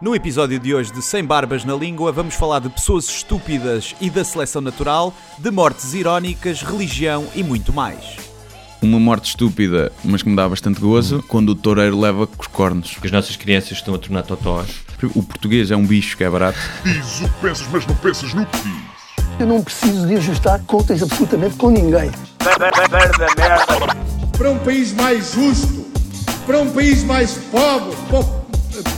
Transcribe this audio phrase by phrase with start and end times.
[0.00, 4.08] No episódio de hoje de Sem Barbas na Língua, vamos falar de pessoas estúpidas e
[4.08, 7.98] da seleção natural, de mortes irónicas, religião e muito mais.
[8.80, 12.46] Uma morte estúpida, mas que me dá bastante gozo, quando o toureiro leva com os
[12.46, 12.96] cornos.
[13.00, 14.68] que as nossas crianças estão a tornar totós.
[15.16, 16.58] O português é um bicho que é barato.
[16.84, 18.82] Dizes o que pensas, mas não pensas no que dizes.
[19.40, 22.10] Eu não preciso de ajustar contas absolutamente com ninguém.
[24.36, 25.86] para um país mais justo,
[26.46, 28.37] para um país mais pobre, po-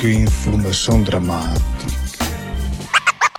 [0.00, 1.64] que informação dramática.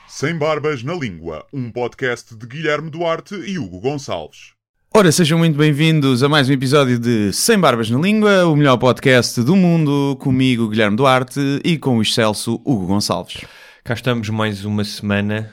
[0.07, 4.53] Sem Barbas na Língua, um podcast de Guilherme Duarte e Hugo Gonçalves.
[4.91, 8.77] Ora, sejam muito bem-vindos a mais um episódio de Sem Barbas na Língua, o melhor
[8.77, 13.45] podcast do mundo, comigo, Guilherme Duarte, e com o excelso Hugo Gonçalves.
[13.83, 15.51] Cá estamos mais uma semana.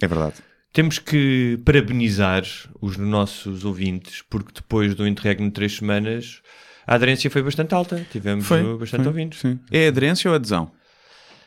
[0.00, 0.36] É verdade.
[0.72, 2.44] Temos que parabenizar
[2.80, 6.42] os nossos ouvintes, porque depois do interregno de três semanas,
[6.86, 8.06] a aderência foi bastante alta.
[8.10, 9.40] Tivemos uh, bastante foi, ouvintes.
[9.40, 9.58] Sim.
[9.70, 10.70] É aderência ou adesão?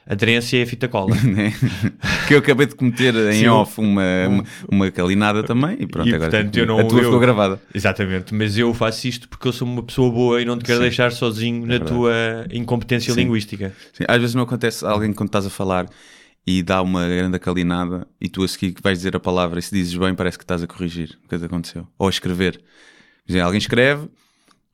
[0.10, 1.14] Aderência é a fita cola.
[1.24, 1.54] Né?
[2.28, 6.08] que eu acabei de cometer em Sim, off uma, uma, uma calinada também, e pronto,
[6.10, 7.62] E, agora portanto, eu não- a tua eu- ficou gravada.
[7.74, 10.78] Exatamente, mas eu faço isto porque eu sou uma pessoa boa e não te quero
[10.78, 10.84] Sim.
[10.84, 11.92] deixar sozinho na verdade.
[11.92, 12.14] tua
[12.52, 13.22] incompetência Sim.
[13.22, 13.74] linguística.
[13.94, 15.88] Sim, às vezes não acontece alguém quando estás a falar
[16.46, 19.76] e dá uma grande calinada e tu a seguir vais dizer a palavra e se
[19.76, 21.86] dizes bem parece que estás a corrigir o que aconteceu.
[22.00, 22.62] Ou a escrever.
[23.44, 24.08] Alguém escreve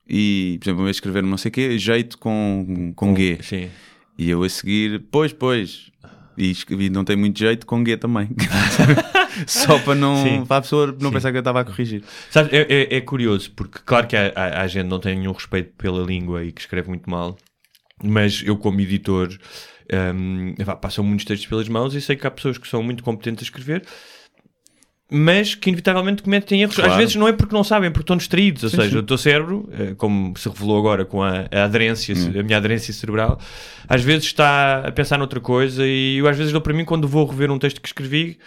[0.07, 3.39] e, por exemplo, eu escrever não sei o quê, jeito com, com G.
[3.41, 3.69] Sim.
[4.17, 5.91] E eu a seguir, pois, pois.
[6.37, 8.29] E, escrevi, não tem muito jeito com G também.
[9.47, 10.45] Só para, não, Sim.
[10.45, 11.13] para a pessoa não Sim.
[11.13, 12.03] pensar que eu estava a corrigir.
[12.29, 15.73] Sabes, é, é- é curioso, porque claro que a, a, gente não tem nenhum respeito
[15.75, 17.35] pela língua e que escreve muito mal,
[18.03, 19.35] mas eu, como editor,
[20.59, 23.43] epá, passam muitos textos pelas mãos e sei que há pessoas que são muito competentes
[23.43, 23.83] a escrever.
[25.11, 26.75] Mas que inevitavelmente cometem erros.
[26.75, 26.91] Claro.
[26.91, 28.63] Às vezes não é porque não sabem, porque estão distraídos.
[28.63, 28.97] Ou Sim, seja, sim.
[28.97, 32.39] o teu cérebro, eh, como se revelou agora com a, a aderência, Hum.
[32.39, 33.39] a minha aderência cerebral,
[33.87, 35.85] às vezes está a pensar noutra coisa.
[35.85, 38.39] E eu, às vezes, dou para mim, quando vou rever um texto que escrevi,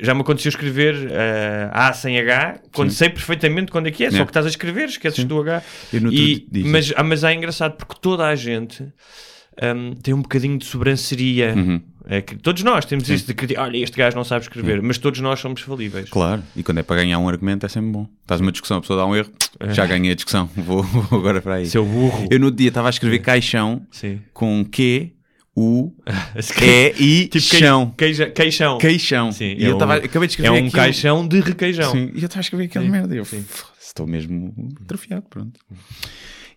[0.00, 4.10] já me aconteceu escrever eh, A sem H, quando sei perfeitamente quando é que é,
[4.10, 5.62] só que estás a escrever, esqueces do H.
[5.92, 10.64] E, mas, ah, mas é engraçado porque toda a gente hum, tem um bocadinho de
[10.66, 11.54] sobranceria.
[11.56, 11.80] Uhum.
[12.08, 14.98] É que todos nós temos isso de criticar, olha, este gajo não sabe escrever, mas
[14.98, 16.10] todos nós somos falíveis.
[16.10, 18.08] Claro, e quando é para ganhar um argumento é sempre bom.
[18.22, 19.30] Estás numa discussão, a pessoa dá um erro,
[19.60, 19.72] É.
[19.72, 21.66] já ganhei a discussão, vou, vou agora para aí.
[21.66, 22.26] Seu burro.
[22.30, 24.20] Eu no dia estava a escrever caixão Sim.
[24.32, 25.12] com Q,
[25.56, 25.92] U,
[26.98, 27.94] E I, tipo chão.
[27.96, 28.78] queija- queixão.
[28.78, 29.30] Queixão.
[29.32, 30.72] Sim, e é eu um- tava, acabei de É escrever um aquilo.
[30.72, 31.92] caixão de requeijão.
[31.92, 33.14] Sim, e eu estava a escrever aquela Sim, merda.
[33.14, 33.44] E eu, sim.
[33.46, 35.60] "Foda-se, estou mesmo atrofiado, pronto.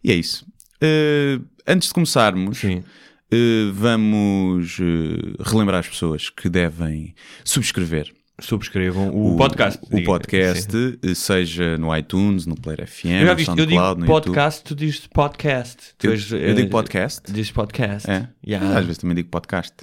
[0.03, 0.45] E é isso.
[0.81, 2.83] Eh, antes de começarmos, Sim.
[3.31, 7.13] Eh, vamos eh, relembrar as pessoas que devem
[7.43, 9.79] subscrever Subscrevam o, podcast.
[9.89, 10.05] O diga.
[10.07, 10.97] podcast, Sim.
[11.01, 14.05] eh, seja no iTunes, no Player FM, Eu já no viste, eu SoundCloud, digo no
[14.05, 14.05] YouTube.
[14.25, 15.77] podcast, tu dizes podcast.
[15.97, 17.31] Tu Eu, és, eu digo podcast.
[17.31, 18.11] Dizes podcast.
[18.11, 18.27] É.
[18.45, 18.77] Yeah.
[18.77, 19.73] Às vezes também digo podcast.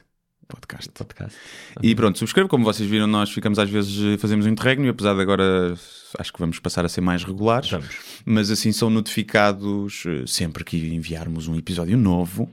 [0.47, 0.91] Podcast.
[0.91, 1.39] Podcast.
[1.83, 2.47] E pronto, subscreva.
[2.47, 5.73] Como vocês viram, nós ficamos às vezes, fazemos um interregno, e apesar de agora
[6.19, 7.89] acho que vamos passar a ser mais regulares, Vamos.
[8.27, 12.53] mas assim são notificados sempre que enviarmos um episódio novo.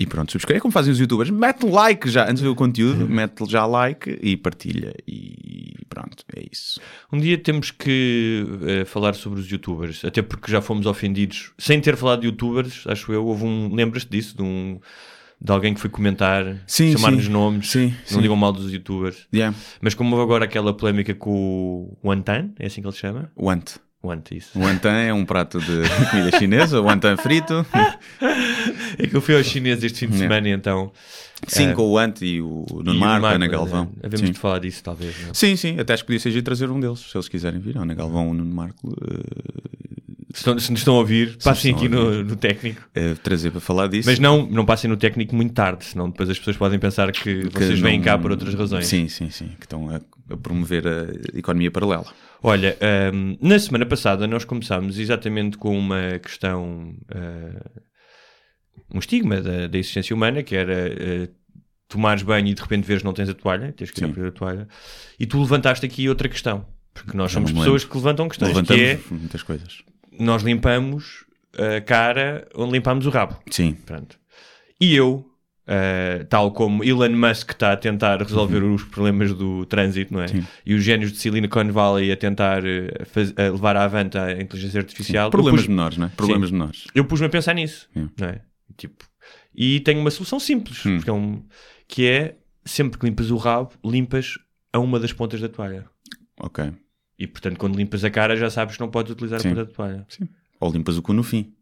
[0.00, 0.58] E pronto, subscreve.
[0.58, 1.28] É como fazem os youtubers.
[1.30, 3.08] Mete like já, antes de ver o conteúdo, Uhum.
[3.08, 4.94] mete já like e partilha.
[5.06, 6.80] E pronto, é isso.
[7.12, 11.80] Um dia temos que eh, falar sobre os youtubers, até porque já fomos ofendidos sem
[11.80, 13.26] ter falado de youtubers, acho eu.
[13.26, 14.36] Houve um, lembras-te disso?
[14.36, 14.78] De, um,
[15.40, 18.20] de alguém que foi comentar, chamar-nos nomes, Sim, não sim.
[18.22, 19.26] digam mal dos youtubers.
[19.34, 19.56] Yeah.
[19.80, 21.30] Mas como houve agora aquela polémica com
[22.02, 23.30] o Wantan, é assim que ele se chama?
[23.36, 23.76] Want.
[24.02, 24.50] Want, isso.
[25.06, 25.66] É um prato de
[26.10, 27.66] comida chinesa, o Wantan frito.
[28.98, 30.34] É que eu fui ao chinês este fim de Yeah.
[30.34, 30.92] semana e então.
[31.46, 33.90] Sim, eh, com o Ant e o Nuno e Marco, Ana Galvão.
[34.02, 34.32] eh, Havemos Sim.
[34.32, 35.14] de falar disso, talvez.
[35.22, 35.34] não é?
[35.34, 37.76] Sim, sim, até acho que podia ser giro trazer um deles, se eles quiserem vir.
[37.76, 39.68] Ana Galvão ou o Nuno Marco, eh,
[40.32, 42.80] Se, estão- se nos estão a ouvir, passem estão aqui no, no técnico.
[42.94, 44.08] eh, trazer para falar disso.
[44.08, 47.48] Mas não, não passem no técnico muito tarde, senão depois as pessoas podem pensar que,
[47.48, 48.86] que vocês vêm não- cá por outras razões.
[48.86, 50.00] Sim, sim, sim, que estão a,
[50.30, 52.06] a promover a economia paralela.
[52.42, 52.76] Olha,
[53.12, 57.80] hum, na semana passada nós começámos exatamente com uma questão, uh,
[58.94, 61.34] um estigma da, da existência humana, que era uh,
[61.88, 64.12] tomares banho e de repente veres não tens a toalha, tens que ir Sim.
[64.12, 64.68] para a toalha,
[65.18, 68.88] e tu levantaste aqui outra questão, porque nós somos pessoas que levantam questões, Levantamos que
[68.88, 69.82] é, muitas coisas.
[70.18, 71.24] nós limpamos
[71.56, 73.36] a cara onde limpamos o rabo.
[73.50, 74.18] Sim, Pronto.
[74.80, 75.28] E eu
[75.70, 78.72] Uh, tal como Elon Musk está a tentar resolver Uhum.
[78.74, 80.26] os problemas do trânsito, não é?
[80.64, 84.32] E os génios de Silicon Valley a tentar uh, faz- a levar à avante a
[84.40, 85.28] inteligência artificial.
[85.30, 86.10] Problemas Eu pus- menores, não é?
[86.16, 86.54] Problemas Sim.
[86.54, 86.84] menores.
[86.94, 88.12] Eu pus-me a pensar nisso, Yeah.
[88.18, 88.40] não é?
[88.78, 89.04] Tipo,
[89.54, 91.00] e tenho uma solução simples, Hum.
[91.06, 91.42] é um-
[91.86, 94.38] que é sempre que limpas o rabo, limpas
[94.72, 95.84] a uma das pontas da toalha.
[96.40, 96.72] Ok.
[97.18, 99.48] E portanto, quando limpas a cara, já sabes que não podes utilizar Sim.
[99.48, 100.06] a ponta da toalha.
[100.60, 101.52] Ou limpas o cu no fim.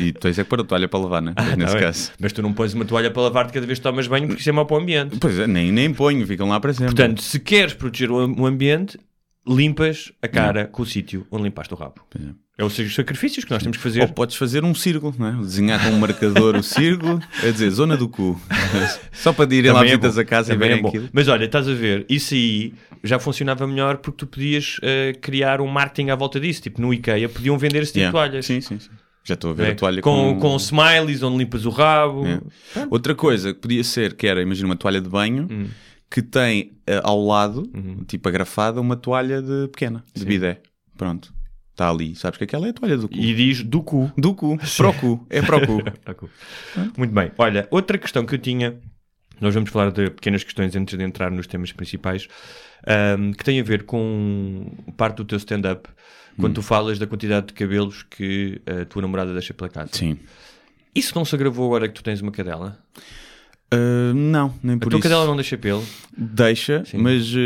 [0.00, 1.32] E tu tens é que pôr a toalha para lavar, né?
[1.36, 2.12] Ah, Nesse tá caso.
[2.18, 4.48] Mas tu não pões uma toalha para lavar-te cada vez que tomas banho, porque isso
[4.50, 5.16] é mau para o ambiente.
[5.20, 6.94] Pois é, nem, nem ponho, ficam lá para sempre.
[6.94, 8.98] Portanto, se queres proteger o, am- o ambiente,
[9.46, 11.94] limpas a cara com o sítio onde limpaste o rabo.
[12.18, 12.50] É.
[12.58, 14.02] É os sacrifícios que nós temos que fazer.
[14.02, 15.32] Ou podes fazer um círculo, não é?
[15.32, 18.38] Desenhar com um marcador o círculo, é dizer, zona do cu.
[19.12, 20.88] Só para irem lá é visitas a casa e Também é verem bom.
[20.90, 21.08] aquilo.
[21.10, 25.62] Mas olha, estás a ver, isso aí já funcionava melhor porque tu podias eh, criar
[25.62, 26.60] um marketing à volta disso.
[26.60, 28.18] Tipo, no IKEA podiam vender esse tipo Yeah.
[28.18, 28.44] de toalhas.
[28.46, 28.90] Sim, sim, sim.
[29.30, 29.70] Já estou a ver é?
[29.70, 30.40] a toalha com, com...
[30.40, 32.26] com smileys onde limpas o rabo.
[32.26, 32.40] É.
[32.90, 35.68] Outra coisa que podia ser, que era, imagina uma toalha de banho Hum.
[36.10, 38.04] que tem eh, ao lado, Uhum.
[38.06, 40.60] tipo agrafada, uma toalha de pequena, de bidé.
[40.96, 41.32] Pronto.
[41.70, 42.14] Está ali.
[42.16, 43.14] Sabes que aquela é a toalha do cu.
[43.14, 44.10] E diz do cu.
[44.18, 44.58] Do cu.
[44.76, 45.26] Para o cu.
[45.30, 45.82] É para o cu.
[46.04, 46.28] Tá cool.
[46.98, 47.30] Muito bem.
[47.38, 48.76] Olha, outra questão que eu tinha,
[49.40, 52.26] nós vamos falar de pequenas questões antes de entrar nos temas principais,
[52.86, 54.66] ahm, que tem a ver com
[54.96, 55.88] parte do teu stand-up,
[56.40, 59.90] quando tu falas da quantidade de cabelos que a tua namorada deixa pela casa.
[59.92, 60.18] Sim.
[60.94, 62.78] Isso não se agravou agora que tu tens uma cadela?
[63.72, 65.02] Uh, não, nem A por tua isso.
[65.02, 65.84] cadela não deixa pelo?
[66.16, 66.98] Deixa, Sim.
[66.98, 67.38] mas uh,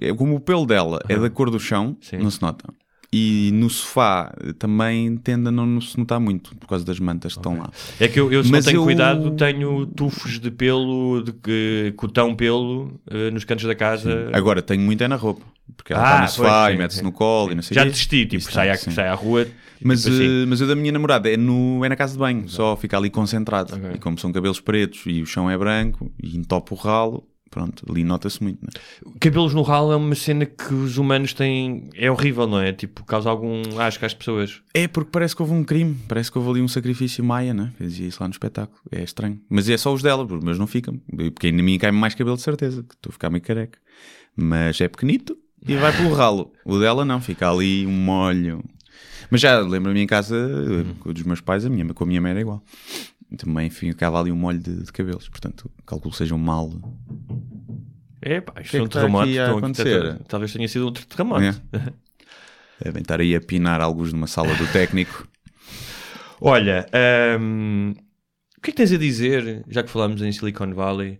[0.00, 2.18] é como o pelo dela é da cor do chão, Sim.
[2.18, 2.64] não se nota.
[3.12, 7.32] E no sofá uh, também tende a não se notar muito por causa das mantas
[7.34, 7.70] que estão lá.
[8.00, 11.32] É que eu, eu se Mas não tenho eu- cuidado, tenho tufos de pelo, de
[11.32, 14.30] que- cotão pelo, eh, nos cantos da casa.
[14.32, 15.42] Agora tenho muito é na roupa,
[15.76, 17.04] porque ela Ah, está no sofá e sim, mete-se sim.
[17.04, 18.90] no colo e não sei Já desisti, tipo, sai, à, sim.
[18.90, 19.44] sai à rua.
[19.44, 20.26] tipo Mas, assim.
[20.44, 22.96] uh, mas o da minha namorada é, no, é na casa de banho, só fica
[22.98, 23.74] ali concentrado.
[23.76, 23.90] Ok.
[23.94, 27.84] E como são cabelos pretos e o chão é branco e entopa o ralo, pronto,
[27.90, 28.62] ali nota-se muito.
[28.62, 28.70] Né?
[29.20, 31.88] Cabelos no ralo é uma cena que os humanos têm.
[31.94, 32.72] É horrível, não é?
[32.72, 34.60] Tipo, causa algum asco às pessoas.
[34.74, 37.72] É porque parece que houve um crime, parece que houve ali um sacrifício maia, né?
[37.80, 38.78] Eu dizia isso lá no espetáculo.
[38.90, 39.40] É estranho.
[39.48, 41.00] Mas é só os dela, os meus não ficam.
[41.34, 43.78] Porque ainda mim cai-me mais cabelo de certeza, que estou a ficar meio careca.
[44.36, 46.52] Mas é pequenito e vai pelo ralo.
[46.64, 48.62] O dela não, fica ali um molho.
[49.30, 50.36] Mas já lembro-me em casa,
[51.04, 52.62] dos meus pais, a minha, com a minha mãe era igual.
[53.36, 56.70] Também ficava ali um molho de, de cabelos, portanto, calculo que seja um mal.
[58.22, 59.24] É, pá, isto é é um terremoto.
[59.24, 60.18] aqui a acontecer?
[60.28, 61.62] talvez tenha sido outro terremoto.
[61.72, 61.92] É.
[62.84, 65.26] Devem estar aí a pinar alguns numa sala do técnico.
[66.40, 66.86] Olha,
[67.40, 67.94] hum,
[68.58, 71.18] o que é que tens a dizer, já que falámos em Silicon Valley,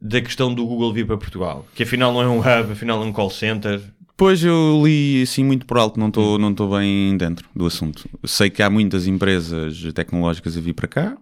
[0.00, 1.66] da questão do Google vir para Portugal?
[1.74, 3.80] Que afinal não é um hub, afinal é um call center.
[4.16, 8.08] Pois eu li assim muito por alto, não estou não estou bem dentro do assunto.
[8.24, 11.18] Sei que há muitas empresas tecnológicas a vir para cá,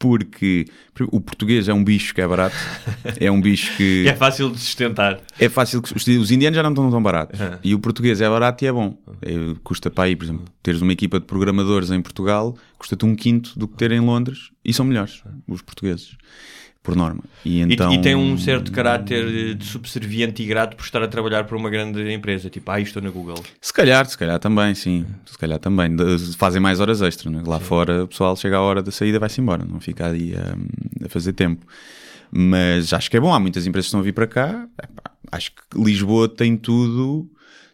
[0.00, 0.64] porque
[1.12, 2.56] o português é um bicho que é barato,
[3.20, 5.20] é um bicho que é fácil de sustentar.
[5.38, 7.58] é fácil que os, os indianos já não estão tão baratos Uhum.
[7.62, 8.96] e o português é barato e é bom.
[9.20, 9.32] É,
[9.62, 13.56] custa para aí, por exemplo, teres uma equipa de programadores em Portugal custa-te um quinto
[13.58, 16.16] do que ter em Londres e são melhores os portugueses
[16.82, 17.22] por norma.
[17.44, 21.08] E E- então E, tem um certo caráter de subserviente e grato por estar a
[21.08, 22.48] trabalhar para uma grande empresa.
[22.48, 23.42] Tipo, ah, estou na Google.
[23.60, 25.04] Se calhar, se calhar também, sim.
[25.26, 25.94] Se calhar também.
[26.38, 27.42] Fazem mais horas extra, né?
[27.46, 30.34] Lá fora o pessoal chega à hora da saída e vai-se embora, não fica aí
[30.34, 31.66] a, a fazer tempo.
[32.32, 34.66] Mas acho que é bom, há muitas empresas que estão a vir para cá.
[35.32, 37.28] Acho que Lisboa tem tudo,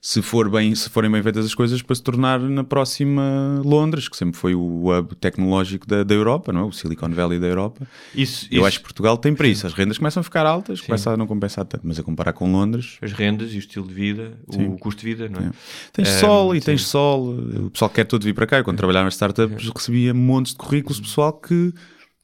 [0.09, 4.09] se, for bem, se forem bem feitas as coisas, para se tornar na próxima Londres,
[4.09, 6.65] que sempre foi o hub tecnológico da, da Europa, não é?
[6.65, 7.85] O Silicon Valley da Europa.
[8.15, 9.67] Isso, Eu isso- acho que Portugal tem para isso.
[9.67, 12.53] As rendas começam a ficar altas, começa a não compensar tanto, mas a comparar com
[12.53, 12.99] Londres.
[13.03, 14.69] as rendas e o estilo de vida, Sim.
[14.69, 15.51] o custo de vida, não é?
[15.93, 16.67] Tens Ehm, sol e sim.
[16.67, 17.31] tens sol.
[17.65, 18.59] O pessoal quer todo vir para cá.
[18.59, 21.73] Eu, quando trabalhava nas startups, recebia montes de currículos pessoal que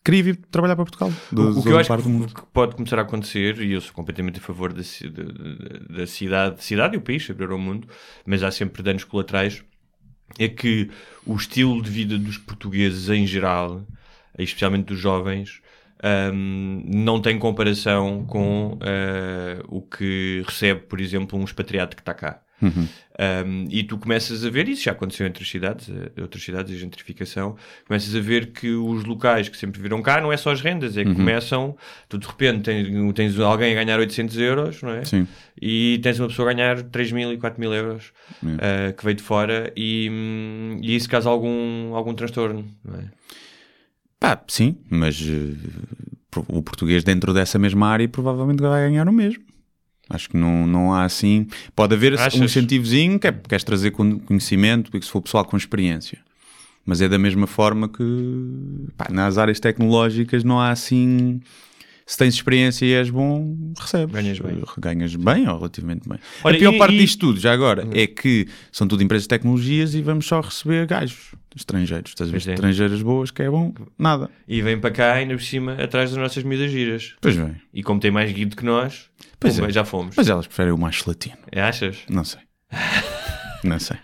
[0.05, 1.11] queria vir trabalhar para Portugal.
[1.31, 4.39] Do, O, que eu acho que, que pode começar a acontecer, e eu sou completamente
[4.39, 7.89] a favor da, da, da- da cidade, cidade e o país, abrir ao mundo,
[8.27, 9.63] mas há sempre danos colaterais,
[10.39, 10.91] é que
[11.27, 13.87] o estilo de vida dos portugueses em geral,
[14.39, 15.61] especialmente dos jovens,
[16.03, 22.15] ahm, não tem comparação com ah, o que recebe, por exemplo, um expatriado que está
[22.15, 22.41] cá.
[22.63, 22.89] Uhum.
[23.47, 26.75] Um, e tu começas a ver, isso já aconteceu em outras cidades, eh, outras cidades,
[26.75, 30.51] a gentrificação, começas a ver que os locais que sempre viram cá não é só
[30.51, 31.77] as rendas, é que começam,
[32.09, 35.05] tu de repente tens, tens alguém a ganhar 800 euros, não é?
[35.05, 35.29] Sim.
[35.61, 38.13] E tens uma pessoa a ganhar 3 mil e 4 mil euros
[38.59, 40.11] eh, que veio de fora e,
[40.81, 43.05] e isso causa algum, algum transtorno, não é?
[44.19, 45.55] Pá, sim, mas eh,
[46.49, 49.52] o português dentro dessa mesma área provavelmente vai ganhar o mesmo.
[50.11, 51.47] Acho que não, não há assim.
[51.75, 52.39] Pode haver Achas?
[52.41, 56.19] um incentivozinho que é, queres trazer con- conhecimento, porque se for pessoal com experiência.
[56.85, 58.03] Mas é da mesma forma que
[58.97, 61.41] pá, nas áreas tecnológicas não há assim.
[62.05, 64.13] Se tens experiência e és bom, recebes.
[64.15, 64.63] Ganhas bem.
[64.79, 66.19] Ganhas bem ou relativamente bem.
[66.43, 69.23] Olha, a pior e- parte e- disto tudo, já agora, é que são tudo empresas
[69.25, 72.11] de tecnologias e vamos só receber gajos estrangeiros.
[72.11, 72.51] Estás a ver?
[72.51, 72.55] É.
[72.55, 74.29] Estrangeiras boas, que é bom, nada.
[74.49, 77.15] E vem para cá, ainda por cima, atrás das nossas miúdas giras.
[77.21, 77.55] Pois bem.
[77.73, 79.07] E como tem mais guido que nós,
[79.39, 79.71] Pois é.
[79.71, 80.15] já fomos.
[80.17, 81.37] Mas elas preferem o mais latino.
[81.55, 81.99] Achas?
[82.11, 82.41] Não sei.
[83.65, 83.97] Não sei.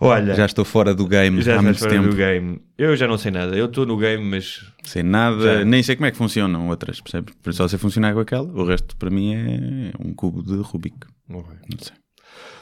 [0.00, 2.08] Olha, Já estou fora do game já há muito fora tempo.
[2.08, 2.60] do game.
[2.76, 3.56] Eu já não sei nada.
[3.56, 5.64] Eu estou no game, mas Sei nada, Já.
[5.64, 7.34] nem sei como é que funcionam outras, percebes?
[7.52, 10.96] Só sei funcionar com aquela, o resto para mim é um cubo de Rubik.
[11.28, 11.44] Não
[11.80, 11.92] sei.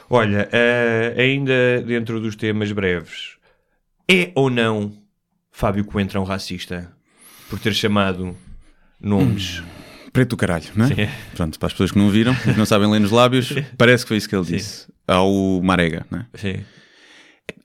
[0.09, 3.37] Olha, eh, ainda dentro dos temas breves,
[4.09, 4.93] é ou não
[5.51, 6.91] Fábio Coentrão racista
[7.49, 8.35] por ter chamado
[9.01, 9.63] nomes?
[10.11, 10.89] Preto do caralho, não é?
[10.89, 11.09] Sim.
[11.35, 14.09] Pronto, para as pessoas que não viram, que não sabem ler nos lábios, parece que
[14.09, 14.87] foi isso que ele disse.
[15.07, 16.25] Ao Marega, não é?
[16.35, 16.63] Sim.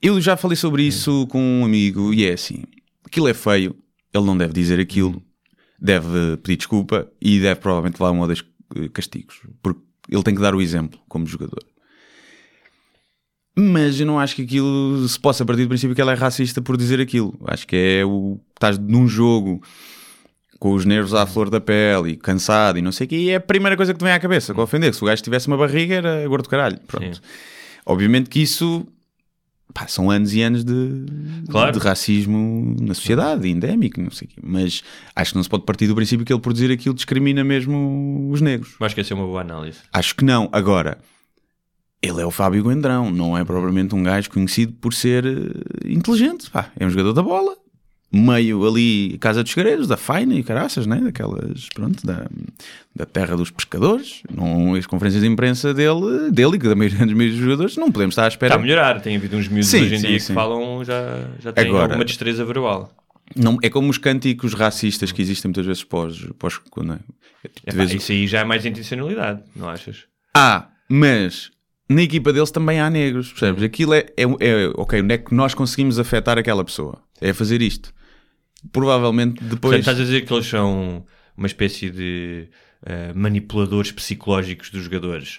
[0.01, 2.63] Eu já falei sobre isso com um amigo e é assim:
[3.05, 3.75] aquilo é feio,
[4.13, 5.21] ele não deve dizer aquilo,
[5.79, 8.43] deve pedir desculpa e deve provavelmente levar um ou dois
[8.75, 11.63] eh, castigos, porque ele tem que dar o exemplo como jogador.
[13.57, 16.61] Mas eu não acho que aquilo se possa partir do princípio que ele é racista
[16.61, 17.37] por dizer aquilo.
[17.45, 18.39] Acho que é o.
[18.51, 19.61] Estás num jogo
[20.59, 23.29] com os nervos à flor da pele e cansado e não sei o quê, e
[23.29, 24.93] é a primeira coisa que te vem à cabeça, com ofender.
[24.93, 26.79] Se o gajo tivesse uma barriga, era gordo caralho.
[26.85, 27.15] Pronto.
[27.15, 27.21] Sim.
[27.85, 28.87] Obviamente que isso
[29.73, 31.05] pá, são anos e anos de,
[31.49, 31.71] Claro.
[31.71, 34.37] de racismo na sociedade, endémico, não sei o quê.
[34.43, 34.83] Mas
[35.15, 38.29] acho que não se pode partir do princípio que ele, por dizer aquilo, discrimina mesmo
[38.31, 38.75] os negros.
[38.79, 39.79] Acho que essa é uma boa análise.
[39.93, 40.49] Acho que não.
[40.51, 40.97] Agora,
[42.01, 46.49] ele é o Fábio Guendrão, não é propriamente um gajo conhecido por ser eh, inteligente.
[46.49, 47.55] Pá, é um jogador da bola,
[48.11, 50.99] meio ali Casa dos Segredos, da Faina e caraças, né?
[50.99, 52.27] daquelas, pronto, da,
[52.95, 54.23] da terra dos pescadores.
[54.33, 58.13] Não, as conferências de imprensa dele, dele e da maioria dos meus jogadores, não podemos
[58.13, 58.53] estar à espera.
[58.53, 58.99] Está a melhorar.
[59.01, 60.27] Tem havido uns miúdos Sim, hoje em sim, dia sim.
[60.27, 62.91] que falam, já, já têm Agora- alguma destreza verbal.
[63.35, 66.97] Não, é como os cânticos racistas que existem muitas vezes pós, pós não é?
[66.97, 70.05] De Epá, vez- Isso aí já é mais intencionalidade, não achas?
[70.35, 71.51] Ah, mas
[71.87, 73.61] na equipa deles também há negros, percebes?
[73.61, 77.03] Aquilo é, é, é ok, onde é que nós conseguimos afetar aquela pessoa?
[77.21, 77.93] É fazer isto.
[78.71, 79.79] Provavelmente Portanto, depois.
[79.79, 81.05] estás a dizer que eles são
[81.37, 82.47] uma espécie de
[82.85, 85.37] eh, manipuladores psicológicos dos jogadores.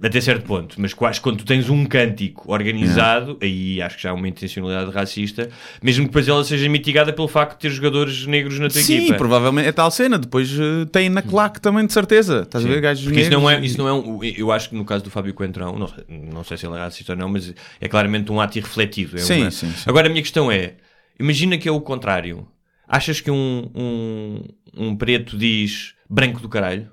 [0.00, 4.10] Até certo ponto, mas quase quando tu tens um cântico organizado, aí acho que já
[4.10, 5.50] há uma intencionalidade racista,
[5.82, 8.98] mesmo que depois ela seja mitigada pelo facto de ter jogadores negros na tua Sim,
[8.98, 9.16] equipa.
[9.16, 10.16] provavelmente é tal cena.
[10.16, 12.42] Depois eh, tem na claque também, de certeza.
[12.42, 14.22] Estás a ver, gajos Porque isso não, é, isso não é um.
[14.22, 16.78] Eu acho que no caso do Fábio Coentrão, não, sei- não sei se ele é
[16.78, 19.16] racista ou não, mas é claramente um ato irrefletivo.
[19.16, 19.82] É Sim, uma- sim, sim.
[19.84, 20.74] Agora a minha questão é:
[21.18, 22.46] imagina que é o contrário.
[22.86, 24.42] Achas que um, um,
[24.76, 26.88] um preto diz branco do caralho?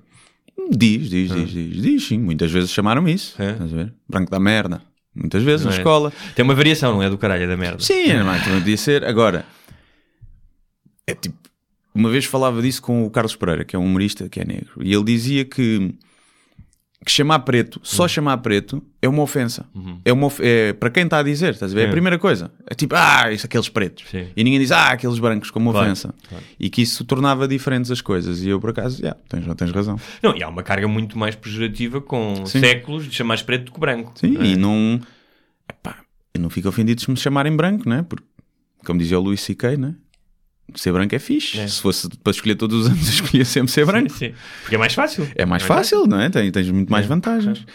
[0.69, 2.17] Diz, diz, diz, diz, diz, sim.
[2.17, 3.41] Muitas vezes chamaram isso.
[3.41, 3.51] É?
[3.51, 3.93] Estás a ver?
[4.09, 4.81] Branco da merda.
[5.13, 5.79] Muitas vezes Não na é?
[5.79, 6.13] escola.
[6.35, 7.09] Tem uma variação, não é?
[7.09, 7.81] Do caralho, é da merda.
[7.81, 9.05] Sim, é também podia ser.
[9.05, 9.45] Agora,
[11.07, 11.37] é tipo,
[11.93, 14.81] uma vez falava disso com o Carlos Pereira, que é um humorista que é negro,
[14.81, 15.95] e ele dizia que,
[17.05, 18.09] que chamar preto, só Uhum.
[18.09, 19.65] chamar preto, é uma ofensa.
[20.03, 21.81] É uma of- é, para quem está a dizer, estás a ver?
[21.81, 21.91] É a É.
[21.91, 22.51] primeira coisa.
[22.67, 24.05] É tipo, ah, isso, aqueles pretos.
[24.09, 24.27] Sim.
[24.35, 26.15] E ninguém diz, ah, aqueles brancos, como Claro, ofensa.
[26.59, 28.41] E que isso tornava diferentes as coisas.
[28.41, 29.99] E eu, por acaso, yeah, tens, tens razão.
[30.23, 32.59] Não, e há uma carga muito mais pejorativa com Sim.
[32.59, 34.11] séculos de chamar preto do que branco.
[34.15, 34.45] Sim, não é?
[34.47, 34.99] e não.
[35.69, 35.97] Epá,
[36.33, 38.01] eu não fico ofendido se me chamarem branco, não é?
[38.03, 38.25] Porque,
[38.85, 39.95] como dizia o Luís C.K., não é?
[40.73, 41.59] Ser branco é fixe.
[41.59, 41.67] É.
[41.67, 44.09] Se fosse para escolher todos os anos, escolhia sempre ser branco.
[44.09, 44.33] Sim, sim.
[44.61, 45.27] Porque é mais fácil.
[45.35, 46.29] É mais fácil, não é?
[46.29, 47.07] Tens, tens muito mais É.
[47.07, 47.65] vantagens.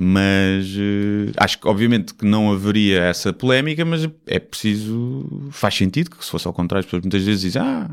[0.00, 5.48] Mas eh, acho que, obviamente, que não haveria essa polémica, mas é preciso.
[5.50, 7.90] Faz sentido que se fosse ao contrário, as pessoas muitas vezes dizem, ah,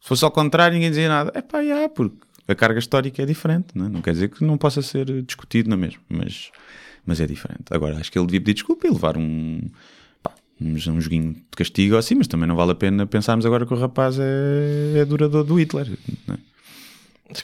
[0.00, 1.30] se fosse ao contrário, ninguém dizia nada.
[1.34, 3.88] É pá, já, porque a carga histórica é diferente, não, é?
[3.90, 6.50] não quer dizer que não possa ser discutido na mesma, mas,
[7.04, 7.64] mas é diferente.
[7.70, 9.60] Agora, acho que ele devia pedir desculpa e levar um.
[10.58, 13.64] Pá, Um, um joguinho de castigo assim, mas também não vale a pena pensarmos agora
[13.66, 15.88] que o rapaz é, é durador do Hitler.
[16.28, 16.48] é?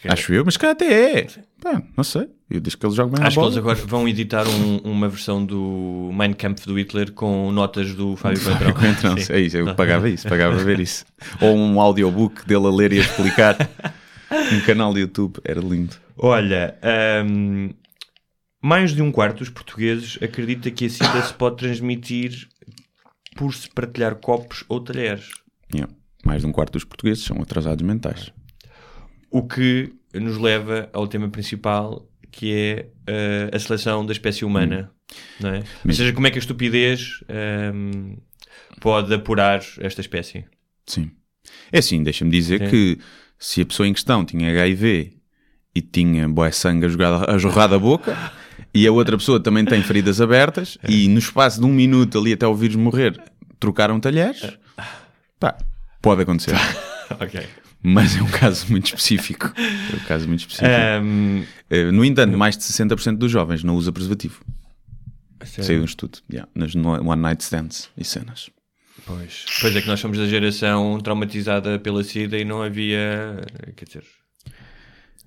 [0.09, 1.26] Acho eu, mas que até é.
[1.62, 2.26] Pá, não sei.
[2.50, 5.44] Eu desde que ele joga bem Acho que eles agora vão editar um- uma versão
[5.44, 8.40] do Mein Kampf do Hitler com notas do Fábio
[8.75, 9.14] Coentrão.
[9.28, 11.04] É isso, eu pagava isso, pagava ver isso.
[11.40, 13.56] Ou um audiobook dele a ler e a explicar.
[14.52, 15.97] um canal de YouTube, era lindo.
[16.16, 16.76] Olha,
[17.26, 17.71] hum,
[18.62, 22.49] mais de um quarto dos portugueses acredita que a SIDA se pode transmitir
[23.34, 25.30] por se partilhar copos ou talheres.
[25.72, 25.92] Yeah.
[26.24, 28.32] Mais de um quarto dos portugueses são atrasados mentais.
[29.30, 34.90] O que nos leva ao tema principal, que é eh, a seleção da espécie humana.
[35.40, 35.64] Não é?
[35.84, 37.20] Ou seja, como é que a estupidez
[37.74, 38.16] hum,
[38.80, 40.44] pode apurar esta espécie?
[40.86, 41.10] Sim.
[41.70, 42.98] É assim, deixa-me dizer que
[43.38, 45.18] se a pessoa em questão tinha HIV
[45.74, 48.16] e tinha boé sangue a, jogar, a jorrar da boca
[48.75, 52.33] e a outra pessoa também tem feridas abertas e no espaço de um minuto ali
[52.33, 53.21] até o vírus morrer
[53.61, 54.59] trocaram talheres.
[55.38, 55.57] Pá,
[56.02, 56.54] pode acontecer.
[57.21, 57.47] ok.
[57.83, 59.52] Mas é um caso muito específico.
[59.57, 60.71] É um caso muito específico.
[60.71, 64.43] Ahm, Eh, No entanto, mais de 60% dos jovens não usa preservativo.
[65.45, 65.64] sério?
[65.64, 66.19] Saiu um estudo.
[66.31, 68.49] Yeah, nas one night stands e cenas.
[69.07, 69.45] Pois.
[69.61, 73.37] pois é que nós somos da geração traumatizada pela SIDA e não havia.
[73.76, 74.04] Quer dizer.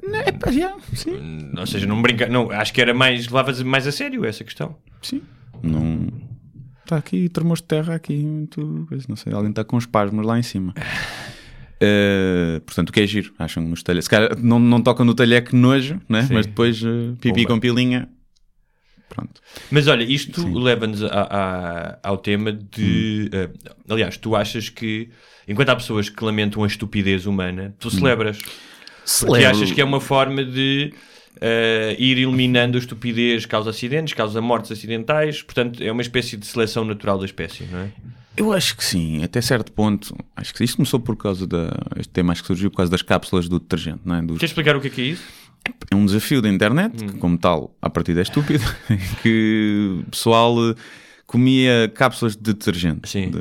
[0.03, 1.51] É, pá, yeah, sim.
[1.57, 2.27] Ou seja, não brinca.
[2.27, 3.27] Não, acho que era mais.
[3.27, 4.75] levava mais a sério essa questão.
[5.01, 5.21] Sim.
[5.63, 6.07] Não.
[6.83, 8.87] Está aqui termos de terra aqui muito.
[9.09, 10.73] Não sei, alguém está com os pasmos lá em cima.
[11.79, 13.31] Eh, portanto, o que é giro?
[13.37, 14.05] Acham nos talheres.
[14.05, 16.23] Se calhar não, não tocam no talher que nojo, né?
[16.23, 16.33] Sim.
[16.33, 17.47] mas depois eh, pipi Pumba.
[17.49, 18.09] com pilinha.
[19.09, 19.39] Pronto.
[19.69, 21.01] Mas olha, isto leva-nos
[22.03, 23.29] ao tema de.
[23.31, 23.49] eh,
[23.87, 25.09] aliás, tu achas que,
[25.47, 28.39] enquanto há pessoas que lamentam a estupidez humana, tu celebras.
[29.25, 30.93] Porque achas que é uma forma de
[31.39, 35.41] eh, ir eliminando a estupidez, causa acidentes, causa mortes acidentais.
[35.41, 37.91] Portanto, é uma espécie de seleção natural da espécie, não é?
[38.35, 40.15] Eu acho que sim, até certo ponto.
[40.35, 41.71] Acho que isto começou por causa da.
[41.97, 44.21] Este tema acho que surgiu por causa das cápsulas do detergente, não é?
[44.21, 45.23] Dos- Queres explicar o que é que é isso?
[45.91, 48.63] é um desafio da internet, que, como tal, à partida é estúpido,
[49.23, 50.75] que o pessoal eh,
[51.25, 53.09] comia cápsulas de detergente.
[53.09, 53.31] Sim.
[53.31, 53.39] De,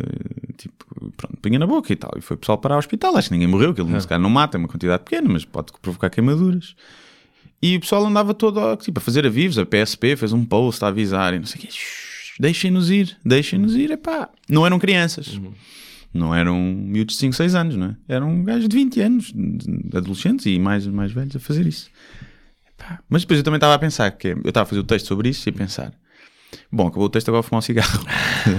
[1.17, 2.11] pronto, punha na boca e tal.
[2.17, 3.17] E foi o pessoal para o hospital.
[3.17, 5.73] Acho que ninguém morreu, aquilo se calhar não mata, é uma quantidade pequena, mas pode
[5.81, 6.75] provocar queimaduras.
[7.63, 9.59] E o pessoal andava todo tipo, a fazer avisos.
[9.59, 11.69] A PSP fez um post a avisar e não sei o quê.
[11.71, 13.91] "Shhh, Deixem-nos ir, deixem-nos ir.
[13.91, 14.29] Epá.
[14.49, 15.41] Não eram crianças.
[16.13, 17.97] Não eram miúdos de 5, 6 anos, não é?
[18.09, 19.35] Eram gajos de 20 anos,
[19.95, 21.89] adolescentes e mais, mais velhos a fazer isso.
[22.73, 23.01] Epá.
[23.09, 25.31] Mas depois eu também estava a pensar que eu estava a fazer o texto sobre
[25.31, 25.93] isso e a pensar:
[26.71, 28.05] bom, acabou o texto, agora vou fumar um cigarro.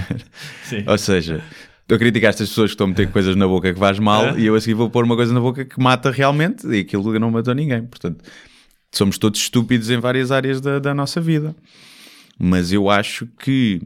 [0.66, 0.84] Sim.
[0.88, 1.44] Ou seja,
[1.88, 4.38] estou a criticar estas pessoas que estão a meter coisas na boca que faz mal
[4.38, 7.18] e eu a seguir vou pôr uma coisa na boca que mata realmente e aquilo
[7.18, 7.86] não matou ninguém.
[7.86, 8.26] Portanto,
[8.92, 11.56] somos todos estúpidos em várias áreas da, da nossa vida.
[12.38, 13.82] Mas eu acho que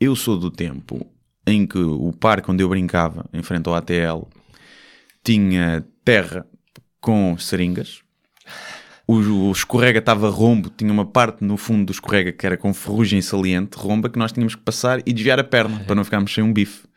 [0.00, 1.04] eu sou do tempo
[1.44, 4.28] em que o parque onde eu brincava, em frente ao ATL,
[5.24, 6.46] tinha terra
[7.00, 8.00] com seringas.
[9.08, 9.16] O,
[9.48, 13.20] o escorrega estava rombo, tinha uma parte no fundo do escorrega que era com ferrugem
[13.20, 16.44] saliente, romba, que nós tínhamos que passar e desviar a perna para não ficarmos sem
[16.44, 16.93] um bife.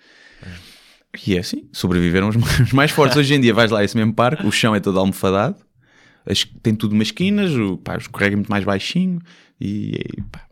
[1.26, 3.18] E é assim, sobreviveram os mais, fortes.
[3.18, 5.58] Hoje em dia vais lá a esse mesmo parque, o chão é todo almofadado,
[6.26, 9.20] as- tem tudo umas esquinas, o, pá, escorrega é muito mais baixinho
[9.60, 10.46] e, e pá,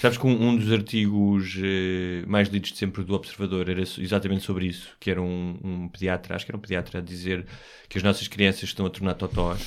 [0.00, 4.42] Sabes que um, um dos artigos eh, mais lidos de sempre do Observador era exatamente
[4.42, 7.46] sobre isso, que era um, um pediatra, acho que era um pediatra a dizer
[7.88, 9.60] que as nossas crianças estão a tornar totós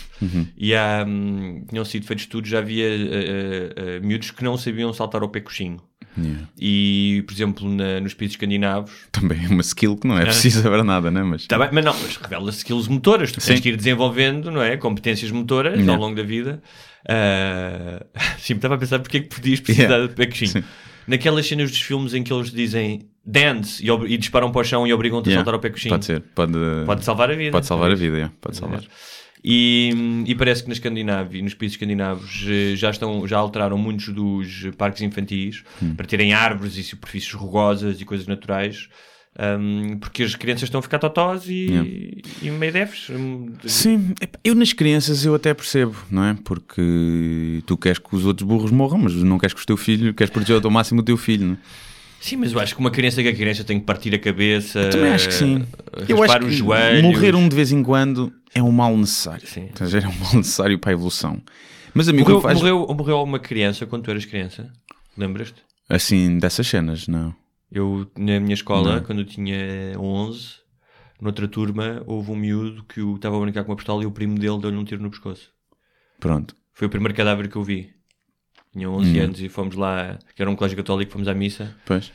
[0.57, 4.57] e há, hum, tinham sido feitos estudos, já havia eh, eh, eh, miúdos que não
[4.57, 5.77] sabiam saltar ao pé coxinho.
[6.17, 6.47] Yeah.
[6.59, 10.61] E, por exemplo, na- nos países escandinavos, também é uma skill que não é preciso
[10.61, 11.23] saber nada, né?
[11.23, 13.31] Mas Tá bem, mas não, mas revela skills motoras.
[13.31, 13.61] Tu tens Sim.
[13.61, 14.77] que ir desenvolvendo, não é?
[14.77, 15.93] Competências motoras Não.
[15.95, 16.61] ao longo da vida.
[17.07, 18.05] Ah,
[18.39, 20.13] sim, estava a pensar porque é que podias precisar Yeah.
[20.25, 20.47] de.
[20.47, 20.63] Sim.
[21.07, 24.87] Naquelas cenas dos filmes em que eles dizem dance e, e disparam para o chão
[24.87, 25.93] e obrigam-te a Yeah, saltar ao pé coxinho.
[25.93, 26.53] Pode ser, pode,
[26.85, 27.51] Pode salvar a vida.
[27.51, 28.83] Pode salvar a vida, yeah, pode salvar.
[29.43, 33.77] E, e parece que na Escandinávia e nos países escandinavos eh, já, estão, já alteraram
[33.77, 35.93] muitos dos parques infantis Hum.
[35.95, 38.87] para terem árvores e superfícies rugosas e coisas naturais.
[39.37, 41.89] hum, porque as crianças estão a ficar totós e, Yeah.
[42.41, 43.09] e meio deves.
[43.09, 46.37] hum, Sim, eu nas crianças eu até percebo, não é?
[46.43, 50.13] Porque tu queres que os outros burros morram, mas não queres que o teu filho,
[50.13, 51.57] queres proteger ao máximo o teu filho, não é?
[52.21, 54.89] Sim, mas eu acho que uma criança que a criança tem que partir a cabeça.
[54.89, 55.63] Também acho que sim.
[56.07, 57.03] Eu raspar acho que joelhos.
[57.03, 59.45] morrer um de vez em quando é um mal necessário.
[59.47, 59.65] Sim.
[59.65, 60.05] Estás a ver?
[60.05, 61.41] É um mal necessário para a evolução.
[61.93, 64.71] Mas a mim o que Morreu, faz morreu, morreu alguma criança quando tu eras criança?
[65.17, 65.61] Lembras-te?
[65.87, 67.33] assim dessas cenas, não.
[67.71, 69.03] Eu, na minha escola, Não.
[69.03, 70.47] quando eu tinha 11,
[71.21, 74.35] noutra turma, houve um miúdo que estava a brincar com uma pistola e o primo
[74.39, 75.49] dele deu-lhe um tiro no pescoço.
[76.19, 76.55] Pronto.
[76.73, 77.93] Foi o primeiro cadáver que eu vi.
[78.73, 79.23] Tinha 11 Hum.
[79.23, 81.73] anos e fomos lá, que era um colégio católico, fomos à missa.
[81.85, 82.11] Pois.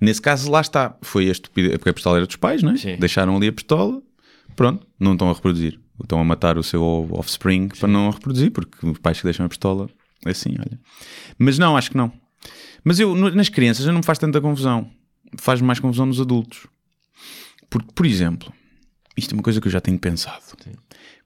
[0.00, 0.96] Nesse caso, lá está.
[1.02, 2.76] Foi a estupidez, porque a pistola era dos pais, não é?
[2.76, 2.96] Sim.
[2.96, 4.00] Deixaram ali a pistola,
[4.54, 5.80] pronto, não estão a reproduzir.
[6.02, 9.48] Estão a matar o seu offspring para não reproduzir, porque os pais que deixam a
[9.48, 9.88] pistola,
[10.26, 10.80] é assim, olha.
[11.38, 12.12] Mas não, acho que não.
[12.82, 14.90] Mas eu, nas crianças, já não me faz tanta confusão.
[15.38, 16.66] Faz mais confusão nos adultos.
[17.70, 18.52] Porque, por exemplo,
[19.16, 20.42] isto é uma coisa que eu já tenho pensado.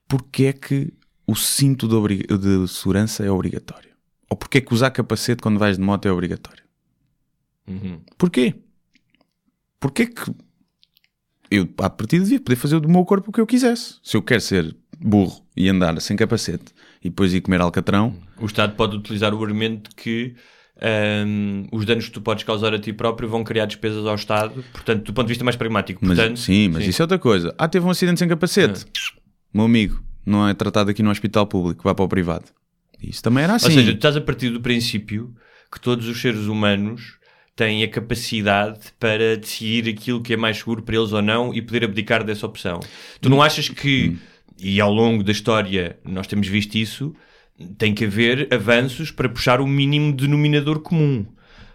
[0.06, 0.92] Porquê é que
[1.26, 3.90] o cinto de, de segurança é obrigatório?
[4.30, 6.62] Ou porquê é que usar capacete quando vais de moto é obrigatório?
[7.66, 8.00] Uhum.
[8.16, 8.54] Porquê?
[9.80, 10.34] Porquê que
[11.50, 13.96] eu, à partida, devia poder fazer do meu corpo o que eu quisesse?
[14.02, 18.46] Se eu quero ser burro e andar sem capacete e depois ir comer alcatrão, O
[18.46, 20.34] Estado pode utilizar o argumento que
[21.26, 24.64] hum, os danos que tu podes causar a ti próprio vão criar despesas ao Estado.
[24.72, 26.00] Portanto, do ponto de vista mais pragmático.
[26.02, 27.54] mas, Portanto, sim, mas isso é outra coisa.
[27.58, 28.84] Ah, teve um acidente sem capacete.
[29.52, 32.44] Meu amigo, não é tratado aqui no hospital público, vai para o privado.
[33.00, 33.66] Isso também era assim.
[33.66, 35.34] Ou seja, tu estás a partir do princípio
[35.72, 37.17] que todos os seres humanos
[37.58, 41.60] têm a capacidade para decidir aquilo que é mais seguro para eles ou não e
[41.60, 42.78] poder abdicar dessa opção.
[43.20, 44.16] Tu não achas que,
[44.56, 47.12] e ao longo da história nós temos visto isso,
[47.76, 51.26] tem que haver avanços para puxar o mínimo denominador comum.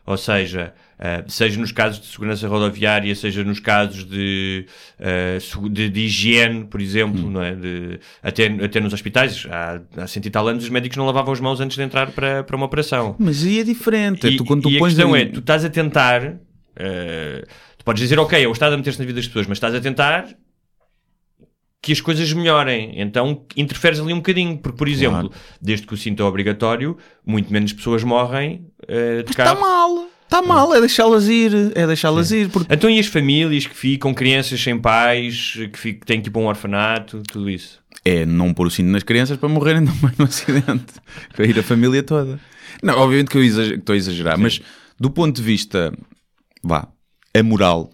[0.06, 4.66] Ou seja, uh, seja nos casos de segurança rodoviária, seja nos casos de,
[5.00, 7.56] uh, de, de, higiene, por exemplo, não é?
[7.56, 9.48] de, até, até nos hospitais.
[9.50, 12.12] Há, há cento e tal anos os médicos não lavavam as mãos antes de entrar
[12.12, 13.16] para, para uma operação.
[13.18, 14.28] Mas aí é diferente.
[14.28, 16.22] E, tu, quando tu e a pões questão em- é, tu estás a tentar...
[16.26, 19.56] uh, tu podes dizer, ok, é o Estado a meter-se na vida das pessoas, mas
[19.56, 20.28] estás a tentar
[21.84, 22.94] que as coisas melhorem.
[23.00, 24.58] Então interferes ali um bocadinho.
[24.58, 29.30] Porque, por exemplo, desde que o cinto é obrigatório, muito menos pessoas morrem uh, de
[29.32, 29.60] Está carro.
[29.62, 30.08] mal.
[30.24, 30.74] Está mal.
[30.74, 31.52] É deixá-las ir.
[31.76, 32.50] É deixá-las ir.
[32.50, 36.30] Porque Então e as famílias que ficam, crianças sem pais, que, fi- que têm que
[36.30, 37.84] ir para um orfanato, tudo isso?
[38.06, 40.94] é não pôr o cinto nas crianças para morrerem também no acidente.
[41.36, 42.40] para ir a família toda.
[42.82, 44.60] Não, obviamente que eu exager- estou a exagerar, mas
[45.00, 45.94] do ponto de vista,
[46.64, 46.88] vá,
[47.38, 47.92] a moral,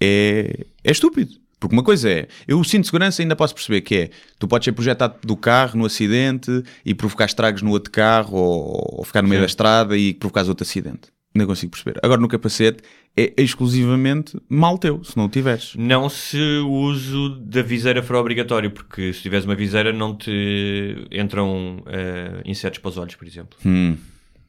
[0.00, 1.39] é, é estúpido.
[1.60, 4.48] Porque uma coisa é, eu o cinto de segurança ainda posso perceber que é, tu
[4.48, 9.04] podes ser projetado do carro no acidente e provocar estragos no outro carro ou, ou
[9.04, 11.10] ficar no meio da estrada e provocares outro acidente.
[11.34, 12.00] Ainda consigo perceber.
[12.02, 12.82] Agora no capacete
[13.16, 15.74] é exclusivamente mal teu, se não o tiveres.
[15.76, 21.06] Não se o uso da viseira for obrigatório, porque se tiveres uma viseira não te
[21.12, 23.56] entram eh, insetos para os olhos, por exemplo.
[23.64, 23.96] Hum,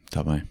[0.06, 0.42] está bem,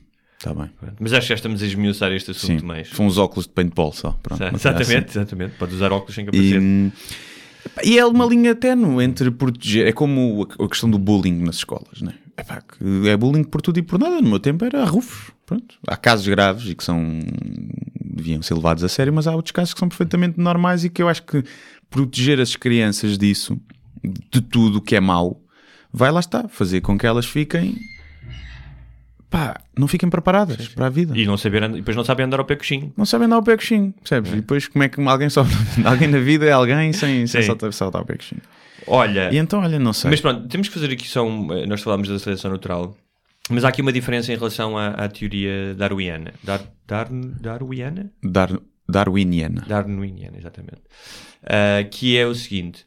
[0.40, 0.70] está bem.
[0.98, 2.88] Mas acho que já estamos a esmiuçar este assunto Sim, mais.
[2.88, 4.18] são uns óculos de paintball só.
[4.22, 4.56] Pronto, coisa assim.
[4.56, 5.54] Exatamente, exatamente.
[5.58, 6.56] Podes usar óculos sem capacete.
[7.84, 9.86] E, e é uma linha tenue entre proteger.
[9.86, 12.14] É como a questão do bullying nas escolas, né?
[12.38, 12.62] Epá,
[13.06, 14.20] é bullying por tudo e por nada.
[14.20, 15.30] No meu tempo era rufos.
[15.44, 15.76] Pronto.
[15.86, 17.20] Há casos graves e que são.
[18.02, 21.02] deviam ser levados a sério, mas há outros casos que são perfeitamente normais e que
[21.02, 21.44] eu acho que
[21.90, 23.60] proteger as crianças disso,
[24.02, 25.42] de tudo o que é mau,
[25.92, 26.48] vai lá estar.
[26.48, 27.76] Fazer com que elas fiquem.
[29.30, 31.16] Pá, não fiquem preparadas para a vida.
[31.16, 32.92] E não saber, e depois não sabem andar ao pé coxinho.
[32.96, 34.32] Não sabem dar o pé coxinho, percebes?
[34.32, 35.46] E depois como é que alguém só
[35.84, 37.46] alguém na vida é alguém sem, sem Sim.
[37.46, 38.42] saltar, saltar o pé coxinho.
[38.86, 40.10] Olha, E então, olha, não sei.
[40.10, 42.96] mas pronto, temos que fazer aqui só um, eh, Nós falámos da seleção natural,
[43.48, 46.32] mas há aqui uma diferença em relação à, à teoria darwiniana.
[46.42, 48.10] Dar, dar, darwiniana?
[48.22, 48.50] Dar,
[48.88, 49.64] darwiniana.
[49.68, 50.82] Darwiniana, exatamente.
[51.44, 52.84] Ah, que é o seguinte: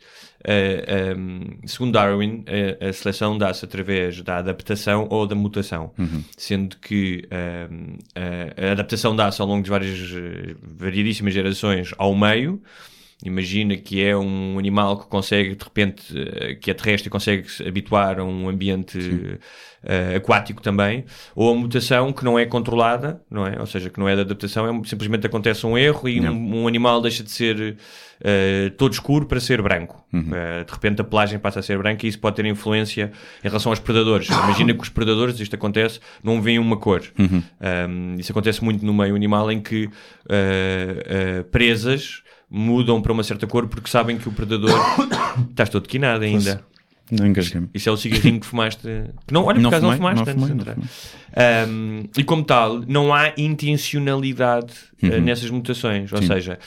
[1.17, 2.43] um, segundo Darwin,
[2.81, 5.91] a, a seleção dá-se através da adaptação ou da mutação,
[6.37, 7.27] sendo que
[7.71, 9.97] um, a, a adaptação dá-se ao longo de várias,
[10.61, 12.61] variedíssimas gerações ao meio.
[13.25, 17.49] Imagina que é um animal que consegue, de repente, eh, que é terrestre e consegue
[17.49, 18.99] se habituar a um ambiente
[19.85, 21.03] eh, aquático também,
[21.35, 23.59] ou a mutação que não é controlada, não é?
[23.59, 26.67] Ou seja, que não é de adaptação, é, simplesmente acontece um erro e um, um
[26.69, 27.75] animal deixa de ser
[28.21, 30.01] eh, todo escuro para ser branco.
[30.13, 33.11] Eh, de repente a pelagem passa a ser branca e isso pode ter influência
[33.43, 34.29] em relação aos predadores.
[34.31, 37.01] Imagina que os predadores, isto acontece, não veem uma cor.
[37.19, 39.89] Um, isso acontece muito no meio animal em que
[41.51, 44.79] presas mudam para uma certa cor porque sabem que o predador
[45.49, 46.63] estás todo quinado ainda.
[47.11, 47.69] Não engasguei-me.
[47.73, 48.81] Isso é o cigarrinho que fumaste.
[49.27, 50.77] Que não, olha, por acaso não fumaste não antes de entrar.
[51.67, 55.21] Um, e como tal, não há intencionalidade uh, Uhum.
[55.21, 56.11] nessas mutações.
[56.13, 56.57] Ou seja,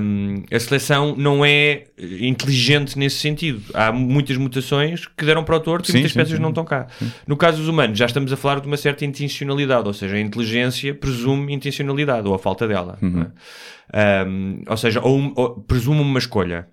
[0.00, 1.84] um, a seleção não é
[2.20, 3.62] inteligente nesse sentido.
[3.74, 6.42] Há muitas mutações que deram para o torto e Sim, muitas sim, espécies sim.
[6.42, 6.86] não estão cá.
[7.26, 9.86] No caso dos humanos, já estamos a falar de uma certa intencionalidade.
[9.86, 12.98] Ou seja, a inteligência presume intencionalidade ou a falta dela.
[13.02, 13.26] Uhum.
[13.92, 14.24] é?
[14.26, 16.66] Um, ou seja, ou, ou presume uma escolha.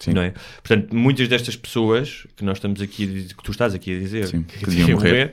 [0.00, 0.14] Sim.
[0.14, 0.32] Não é?
[0.62, 4.42] Portanto, muitas destas pessoas que nós estamos aqui, que tu estás aqui a dizer Sim,
[4.42, 5.32] que que deviam morrer.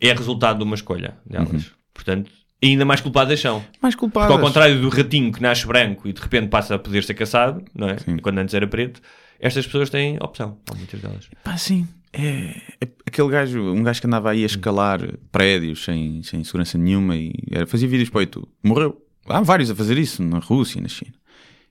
[0.00, 1.50] é resultado de uma escolha delas.
[1.50, 1.70] Uhum.
[1.94, 2.30] Portanto,
[2.62, 3.64] ainda mais culpadas são.
[3.80, 4.30] Mais Porque culpadas.
[4.30, 7.64] ao contrário do ratinho que nasce branco e de repente passa a poder ser caçado,
[7.74, 7.96] não é?
[8.22, 9.00] Quando antes era preto,
[9.40, 11.28] estas pessoas têm opção, muitas delas.
[11.42, 11.88] Pá, sim.
[12.12, 15.00] É, é aquele gajo, um gajo que andava aí a escalar
[15.32, 18.48] prédios sem, sem segurança nenhuma e era, fazia vídeos para o YouTube.
[18.62, 19.00] Morreu.
[19.26, 21.14] Há vários a fazer isso na Rússia e na China.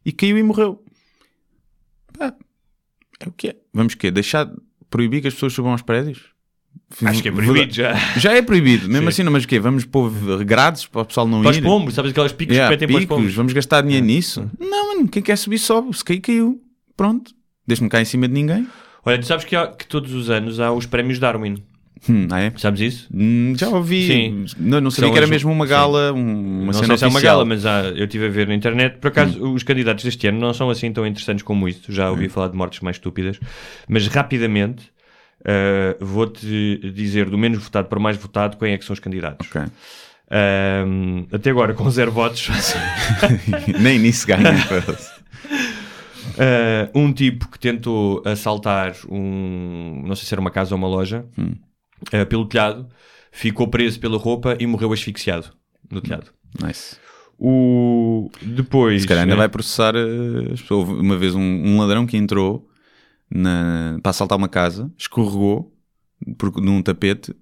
[0.05, 0.83] E caiu e morreu.
[3.25, 3.55] É o que é.
[3.73, 4.11] Vamos quê?
[4.11, 4.49] Deixar
[4.89, 6.19] proibir que as pessoas subam aos prédios?
[7.05, 7.93] Acho que é proibido já.
[8.17, 9.07] Já é proibido, mesmo Sim.
[9.09, 9.59] assim, não, mas o quê?
[9.59, 10.11] Vamos pôr
[10.43, 11.61] grades para o pessoal não Para os ir?
[11.63, 13.35] pombos, sabes aquelas picos Yeah, que metem para os picos, pombos?
[13.35, 14.49] vamos gastar dinheiro nisso?
[14.59, 15.95] Não, mano, quem quer subir sobe.
[15.95, 16.61] Se cair, caiu.
[16.97, 17.31] Pronto.
[17.65, 18.67] Deixa-me cair em cima de ninguém.
[19.05, 21.63] Olha, tu sabes que, há- que todos os anos há os prémios Darwin.
[22.09, 22.51] Hum, ah, é?
[22.57, 23.07] Sabes isso?
[23.13, 24.05] Hum, já ouvi.
[24.07, 24.45] Sim.
[24.59, 26.97] Não, não sabia São que era as- mesmo uma gala, um- uma não cena sei
[26.97, 28.97] se é uma gala, mas há- eu estive a ver na internet.
[28.97, 31.91] Por acaso, os candidatos deste ano não são assim tão interessantes como isso.
[31.91, 33.39] Já ouvi falar de mortes mais estúpidas.
[33.87, 34.91] Mas rapidamente
[35.41, 38.99] uh, vou-te dizer do menos votado para o mais votado quem é que são os
[38.99, 39.47] candidatos.
[39.49, 39.61] Ok.
[40.85, 42.49] Um, até agora, com zero votos,
[43.79, 44.51] Nem nisso ganha.
[46.93, 50.87] uh, um tipo que tentou assaltar um, não sei se era uma casa ou uma
[50.87, 51.25] loja,
[52.13, 52.87] uh, pelo telhado,
[53.31, 55.49] ficou preso pela roupa e morreu asfixiado
[55.89, 56.31] no telhado.
[56.61, 56.97] Nice.
[57.37, 58.29] O...
[58.41, 59.01] Depois...
[59.01, 59.39] Se calhar ainda né?
[59.39, 60.53] vai processar eh.
[60.69, 62.69] Houve Uma vez um, um ladrão que entrou
[63.29, 65.73] na- para assaltar uma casa, escorregou
[66.37, 67.35] por, num tapete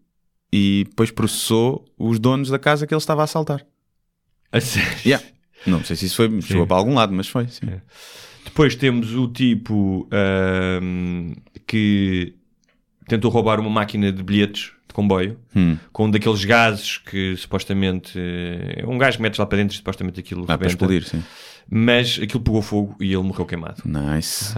[0.52, 3.66] e depois processou os donos da casa que ele estava a assaltar.
[4.52, 4.98] A sério?
[5.06, 5.26] Yeah.
[5.66, 7.68] Não sei se isso foi, chegou para algum lado, mas foi, sim.
[8.44, 11.34] Depois temos o tipo ahm,
[11.68, 12.36] que
[13.12, 15.78] tentou roubar uma máquina de bilhetes de comboio Hum.
[15.94, 19.78] com um daqueles gases que supostamente é um gás que metes lá para dentro e
[19.78, 21.24] supostamente aquilo Ah, para explodir, sim.
[21.70, 23.82] mas aquilo pegou fogo e ele morreu queimado.
[23.86, 24.54] Nice.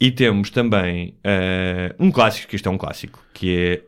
[0.00, 3.82] E temos também ah, um clássico, que isto é um clássico, que é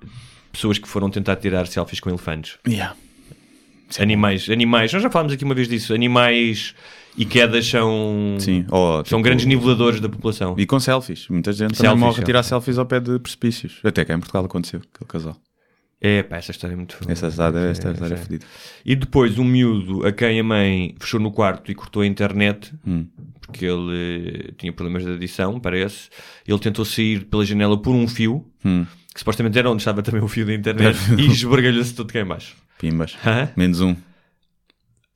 [0.53, 2.59] pessoas que foram tentar tirar selfies com elefantes.
[2.67, 2.95] Yeah.
[3.99, 6.75] Animais, animais, nós já falámos aqui uma vez disso, animais
[7.17, 8.65] e quedas são, Sim.
[8.71, 10.55] Ou, são tipo, grandes niveladores da população.
[10.59, 11.27] E com selfies.
[11.29, 13.81] Muita gente Selfies, também morre a tirar selfies ao pé de precipícios.
[13.85, 15.37] Até cá em Portugal aconteceu, aquele casal.
[16.03, 18.21] É, pá, essa história é muito Essa história, é, esta história é é.
[18.21, 18.47] fodida.
[18.87, 22.73] E depois um miúdo a quem a mãe fechou no quarto e cortou a internet,
[22.87, 23.07] Hum.
[23.41, 26.09] porque ele tinha problemas de adição, parece.
[26.49, 28.87] Ele tentou sair pela janela por um fio, Hum.
[29.13, 32.25] que supostamente era onde estava também o fio da internet, e esbargalhou-se todo cá em
[32.25, 32.57] baixo.
[32.79, 33.15] Pimbas.
[33.27, 33.51] Hã?
[33.55, 33.95] Menos um.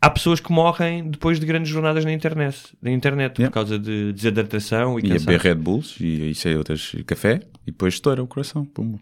[0.05, 3.49] Há pessoas que morrem depois de grandes jornadas na internet, na internet Yeah.
[3.51, 5.27] por causa de desidratação e, E a cansaço.
[5.27, 8.65] beber Red Bulls e isso é outras café e depois estoura o coração.
[8.67, 8.99] Pumba.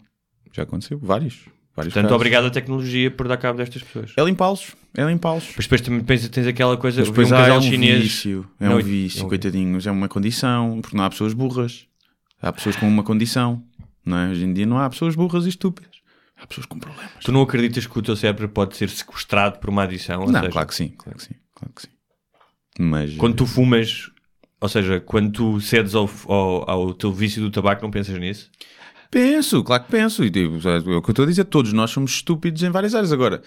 [0.53, 0.97] Já aconteceu.
[1.01, 1.41] Vários.
[1.75, 2.15] Vários Portanto, casos.
[2.15, 4.13] obrigado à tecnologia por dar cabo destas pessoas.
[4.15, 4.75] É limpá-los.
[4.95, 5.45] É limpá-los.
[5.57, 7.61] Mas depois também pensas, tens aquela coisa, Mas vi um depois há, casal é um
[7.63, 8.01] chinês.
[8.01, 8.45] vício.
[8.59, 9.85] É Não, um é- vício, é coitadinhos.
[9.87, 10.79] É uma condição.
[10.81, 11.85] Porque não há pessoas burras.
[12.41, 13.61] Há pessoas com uma condição.
[14.05, 14.29] Não é?
[14.29, 15.91] Hoje em dia não há pessoas burras e estúpidas.
[16.43, 17.23] Há pessoas com problemas.
[17.23, 20.21] Tu não acreditas que o teu cérebro pode ser sequestrado por uma adição?
[20.21, 20.89] Ou não, seja, claro que sim.
[20.89, 21.35] Claro que sim.
[21.55, 21.87] Claro que sim.
[22.77, 23.15] Mas...
[23.15, 24.11] Quando tu fumas,
[24.59, 28.51] ou seja, quando tu cedes ao, ao, ao teu vício do tabaco, não pensas nisso?
[29.09, 30.21] Penso, claro que penso.
[30.25, 32.93] E, tipo, é o que eu estou a dizer, todos nós somos estúpidos em várias
[32.93, 33.13] áreas.
[33.13, 33.41] Agora,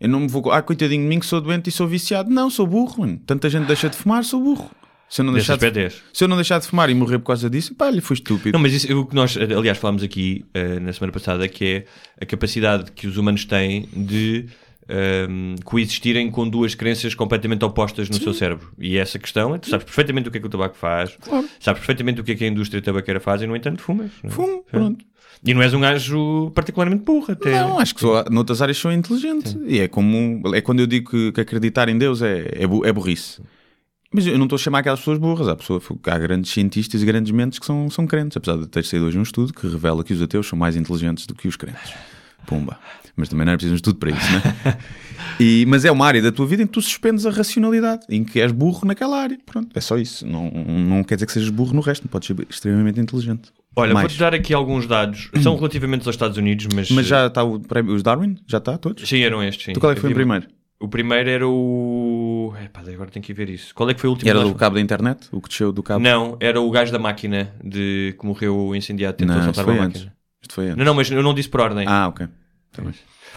[0.00, 0.50] eu não me vou.
[0.50, 2.30] Ah, coitadinho de mim que sou doente e sou viciado.
[2.30, 3.20] Não, sou burro, mano.
[3.26, 4.70] Tanta gente deixa de fumar, sou burro.
[5.08, 7.48] Se eu não, deixar de, se eu não deixar de fumar e morrer por causa
[7.48, 8.52] disso, pá, ele foi estúpido.
[8.52, 11.64] Não, mas isso é o que nós, aliás, falámos aqui eh, na semana passada, que
[11.64, 11.84] é
[12.20, 14.46] a capacidade que os humanos têm de
[14.86, 18.70] ehm, coexistirem com duas crenças completamente opostas no seu cérebro.
[18.78, 21.16] E essa questão é, tu sabes perfeitamente o que é que o tabaco faz,
[21.58, 24.10] sabes perfeitamente o que é que a indústria tabaqueira faz e, no entanto, fumas.
[24.22, 24.28] é?
[24.28, 25.04] Fumo, pronto.
[25.44, 27.52] E não és um gajo particularmente burro, até.
[27.52, 29.56] Não, acho que sou, noutras áreas sou inteligente.
[29.66, 30.42] E é como.
[30.54, 33.40] É quando eu digo que, que acreditar em Deus é, é, é burrice.
[34.12, 35.48] Mas eu não estou a chamar aquelas pessoas burras.
[35.48, 38.36] Há, pessoa, há grandes cientistas e grandes mentes que são, são crentes.
[38.36, 41.26] Apesar de ter saído hoje um estudo que revela que os ateus são mais inteligentes
[41.26, 41.92] do que os crentes.
[42.46, 42.78] Pumba.
[43.14, 44.78] Mas também não é preciso um estudo para isso, né?
[45.40, 48.24] e, mas é uma área da tua vida em que tu suspendes a racionalidade, em
[48.24, 49.36] que és burro naquela área.
[49.44, 50.26] Pronto, é só isso.
[50.26, 53.50] Não, não quer dizer que sejas burro no resto, não podes ser extremamente inteligente.
[53.74, 54.06] Olha, Mais.
[54.06, 55.30] vou-te dar aqui alguns dados.
[55.42, 56.90] São relativamente aos Estados Unidos, mas...
[56.90, 58.36] Mas já está o prémio, os Darwin?
[58.46, 59.06] Já está, todos?
[59.08, 59.72] Sim, eram estes, sim.
[59.72, 60.46] Tu qual é que foi o primeiro?
[60.80, 62.54] O primeiro era o...
[62.64, 63.74] Epá, agora tenho que ir ver isso.
[63.74, 64.30] Qual é que foi o último?
[64.30, 65.28] Era do cabo da internet?
[65.32, 66.00] O que desceu do cabo?
[66.00, 70.02] Não, era o gajo da máquina de que morreu incendiado, tentou Não, foi uma antes.
[70.02, 70.16] máquina.
[70.40, 70.76] Isto foi antes.
[70.76, 71.84] Não, não, mas eu não disse por ordem.
[71.88, 72.28] Ah, ok.
[72.72, 72.82] Tá.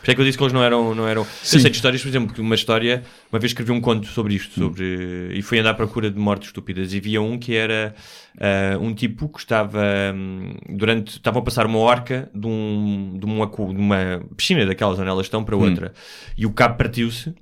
[0.02, 0.96] Por isso é que eu disse que eles não eram.
[0.96, 1.22] Não eram...
[1.22, 4.34] Eu sei de histórias, por exemplo, que uma história, uma vez escrevi um conto sobre
[4.34, 4.64] isto, Hum.
[4.66, 6.92] sobre, e fui andar à procura de mortes estúpidas.
[6.94, 7.94] E via um que era
[8.40, 9.82] ah, um tipo que estava
[10.16, 11.18] hum, durante.
[11.18, 15.28] Estavam a passar uma orca de, um, de, uma, de uma piscina daquelas onde elas
[15.28, 15.62] estão para Hum.
[15.70, 15.94] outra.
[16.38, 17.34] E o cabo partiu-se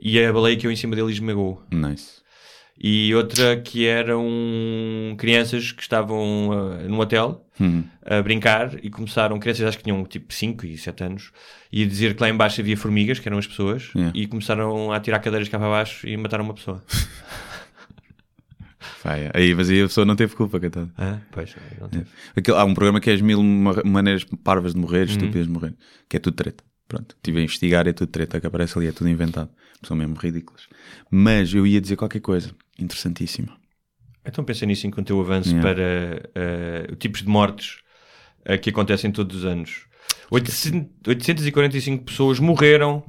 [0.00, 1.62] e a baleia que eu em cima dele esmagou.
[1.72, 2.18] Nice.
[2.80, 4.24] E outra que eram
[5.18, 7.82] crianças que estavam ah, num hotel Hum.
[8.06, 11.32] a brincar e começaram, crianças acho que tinham tipo 5 e 7 anos,
[11.72, 14.12] e a dizer que lá em baixo havia formigas, que eram as pessoas, Yeah.
[14.16, 16.84] e começaram a tirar cadeiras cá para baixo e mataram uma pessoa.
[19.02, 20.88] Vai, aí, mas aí a pessoa não teve culpa, coitada.
[20.96, 22.06] Ah, pois, não teve.
[22.36, 24.82] Aquele- há um programa que é as mil ma- maneiras parvas de Uhum.
[24.86, 25.74] morrer, estúpidas de morrer,
[26.08, 26.62] que é tudo treta.
[26.88, 29.50] Pronto, estive a investigar, é tudo treta, que aparece ali, é tudo inventado.
[29.82, 30.66] São mesmo ridículas.
[31.10, 33.56] Mas eu ia dizer qualquer coisa interessantíssima.
[34.24, 35.68] Então pensa nisso enquanto eu avanço Yeah.
[35.68, 37.78] para ah, tipos de mortes
[38.44, 39.86] ah, que acontecem todos os anos.
[40.30, 43.04] 800 845 pessoas morreram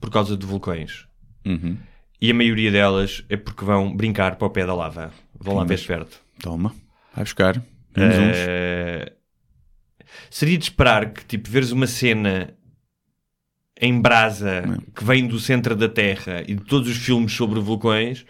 [0.00, 1.06] por causa de vulcões.
[1.44, 1.76] Uhum.
[2.20, 5.10] E a maioria delas é porque vão brincar para o pé da lava.
[5.38, 6.20] Vão lá ver perto.
[6.38, 6.74] Toma,
[7.14, 7.62] vai buscar.
[7.96, 8.36] Menos uns.
[8.36, 9.12] Eh,
[10.30, 12.54] seria de esperar que tipo veres uma cena
[13.80, 18.24] em brasa que vem do centro da Terra e de todos os filmes sobre vulcões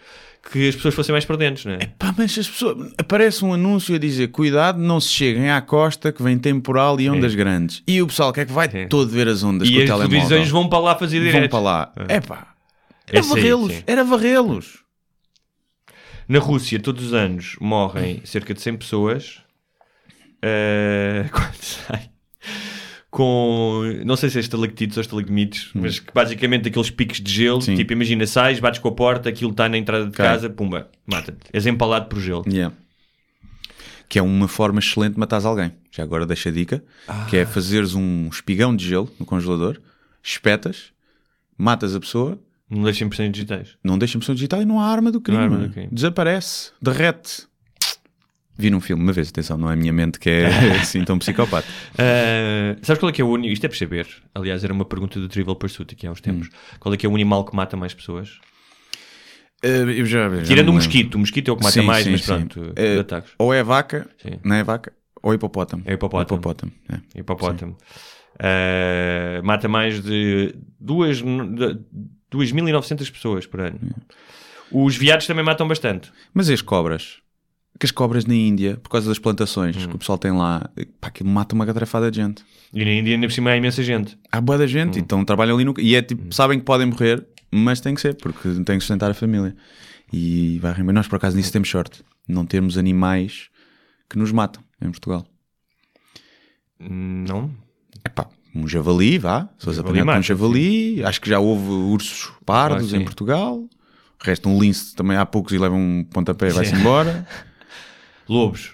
[0.51, 1.85] que as pessoas fossem mais prudentes, não é?
[1.99, 2.91] Pá, mas as pessoas.
[2.97, 7.07] Aparece um anúncio a dizer: cuidado, não se cheguem à costa que vem temporal e
[7.09, 7.83] ondas grandes.
[7.87, 10.09] E o pessoal quer que vai todo ver as ondas E com o as telemóvel.
[10.09, 11.51] televisões vão para lá fazer Vão direto.
[11.51, 11.93] para lá.
[12.07, 12.47] É pá.
[13.07, 13.83] Era varrê-los.
[13.85, 14.79] Era varrê-los.
[16.27, 19.41] Na Rússia, todos os anos morrem cerca de 100 pessoas.
[20.43, 22.09] Eh, quando, sai,
[23.11, 27.57] com, não sei se é estalactites ou estalagmites, mas que basicamente aqueles picos de gelo,
[27.57, 27.61] Hum.
[27.61, 27.75] Sim.
[27.75, 31.37] tipo, imagina, sais, bates com a porta, aquilo está na entrada de casa, pumba, mata-te.
[31.51, 32.43] És empalado por gelo.
[32.47, 32.73] Yeah.
[34.07, 35.71] Que é uma forma excelente de matares alguém.
[35.91, 36.83] Já agora deixa a dica.
[37.29, 39.77] Que é fazeres um espigão de gelo no congelador,
[40.23, 40.91] espetas,
[41.57, 43.77] matas a pessoa, Não deixem impressões digitais.
[43.83, 45.37] não deixa impressão digital e não há arma do crime.
[45.37, 45.89] Não há arma do crime.
[45.91, 47.43] Desaparece, derrete.
[48.61, 50.45] Vi num filme uma vez, atenção, não é a minha mente que é
[50.81, 51.67] assim tão psicopata.
[51.97, 53.51] Ah, sabes qual é que é o único?
[53.51, 54.07] Isto é para saber.
[54.35, 56.47] Aliás, era uma pergunta do Trivial Pursuit aqui há uns tempos.
[56.47, 56.77] Hum.
[56.79, 58.39] Qual é que é o animal que mata mais pessoas?
[59.63, 61.15] Eu já- já Tirando o mosquito.
[61.15, 63.31] O mosquito é o que mata Sim, mais, sim, mas pronto, de ataques.
[63.37, 64.39] Ou é a vaca, Sim.
[64.43, 65.83] não é a vaca, ou hipopótamo.
[65.85, 66.39] É hipopótamo.
[66.39, 67.19] Hipopótamo, é.
[67.19, 67.77] Hipopótamo.
[68.39, 71.79] Ah, mata mais de duas- de
[72.31, 73.79] 2.900 pessoas por ano.
[74.71, 76.11] Os viados também matam bastante.
[76.33, 77.17] Mas e as cobras?
[77.81, 79.87] Que as cobras na Índia, por causa das plantações Hum.
[79.89, 82.43] que o pessoal tem lá, pá, aquilo mata uma catrafada de gente.
[82.71, 84.15] E na Índia ainda por cima há imensa gente.
[84.31, 85.01] Há boa da gente, Hum.
[85.01, 85.73] então trabalham ali no.
[85.79, 89.09] E é tipo, sabem que podem morrer, mas tem que ser, porque têm que sustentar
[89.09, 89.55] a família.
[90.13, 90.93] E vai rimar.
[90.93, 92.03] Nós, por acaso, nisso temos sorte.
[92.27, 93.49] Não termos animais
[94.07, 95.25] que nos matam em Portugal.
[96.79, 97.49] Não?
[98.03, 99.49] É pá, um javali, vá.
[99.57, 103.05] Se fosse apanhado com um javali, acho que já houve ursos pardos que em sim.
[103.05, 103.55] Portugal.
[103.57, 106.79] O resto, um lince também há poucos e levam um pontapé e vai-se Sim.
[106.81, 107.27] embora.
[108.31, 108.71] Lobos.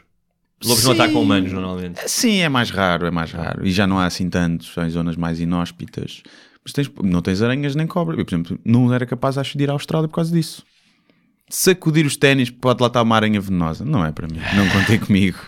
[0.64, 1.02] Lobos não Sim.
[1.02, 2.00] atacam humanos normalmente.
[2.10, 3.66] Sim, é mais raro, é mais raro.
[3.66, 6.22] E já não há assim tantos, em zonas mais inóspitas.
[6.64, 8.16] Mas tens- não tens aranhas nem cobra.
[8.20, 10.64] Eu, por exemplo, não era capaz, acho, de ir à Austrália por causa disso.
[11.50, 13.86] Sacudir os ténis, pode lá estar uma aranha venenosa.
[13.86, 14.40] Não é para mim.
[14.56, 15.40] Não contei comigo.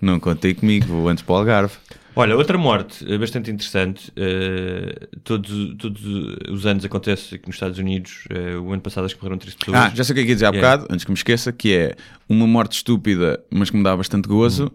[0.00, 0.86] Não contei comigo.
[0.86, 1.74] Vou antes para o Algarve.
[2.18, 4.10] Olha, outra morte eh, bastante interessante.
[4.16, 6.02] eh, todos, todos
[6.48, 8.24] os anos acontece aqui nos Estados Unidos.
[8.30, 9.76] eh, o ano passado acho que morreram três pessoas.
[9.76, 10.76] Ah, já sei o que é que ia dizer há Yeah.
[10.76, 11.94] bocado, antes que me esqueça, que é
[12.28, 14.72] uma morte estúpida, mas que me dá bastante gozo,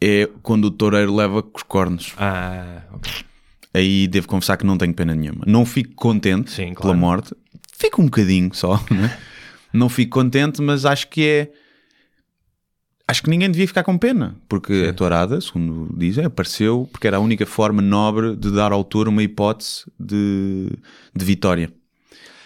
[0.00, 2.14] é quando o toureiro leva os cornos.
[2.16, 3.12] Ah, ok.
[3.74, 5.44] Aí devo confessar que não tenho pena nenhuma.
[5.46, 6.98] Não fico contente Sim, pela claro.
[6.98, 7.34] morte.
[7.76, 9.14] Fico um bocadinho só, né?
[9.74, 11.52] Não fico contente, mas acho que é.
[13.10, 17.16] Acho que ninguém devia ficar com pena, porque a tourada, segundo dizem, apareceu porque era
[17.16, 20.68] a única forma nobre de dar ao touro uma hipótese de,
[21.16, 21.70] de vitória.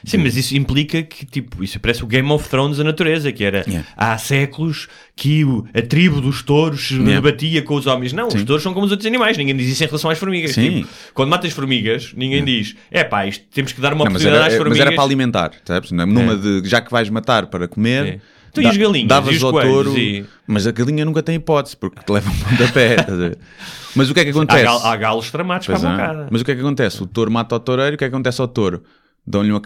[0.05, 3.45] Sim, mas isso implica que, tipo, isso parece o Game of Thrones da natureza, que
[3.45, 3.89] era Yeah.
[3.97, 7.15] há séculos que o- a tribo dos touros se Yeah.
[7.21, 8.13] debatia com os homens.
[8.13, 8.45] Não, os Sim.
[8.45, 10.53] touros são como os outros animais, ninguém diz isso em relação às formigas.
[10.53, 10.79] Sim.
[10.83, 14.23] Tipo, quando matas formigas, ninguém diz, é pá, isto temos que dar uma Não, mas,
[14.23, 14.87] oportunidade era, às mas formigas.
[14.87, 15.91] era para alimentar, sabes?
[15.93, 16.37] Numa É.
[16.37, 18.21] de já que vais matar para comer,
[18.53, 19.09] Então, e as galinhas?
[19.09, 22.97] davas ao touro, E- mas a galinha nunca tem hipótese porque te leva um pontapé.
[23.97, 24.65] mas o que é que Há, acontece?
[24.65, 25.91] gal- há galos tramados para a é.
[25.93, 26.29] bocada.
[26.31, 27.03] Mas o que é que acontece?
[27.03, 28.83] O touro mata o toureiro, o que é que acontece ao touro?
[29.25, 29.63] Dão-lhe uma,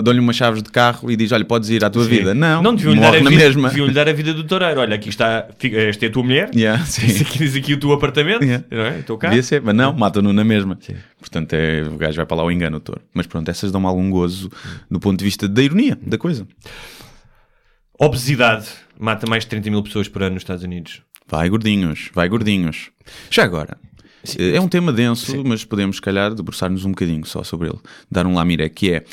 [0.00, 2.10] dão-lhe umas chaves de carro e diz: Olha, podes ir à tua Sim.
[2.10, 2.32] vida.
[2.32, 3.68] Não, não deviam-lhe dar, a vida, mesma.
[3.70, 4.80] deviam-lhe dar a vida do toureiro.
[4.80, 7.20] Olha, aqui está, esta é a tua mulher, Yeah, sim.
[7.22, 8.64] aqui, diz aqui o teu apartamento, Yeah.
[8.70, 8.98] não é?
[9.00, 9.30] Estou cá.
[9.30, 10.78] Devia ser, mas não, matam-no na mesma.
[10.80, 10.94] Sim.
[11.18, 13.00] Portanto, é, o gajo vai para lá o engano o touro.
[13.12, 14.48] Mas pronto, essas dão-me algum gozo
[14.88, 16.46] do ponto de vista da ironia da coisa.
[18.00, 21.02] Obesidade mata mais de 30 mil pessoas por ano nos Estados Unidos.
[21.26, 22.90] Vai gordinhos, vai gordinhos.
[23.28, 23.76] Já agora,
[24.38, 27.78] é um tema denso, mas podemos, se calhar, debruçar-nos um bocadinho só sobre ele.
[28.08, 29.04] Dar um lamiré, que é...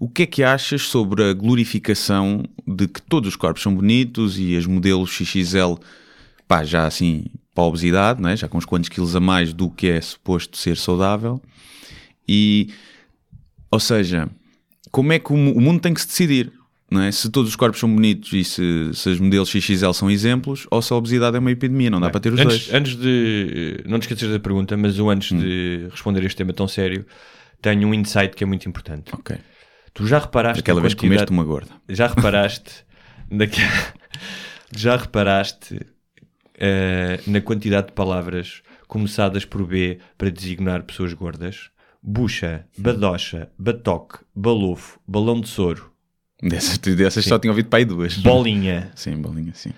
[0.00, 4.36] O que é que achas sobre a glorificação de que todos os corpos são bonitos
[4.36, 5.74] e as modelos XXL,
[6.48, 8.36] pá, já assim, para a obesidade, não é?
[8.36, 11.40] já com uns quantos quilos a mais do que é suposto ser saudável?
[12.26, 12.70] E,
[13.70, 14.28] ou seja,
[14.90, 16.52] como é que o, o mundo tem que se decidir?
[16.92, 17.10] Não é?
[17.10, 20.82] Se todos os corpos são bonitos e se, se os modelos XXL são exemplos, ou
[20.82, 22.74] se a obesidade é uma epidemia, não dá para ter os Antes, dois.
[22.74, 23.82] antes de.
[23.86, 27.06] Não te esqueças da pergunta, mas eu antes de responder a este tema tão sério,
[27.60, 29.10] tenho um insight que é muito importante.
[29.14, 29.36] Ok.
[29.94, 30.60] Tu já reparaste.
[30.60, 31.70] Aquela vez quantidade- comeste uma gorda.
[31.88, 32.84] Já reparaste.
[33.30, 33.60] naque-
[34.76, 35.80] Já reparaste
[36.58, 41.70] eh, na quantidade de palavras começadas por B para designar pessoas gordas?
[42.02, 45.91] Bucha, badocha, batoque, balofo, balão de soro,
[46.42, 48.16] Dessas, dessas só tinha ouvido para aí duas.
[48.18, 48.90] bolinha.
[48.96, 49.70] Sim, bolinha, sim.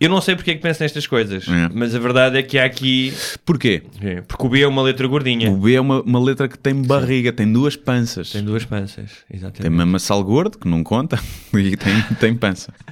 [0.00, 1.70] Eu não sei porque é que penso nestas coisas, É.
[1.72, 3.14] mas a verdade é que há aqui.
[3.46, 3.80] Porquê?
[4.26, 5.48] Porque o B é uma letra gordinha.
[5.50, 8.30] O B é uma, uma letra que tem barriga, tem duas panças.
[8.30, 9.72] Tem Tem, duas panças, exatamente.
[9.72, 11.16] mamassal gordo, que não conta,
[11.54, 12.74] e tem, tem pança.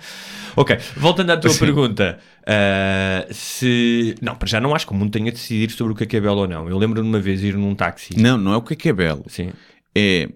[0.54, 1.60] Ok, voltando à tua Sim.
[1.60, 4.14] pergunta, ah, se.
[4.20, 6.06] Não, para já não acho que o mundo tenha de decidir sobre o que é
[6.06, 6.68] que é belo ou não.
[6.68, 8.18] Eu lembro-me de uma vez ir num táxi.
[8.20, 9.24] Não, não é o que é que é belo.
[9.28, 9.50] Sim.
[9.96, 10.28] É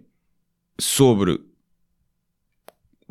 [0.80, 1.38] sobre...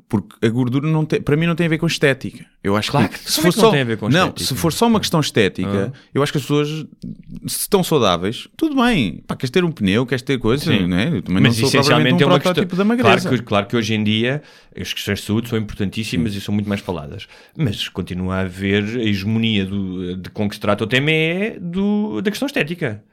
[0.08, 2.45] Porque a gordura não tem, para mim não tem a ver com estética.
[2.64, 4.45] Eu acho Claro que, que- como é que não tem a ver com não, estética?
[4.47, 5.99] se for só uma questão estética, Ah.
[6.14, 6.70] eu acho que as pessoas
[7.47, 9.24] se estão saudáveis, tudo bem.
[9.26, 10.86] Pá, queres ter um pneu, queres ter coisa, Sim.
[10.86, 11.08] né?
[11.12, 12.78] Eu também Mas não sou essencialmente é um uma protótipo questão.
[12.78, 13.22] da magreza.
[13.30, 14.43] Claro que, claro que hoje em dia
[14.80, 17.28] as questões de saúde são importantíssimas e são muito mais faladas.
[17.58, 21.58] Mas continua a haver a hegemonia do, de com que se trata o tema é
[21.60, 23.03] do, da questão estética.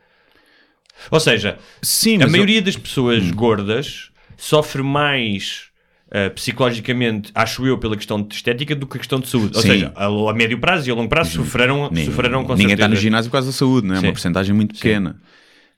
[1.11, 5.72] Ou seja, Sim, a mas eu- maioria das pessoas gordas sofre mais
[6.15, 9.57] uh, psicologicamente, acho eu, pela questão de estética do que a questão de saúde.
[9.57, 9.69] Ou Sim.
[9.69, 12.87] seja, a, a médio prazo e a longo prazo sofrerão, Nem- sofrerão com Ninguém está
[12.89, 13.99] no ginásio por causa da saúde, não é?
[14.01, 14.07] Sim.
[14.07, 15.21] uma porcentagem muito pequena.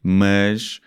[0.03, 0.81] Mas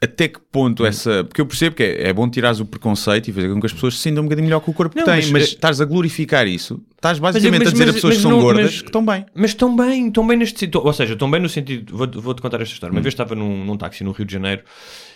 [0.00, 1.24] até que ponto essa.
[1.24, 3.72] Porque eu percebo que é, é bom tirares o preconceito e fazer com que as
[3.72, 5.80] pessoas se sintam um bocadinho melhor com o corpo Não, que têm, mas- mas, estás
[5.80, 8.40] a glorificar isso, estás basicamente mas- a dizer mas- a pessoas mas que são não-
[8.40, 9.26] gordas mas- que estão bem.
[9.34, 10.80] Mas estão bem, estão bem neste sentido.
[10.84, 11.96] Ou seja, estão bem no sentido.
[11.96, 12.92] Vou- Vou-te contar esta história.
[12.92, 12.96] Hum.
[12.96, 14.62] Uma vez estava num, num táxi no Rio de Janeiro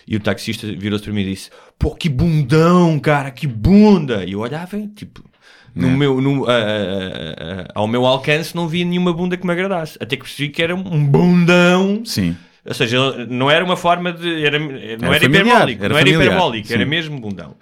[0.07, 4.24] e o taxista virou-se para mim e disse: Pô, que bundão, cara, que bunda!
[4.24, 5.22] E eu olhava, e, tipo.
[5.74, 5.90] No É.
[5.90, 9.96] meu, no, ah, ah, ah, ao meu alcance não via nenhuma bunda que me agradasse.
[10.00, 12.03] Até que percebi que era um bundão.
[12.05, 12.36] Sim.
[12.64, 14.44] Ou seja, não era uma forma de.
[14.44, 15.84] Era, não era, familiar, hiperbólico.
[15.84, 16.90] era não era familiar, hiperbólico, era sim.
[16.90, 17.57] mesmo bundão.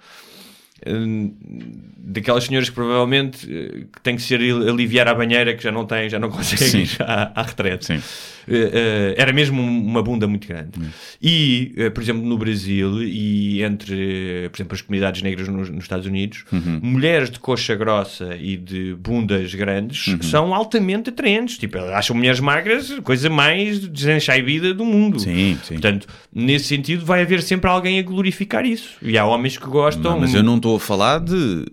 [2.03, 5.71] Daquelas senhoras que provavelmente eh, que têm que ser ali- aliviar a banheira que já
[5.71, 6.95] não têm, já não conseguem Sim.
[6.99, 7.85] à, à retrete.
[7.85, 8.01] Sim.
[8.47, 10.71] Eh, era mesmo uma bunda muito grande.
[10.79, 10.87] Hum.
[11.21, 15.83] E, eh, por exemplo, no Brasil e entre, por exemplo, as comunidades negras nos, nos
[15.83, 16.79] Estados Unidos, Uhum.
[16.81, 20.21] mulheres de coxa grossa e de bundas grandes Uhum.
[20.23, 21.57] são altamente atraentes.
[21.59, 25.19] Tipo, acham mulheres magras a coisa mais desenchaibida do mundo.
[25.19, 25.75] Sim, sim.
[25.75, 28.95] Portanto, nesse sentido, vai haver sempre alguém a glorificar isso.
[29.03, 30.13] E há homens que gostam.
[30.13, 31.65] Não, mas eu não estou a falar de.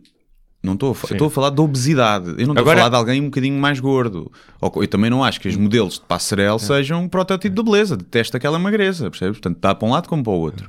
[0.63, 2.27] Não estou a, estou a falar de obesidade.
[2.31, 4.31] Eu não estou Agora- a falar de alguém um bocadinho mais gordo.
[4.61, 7.97] Eu também não acho que os modelos de passarela sejam um protótipo de beleza.
[7.97, 9.39] Detesto aquela magreza, percebes?
[9.39, 10.69] Portanto, está para um lado como para o outro.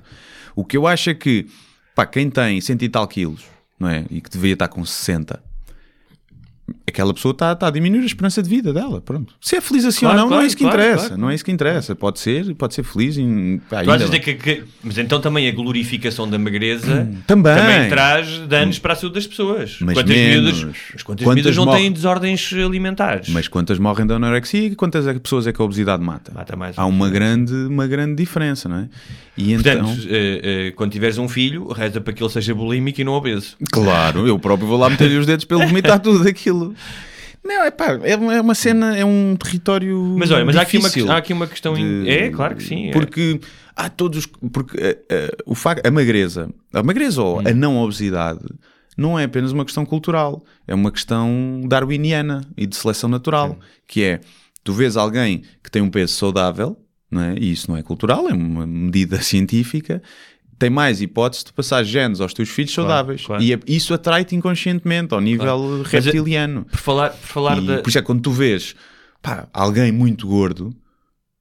[0.56, 1.48] O que eu acho é que,
[1.96, 3.44] pá, quem tem cento e tal quilos,
[3.80, 4.06] não é?
[4.12, 5.42] E que deveria estar com 60,
[6.88, 9.02] aquela pessoa está, está a diminuir a esperança de vida dela.
[9.02, 9.34] Pronto.
[9.40, 11.18] Se é feliz assim Claro, ou não, não claro, é isso que claro, interessa.
[11.18, 11.96] Não é isso que interessa.
[11.96, 13.18] Pode ser, pode ser feliz.
[13.18, 17.90] E, pá, Tu achas que, que- Mas então também a glorificação da magreza Também.
[17.90, 19.78] traz danos para a saúde das pessoas.
[19.82, 20.58] Mas quantas menos.
[20.64, 23.30] miúdas, mas quantas, Quantas não têm desordens alimentares?
[23.30, 26.32] Mas quantas morrem da anorexia e quantas é pessoas é que a obesidade mata?
[26.34, 28.90] Mata mais Há uma grande, uma grande diferença, não é?
[29.42, 33.00] E Portanto, então, eh, eh, quando tiveres um filho, reza para que ele seja bulímico
[33.00, 33.56] e não obeso.
[33.72, 36.76] claro, eu próprio vou lá meter-lhe os dedos para ele vomitar tudo aquilo.
[37.44, 40.16] Não, é pá, é uma, é uma cena, é um território.
[40.20, 41.78] Mas olha, mas há aqui, uma, há aqui uma questão.
[41.78, 42.90] in- de- É, claro que sim.
[42.90, 42.92] é.
[42.92, 43.40] Porque
[43.76, 44.26] há todos.
[44.52, 44.78] Porque
[45.10, 47.44] eh, o facto, a magreza, a magreza ou Hum.
[47.48, 48.42] a não obesidade
[48.98, 54.04] não é apenas uma questão cultural, é uma questão darwiniana e de seleção natural, que
[54.04, 54.20] é
[54.62, 56.78] tu vês alguém que tem um peso saudável,
[57.14, 57.36] é?
[57.40, 60.02] e isso não é cultural, é uma medida científica.
[60.60, 63.26] Tem mais hipótese de passar genes aos teus filhos Claro, saudáveis.
[63.26, 63.42] claro.
[63.42, 66.66] E é- isso atrai-te inconscientemente ao nível Mas é- reptiliano.
[66.66, 67.78] Por falar, por falar E da.
[67.82, 68.76] Por isso é que quando tu vês
[69.22, 70.76] pá, alguém muito gordo,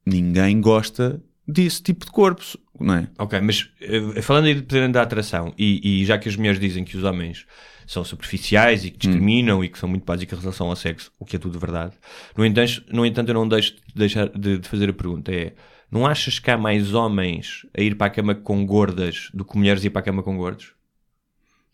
[0.05, 3.07] ninguém gosta desse tipo de corpos, não é?
[3.17, 6.59] Ok, mas eh, falando aí de poder da atração, e, e já que as mulheres
[6.59, 7.45] dizem que os homens
[7.91, 11.25] são superficiais e que discriminam e que são muito básicos em relação ao sexo, o
[11.25, 11.93] que é tudo verdade,
[12.37, 15.53] no entanto, no entanto eu não deixo de, deixar de, de fazer a pergunta: é
[15.91, 19.57] não achas que há mais homens a ir para a cama com gordas do que
[19.57, 20.71] mulheres a ir para a cama com gordos?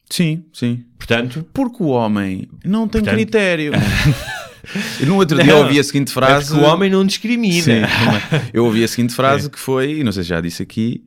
[0.09, 0.85] Sim, sim.
[0.97, 3.73] Portanto, Porque o homem não tem Portanto- critério.
[5.01, 6.47] Eu no outro dia Não, ouvi a seguinte é frase.
[6.53, 7.61] porque o homem não discrimina.
[7.61, 7.81] Sim,
[8.53, 11.03] eu ouvi a seguinte frase que foi, e não sei se já disse aqui,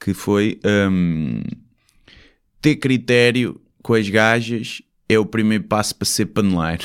[0.00, 0.58] que foi
[0.90, 1.42] hum,
[2.62, 6.82] ter critério com as gajas é o primeiro passo para ser paneleiro.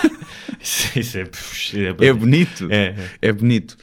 [0.96, 2.66] Isso é, é bonito.
[2.70, 3.76] É, É bonito.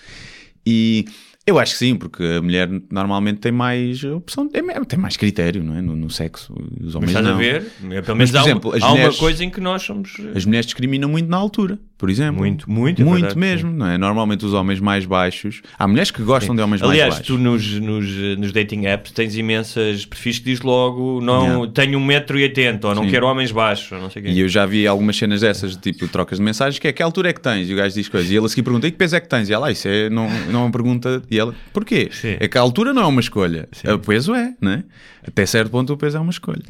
[0.66, 1.06] E
[1.46, 5.64] eu acho que sim, porque a mulher normalmente tem mais opção, é- tem mais critério,
[5.64, 5.82] não é?
[5.82, 6.54] No, no sexo.
[6.82, 7.34] Os Mas homens estás não.
[7.36, 7.72] a ver?
[7.92, 10.14] É, Pelo Mas, menos por há, exemplo, há mulheres- uma coisa em que nós somos.
[10.36, 12.38] As mulheres discriminam muito na altura, por exemplo.
[12.38, 13.98] Muito, muito, é Muito verdade, mesmo, não é?
[13.98, 15.62] Normalmente os homens mais baixos.
[15.80, 17.80] Há mulheres que gostam de homens Aliás, mais tu baixos.
[17.80, 21.72] nos, nos, nos dating apps tens imensas perfis que diz logo não Yeah.
[21.74, 23.10] tenho 1,80m ou não Sim.
[23.10, 24.32] quero homens baixos não sei o quê.
[24.32, 27.02] E eu já vi algumas cenas dessas, de tipo trocas de mensagens, que é que
[27.02, 27.70] altura é que tens?
[27.70, 28.30] E o gajo diz coisas.
[28.30, 29.50] E ele a seguir pergunta: e que peso é que tens?
[29.50, 31.22] E ela, ah, isso é, não, não é uma pergunta.
[31.32, 32.10] E ela, porquê?
[32.12, 32.38] Sim.
[32.40, 33.68] É que a altura não é uma escolha.
[33.94, 34.84] O peso é, né?
[35.28, 36.62] Até certo ponto o peso é uma escolha.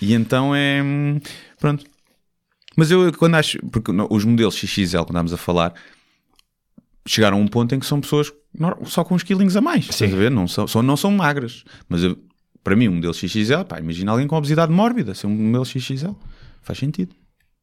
[0.00, 0.82] E então é.
[0.82, 1.20] hum,
[1.60, 1.84] Pronto.
[2.76, 3.58] Mas eu quando acho.
[3.70, 5.74] Porque os modelos XXL, quando estamos a falar,
[7.06, 8.32] chegaram a um ponto em que são pessoas
[8.84, 9.88] só com uns quilinhos a mais.
[9.88, 10.30] Estás a ver?
[10.30, 11.64] Não são, só não são magras.
[11.88, 12.16] Mas eu-
[12.62, 16.12] para mim, um modelo XXL, pá, imagina alguém com obesidade mórbida ser um modelo XXL.
[16.62, 17.14] Faz sentido.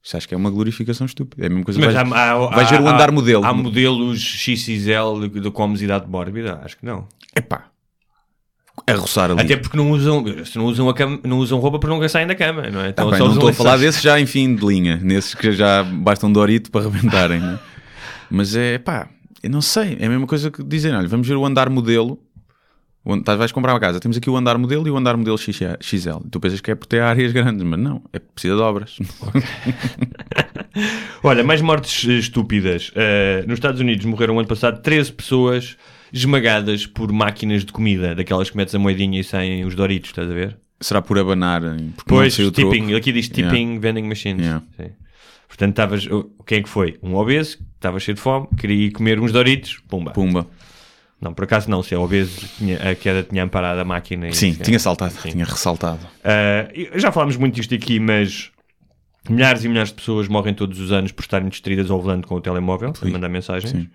[0.04, 1.44] Isso acho que é uma glorificação estúpida.
[1.44, 1.80] É a mesma coisa.
[1.80, 3.46] Mas vais, há, há- vais ver o há- andar modelo.
[3.46, 6.60] Há modelos XXL de, de com obesidade mórbida?
[6.64, 7.08] Acho que não.
[7.36, 7.69] Epá.
[8.92, 9.42] A roçar ali.
[9.42, 10.24] Até porque não usam,
[10.56, 12.92] não usam, a cama, não usam roupa para não saem da cama, não é?
[12.92, 15.34] Tá Então bem, só não estou a falar desses já em fim de linha, nesses
[15.34, 17.60] que já bastam Dorito para arrebentarem, né?
[18.30, 19.08] mas é pá,
[19.42, 22.20] eu não sei, é a mesma coisa que dizem: olha, vamos ver o andar modelo.
[23.04, 25.38] O Estás, vais comprar uma casa, temos aqui o andar modelo e o andar modelo
[25.38, 26.18] XL.
[26.30, 28.98] Tu pensas que é por ter áreas grandes, mas não, é precisa de obras.
[31.24, 32.92] Olha, mais mortes estúpidas.
[32.96, 35.78] Eh, nos Estados Unidos morreram ano passado 13 pessoas
[36.12, 40.30] esmagadas por máquinas de comida, daquelas que metes a moedinha e saem os Doritos, estás
[40.30, 40.58] a ver?
[40.82, 41.62] Será por abanar?
[42.08, 42.72] Pois, o troco?
[42.72, 43.80] tipping, aqui diz tipping Yeah.
[43.80, 44.42] vending machines.
[44.46, 44.66] Yeah.
[44.78, 44.92] Sim.
[45.48, 46.08] Portanto, estavas.
[46.46, 46.98] Quem é que foi?
[47.04, 50.12] Um obeso, estava cheio de fome, queria ir comer uns Doritos, pumba.
[50.12, 50.48] Pumba.
[51.20, 54.30] Não, por acaso não, se é obeso, tinha, a queda tinha amparado a máquina.
[54.30, 54.64] e- Sim, Sim.
[54.64, 55.32] tinha saltado, Sim.
[55.32, 56.00] tinha ressaltado.
[56.74, 58.52] E já falámos muito disto aqui, mas
[59.30, 62.36] milhares e milhares de pessoas morrem todos os anos por estarem distraídas ao volante com
[62.36, 63.72] o telemóvel, a mandar mensagens.
[63.72, 63.90] Sim.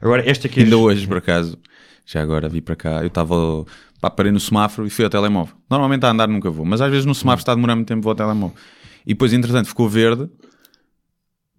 [0.00, 1.58] Agora, esta aqui é Ainda hoje, por acaso,
[2.06, 3.34] já agora vi para cá, eu estava,
[4.00, 5.54] pá, parei no semáforo e fui ao telemóvel.
[5.68, 8.02] Normalmente a andar nunca vou, mas às vezes no semáforo está a demorar muito tempo
[8.02, 8.56] vou ao telemóvel.
[9.04, 10.28] E depois, entretanto, ficou verde,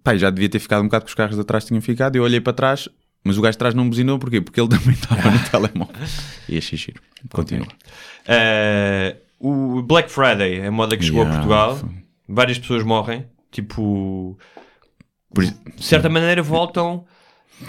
[0.03, 2.23] pá, já devia ter ficado um bocado que os carros de atrás tinham ficado, eu
[2.23, 2.87] olhei para trás,
[3.23, 4.39] mas o gajo de trás não buzinou, porquê?
[4.39, 5.95] Porque ele também estava no telemóvel.
[6.47, 7.01] E achei giro.
[7.31, 7.67] Continua.
[8.27, 11.35] Ah, o Black Friday, a moda que chegou Yeah.
[11.43, 11.89] a Portugal,
[12.27, 14.37] várias pessoas morrem, tipo,
[15.33, 15.53] Por de
[15.85, 17.05] certa maneira voltam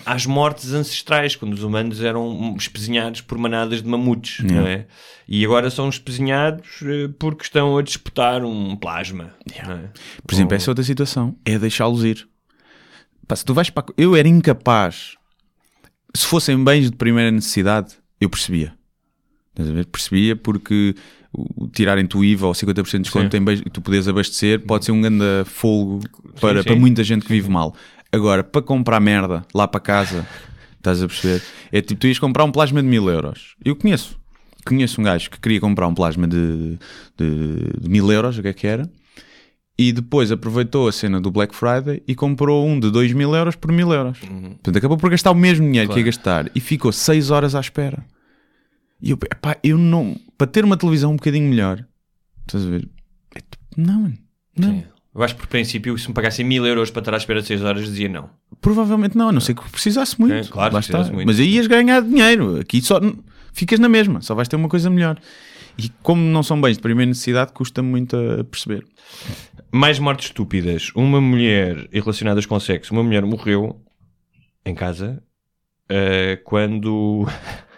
[0.04, 4.86] às mortes ancestrais, quando os humanos eram espezinhados por manadas de mamutes, não é?
[5.28, 9.34] E agora são espezinhados eh, porque estão a disputar um plasma.
[9.66, 9.90] não é?
[10.26, 12.28] Por exemplo, essa é outra situação, é deixá-los ir.
[13.26, 13.86] Pá, se tu vais para...
[13.96, 15.16] Eu era incapaz.
[16.14, 18.74] Se fossem bens de primeira necessidade, eu percebia.
[19.92, 20.94] Percebia porque
[21.72, 24.92] tirarem-te o IVA ou 50% de desconto em bens, e tu podes abastecer, pode ser
[24.92, 26.00] um grande folgo
[26.40, 26.68] para, sim.
[26.68, 27.74] para muita gente que vive mal.
[28.12, 30.26] Agora, para comprar merda lá para casa,
[30.76, 31.42] estás a perceber?
[31.70, 33.54] É tipo, tu ias comprar um plasma de mil euros.
[33.64, 34.18] Eu conheço.
[34.66, 36.78] Conheço um gajo que queria comprar um plasma de,
[37.16, 38.90] de, de mil euros, o que é que era?
[39.78, 43.56] E depois aproveitou a cena do Black Friday e comprou um de 2 mil euros
[43.56, 44.18] por mil euros.
[44.18, 47.60] Portanto, acabou por gastar o mesmo dinheiro que ia gastar e ficou 6 horas à
[47.60, 48.04] espera.
[49.00, 50.14] E eu, epá, eu não.
[50.36, 51.82] Para ter uma televisão um bocadinho melhor,
[52.46, 52.86] estás a ver?
[53.34, 54.18] É tipo, não, mano,
[54.58, 54.68] não.
[54.68, 54.84] Sim.
[55.14, 57.48] Eu acho que por princípio, se me pagassem mil euros para estar à espera de
[57.48, 58.30] 6 horas, dizia não.
[58.60, 60.34] Provavelmente não, a não ser que precisasse muito.
[60.34, 61.26] É, claro, precisasse muito.
[61.26, 62.60] Mas aí ias ganhar dinheiro.
[62.60, 63.00] Aqui só
[63.52, 65.18] ficas na mesma, só vais ter uma coisa melhor.
[65.76, 68.84] E como não são bens de primeira necessidade, custa muito a perceber.
[69.72, 70.92] Mais mortes estúpidas.
[70.94, 73.80] Uma mulher, e relacionadas com sexo, uma mulher morreu
[74.64, 75.22] em casa
[75.88, 77.26] eh, quando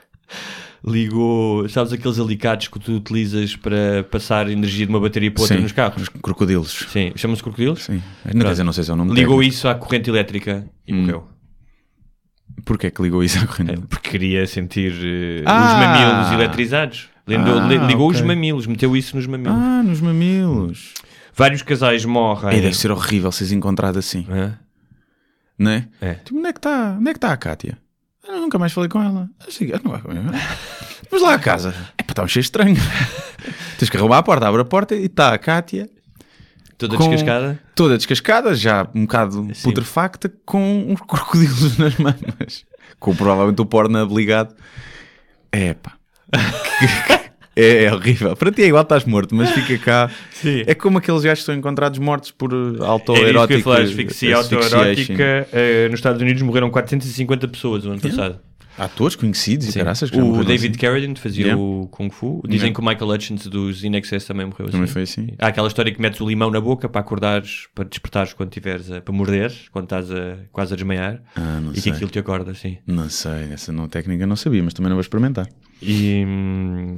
[0.85, 5.57] ligou, sabes aqueles alicates que tu utilizas para passar energia de uma bateria para outra
[5.57, 6.03] Sim, nos carros?
[6.03, 6.87] os crocodilos.
[6.91, 7.85] Sim, chama-se crocodilos?
[7.85, 8.03] Sim.
[8.35, 9.55] Não, dizer, não sei se é o nome Ligou técnico.
[9.55, 11.29] isso à corrente elétrica e morreu.
[12.65, 13.73] Porquê que ligou isso à corrente?
[13.73, 15.65] É, porque queria sentir eh, Ah!
[15.67, 17.09] os mamilos eletrizados.
[17.27, 18.27] Ligou, Ah, li- ligou os ok.
[18.27, 19.57] mamilos, meteu isso nos mamilos.
[19.57, 20.95] Ah, nos mamilos.
[21.35, 22.59] Vários casais morrem.
[22.59, 24.59] É, deve ser horrível seres encontrado assim, Hã?
[25.59, 25.89] não é?
[26.01, 26.15] É.
[26.15, 26.99] Tipo, onde é que está?
[27.01, 27.79] É que está a Kátia?
[28.27, 29.29] Eu nunca mais falei com ela.
[29.61, 30.33] Eu não vai com ela.
[31.11, 31.75] Vamos lá a casa.
[31.99, 32.77] É para estar um cheio estranho.
[33.79, 35.89] Tens que arrumar a porta, abre a porta e está a Kátia
[36.79, 37.61] Toda com- descascada.
[37.75, 39.63] toda descascada, já um bocado Sim.
[39.69, 42.65] putrefacta, com uns crocodilos nas mamas.
[42.99, 44.55] Com provavelmente o porno ligado.
[45.53, 45.93] É pá.
[47.55, 48.35] É, é horrível.
[48.37, 50.11] Para ti é igual estás morto, mas fica cá.
[50.33, 50.63] Sim.
[50.67, 53.61] É como aqueles gajos que são encontrados mortos por uh, que ia autoerótica.
[53.63, 55.49] falar, asfixia autoerótica.
[55.53, 58.41] eh, nos Estados Unidos morreram 450 pessoas no ano passado.
[58.79, 60.81] Atores conhecidos e caraças que O David assim.
[60.81, 61.63] Carradine fazia Yeah.
[61.63, 62.41] o Kung Fu.
[62.47, 62.75] Dizem Yeah.
[62.75, 64.73] que o Michael Hutchins dos In Excess também morreu assim.
[64.73, 65.29] Também foi assim.
[65.39, 68.91] Há aquela história que metes o limão na boca para acordares, para despertares quando tiveres
[68.91, 71.21] a, para morderes, quando estás a, quase a desmaiar.
[71.37, 71.93] Ah, não e que sei.
[71.93, 72.79] aquilo te acorda, assim.
[72.87, 75.47] Não sei, essa não, técnica eu não sabia, mas também não vou experimentar.
[75.83, 76.97] E, hum,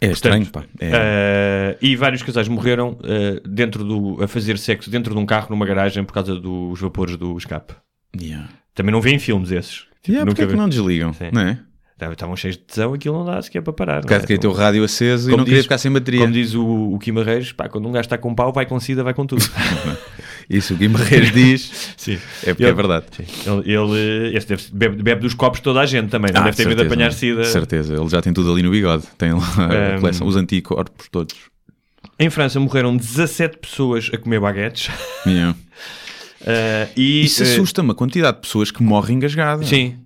[0.00, 0.84] É estranho, portanto, pá.
[0.84, 0.90] É.
[0.92, 5.48] eh, e vários casais morreram eh, dentro do, a fazer sexo dentro de um carro
[5.50, 7.74] numa garagem por causa dos vapores do escape.
[8.20, 8.48] Yeah.
[8.74, 9.86] Também não vêem filmes esses.
[10.02, 11.12] Tipo, Yeah, porque é que vi- não desligam?
[11.12, 11.30] Sim.
[11.32, 11.58] Não é?
[11.98, 14.04] Estavam- cheios de tesão, aquilo não dá sequer para parar.
[14.04, 14.26] O caso é?
[14.26, 16.20] queria ter o rádio aceso e não queria diz- ficar sem bateria.
[16.20, 19.02] Como diz o, o Barreiros, pá, quando um gajo está com pau, vai com sida,
[19.02, 19.42] vai com tudo.
[20.48, 21.94] Isso o Guimarães diz.
[21.96, 22.18] Sim.
[22.44, 23.06] É porque é verdade.
[23.16, 23.24] Sim.
[23.64, 26.56] Ele, ele esse deve, bebe, bebe dos copos toda a gente também, não Ah, deve
[26.58, 27.44] ter medo de certeza, apanhar sida.
[27.44, 29.04] Certeza, ele já tem tudo ali no bigode.
[29.16, 31.34] Tem lá a Um, coleção, os anticorpos todos.
[32.18, 34.90] Em França morreram 17 pessoas a comer baguetes.
[35.26, 35.56] Yeah.
[36.46, 39.68] Uh, e, Isso uh, assusta-me a quantidade de pessoas que morrem engasgadas.
[39.68, 39.96] Sim,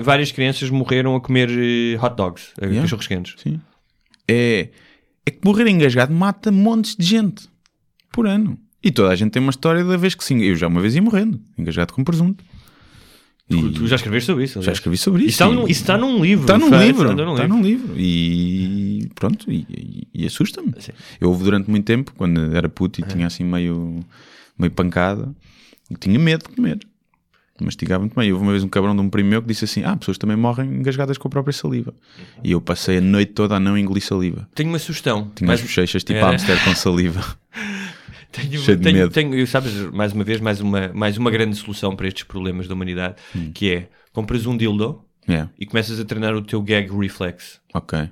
[0.00, 2.82] várias crianças morreram a comer eh, hot dogs, Yeah.
[2.82, 3.34] cachorros quentes.
[3.42, 3.60] Sim.
[4.28, 4.68] É,
[5.24, 7.48] é que morrer engasgado mata montes de gente
[8.12, 8.56] por ano.
[8.82, 10.40] E toda a gente tem uma história da vez que sim.
[10.40, 12.44] Eu já uma vez ia morrendo, engasgado com presunto.
[13.50, 14.60] E Tu, tu já escreveste sobre isso?
[14.62, 15.30] já escrevi sobre isso.
[15.30, 16.44] Isso está, e- num, isso está num livro.
[16.44, 17.48] Está num França, livro, num está livro.
[17.56, 17.94] num livro.
[17.96, 20.72] E pronto, e, e- assusta-me.
[21.20, 24.00] Eu houve durante muito tempo, quando era puto e tinha assim meio,
[24.58, 25.32] meio pancada,
[25.90, 26.78] eu tinha medo de comer.
[27.58, 28.30] Mastigava muito bem.
[28.32, 30.36] Houve uma vez um cabrão de um primo meu que disse assim: Ah, pessoas também
[30.36, 31.94] morrem engasgadas com a própria saliva.
[32.44, 34.46] E eu passei a noite toda a não engolir saliva.
[34.54, 35.30] Tenho uma sugestão.
[35.34, 37.24] Tinha Mais- as bochechas tipo Era- hamster com saliva.
[38.32, 39.10] Tenho, Cheio de tenho, medo.
[39.10, 42.74] tenho- sabes, mais uma vez, mais uma, mais uma grande solução para estes problemas da
[42.74, 43.50] humanidade, Hum.
[43.54, 45.50] que é, compras um dildo Yeah.
[45.58, 47.58] e começas a treinar o teu gag reflex.
[47.72, 48.10] Ok.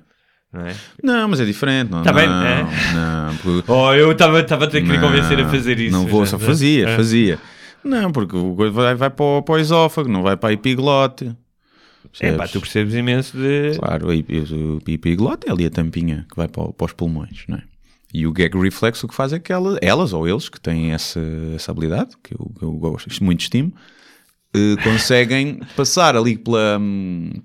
[0.51, 0.73] Não é?
[1.03, 1.91] Não, mas é diferente.
[1.91, 2.63] Não, Tá bem, não, é.
[2.95, 5.91] não, porque- Oh, eu estava a ter que lhe convencer a Não, fazer isso.
[5.91, 6.95] Não vou, já, só fazia, É.
[6.95, 7.37] fazia.
[7.85, 10.53] Não, porque o coisa vai, vai para, o, para o esófago, não vai para a
[10.53, 11.35] epiglote.
[12.19, 13.77] É pá, tu percebes imenso de.
[13.77, 17.43] Claro, o epi- o epiglote é ali a tampinha que vai para, para os pulmões,
[17.47, 17.63] não é?
[18.13, 20.91] E o gag reflex o que faz é que ela- elas ou eles que têm
[20.93, 21.19] essa,
[21.53, 23.73] essa habilidade, que eu, que eu gosto, muito estimo,
[24.53, 26.79] eh, conseguem passar ali pela,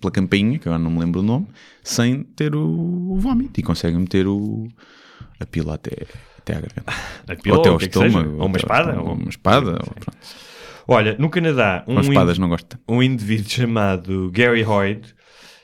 [0.00, 1.48] pela campainha, que agora não me lembro o nome,
[1.82, 2.60] sem ter o,
[3.12, 4.68] o vómito e conseguem meter o,
[5.40, 6.06] a pila até,
[6.40, 6.92] até à garganta.
[7.28, 8.36] A pila, ou até ao que é que estômago.
[8.38, 9.70] Ou uma espada, ou- Uma espada.
[9.72, 10.94] ou-.
[10.96, 12.42] Olha, no Canadá, um, espadas in-
[12.88, 15.14] um indivíduo chamado Gary Hoyt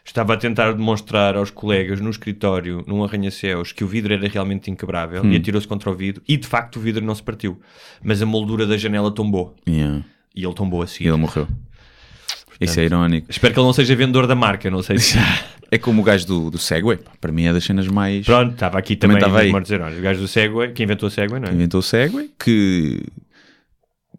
[0.04, 4.70] estava a tentar demonstrar aos colegas no escritório, num arranha-céus, que o vidro era realmente
[4.70, 5.32] inquebrável Hum.
[5.32, 7.60] e atirou-se contra o vidro e de facto o vidro não se partiu,
[8.04, 10.04] mas a moldura da janela tombou Yeah.
[10.34, 11.48] e ele tombou a E ele morreu.
[12.60, 13.26] Isso é irónico.
[13.30, 15.18] Espero que ele não seja vendedor da marca, não sei se.
[15.70, 16.96] É como o gajo do, do Segway.
[16.96, 18.24] pá, Para mim é das cenas mais.
[18.24, 19.50] Pronto, estava aqui Também também, aí.
[19.50, 19.98] mortos heróis.
[19.98, 21.52] O gajo do Segway, que inventou o Segway, não é?
[21.52, 23.02] inventou o Segway, que,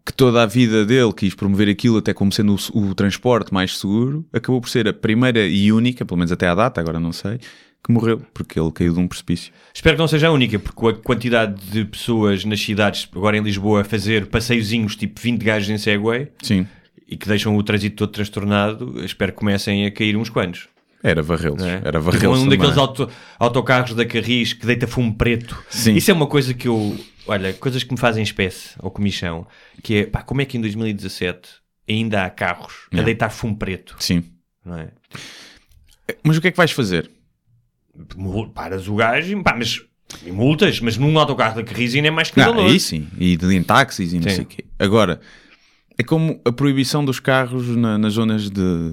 [0.04, 3.78] que toda a vida dele quis promover aquilo até como sendo o, o transporte mais
[3.78, 7.12] seguro, acabou por ser a primeira e única, pelo menos até à data, agora não
[7.12, 7.38] sei,
[7.82, 9.52] que morreu, porque ele caiu de um precipício.
[9.72, 13.42] Espero que não seja a única, porque a quantidade de pessoas nas cidades, agora em
[13.42, 16.66] Lisboa, a fazer passeiozinhos tipo 20 gajos em Segway Sim,
[17.08, 20.68] e que deixam o trânsito todo transtornado, espero que comecem a cair uns quantos.
[21.02, 21.62] era varrê-los.
[21.62, 21.76] é?
[21.84, 22.38] Era Tipo, varrê-los.
[22.40, 22.58] um também.
[22.58, 25.56] daqueles auto- autocarros da Carris que deita fumo preto.
[25.70, 25.94] Sim.
[25.94, 26.98] Isso é uma coisa que eu.
[27.26, 29.46] Olha, coisas que me fazem espécie ou comichão,
[29.82, 31.48] que é pá, como é que em 2017
[31.88, 33.04] ainda há carros a Yeah.
[33.04, 33.96] deitar fumo preto?
[34.00, 34.24] Sim.
[34.64, 34.88] Não é?
[36.22, 37.10] Mas o que é que vais fazer?
[38.54, 39.82] Paras o gajo e, pá, mas,
[40.24, 42.72] e multas, mas num autocarro da Carris ainda é mais que Não, escandaloso.
[42.74, 43.08] aí sim.
[43.18, 44.34] E de, em táxis e não Sim.
[44.36, 44.64] sei o quê.
[44.78, 45.20] Agora,
[45.98, 48.92] é como a proibição dos carros na- nas zonas de,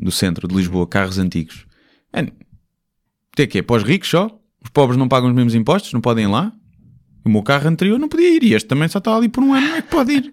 [0.00, 1.66] do centro de Lisboa, carros antigos.
[2.12, 2.26] É,
[3.34, 4.26] tem que é para os ricos só?
[4.64, 5.92] Os pobres não pagam os mesmos impostos?
[5.92, 6.52] Não podem ir lá?
[7.24, 8.42] O meu carro anterior não podia ir.
[8.44, 9.66] E este também só está ali por um ano.
[9.68, 10.32] Não é que pode ir.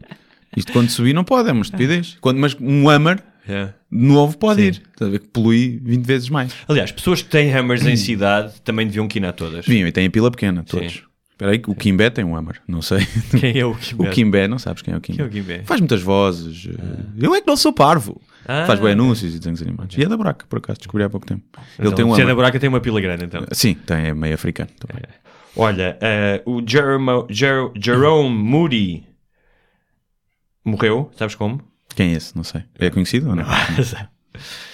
[0.55, 2.17] Isto quando subir não pode, é uma estupidez.
[2.21, 3.73] Quando, mas um Hammer É.
[3.91, 4.67] novo pode Sim.
[4.67, 4.81] ir.
[4.93, 6.53] Estás a ver que polui 20 vezes mais.
[6.67, 9.65] Aliás, pessoas que têm hammers em cidade também deviam quinar todas.
[9.65, 10.93] Vinham e têm a pila pequena, todos.
[10.93, 10.99] Sim.
[11.43, 12.61] Espera aí, o Kimbé tem um Hammer.
[12.67, 13.05] Não sei.
[13.39, 14.07] Quem é o Kimbé?
[14.07, 15.17] O Kimbé, não sabes quem é o Kimbé?
[15.17, 15.63] Quem é o Kimbé?
[15.65, 16.67] Faz muitas vozes.
[17.19, 18.21] Eu é que não sou parvo.
[18.45, 18.65] Ah.
[18.65, 19.97] Faz bem anúncios e desenhos animados.
[19.97, 21.43] E é da Braca, por acaso, descobri há pouco tempo.
[21.77, 23.45] Ele Então, tem um se é da buraca tem uma pila grande, então.
[23.51, 25.03] Sim, tem, é meio africano também.
[25.55, 29.03] Olha, eh, o Jerome, Jer- Jerome Moody
[30.65, 31.61] morreu, sabes como?
[31.95, 32.35] Quem é esse?
[32.35, 32.63] Não sei.
[32.79, 33.45] É conhecido ou não?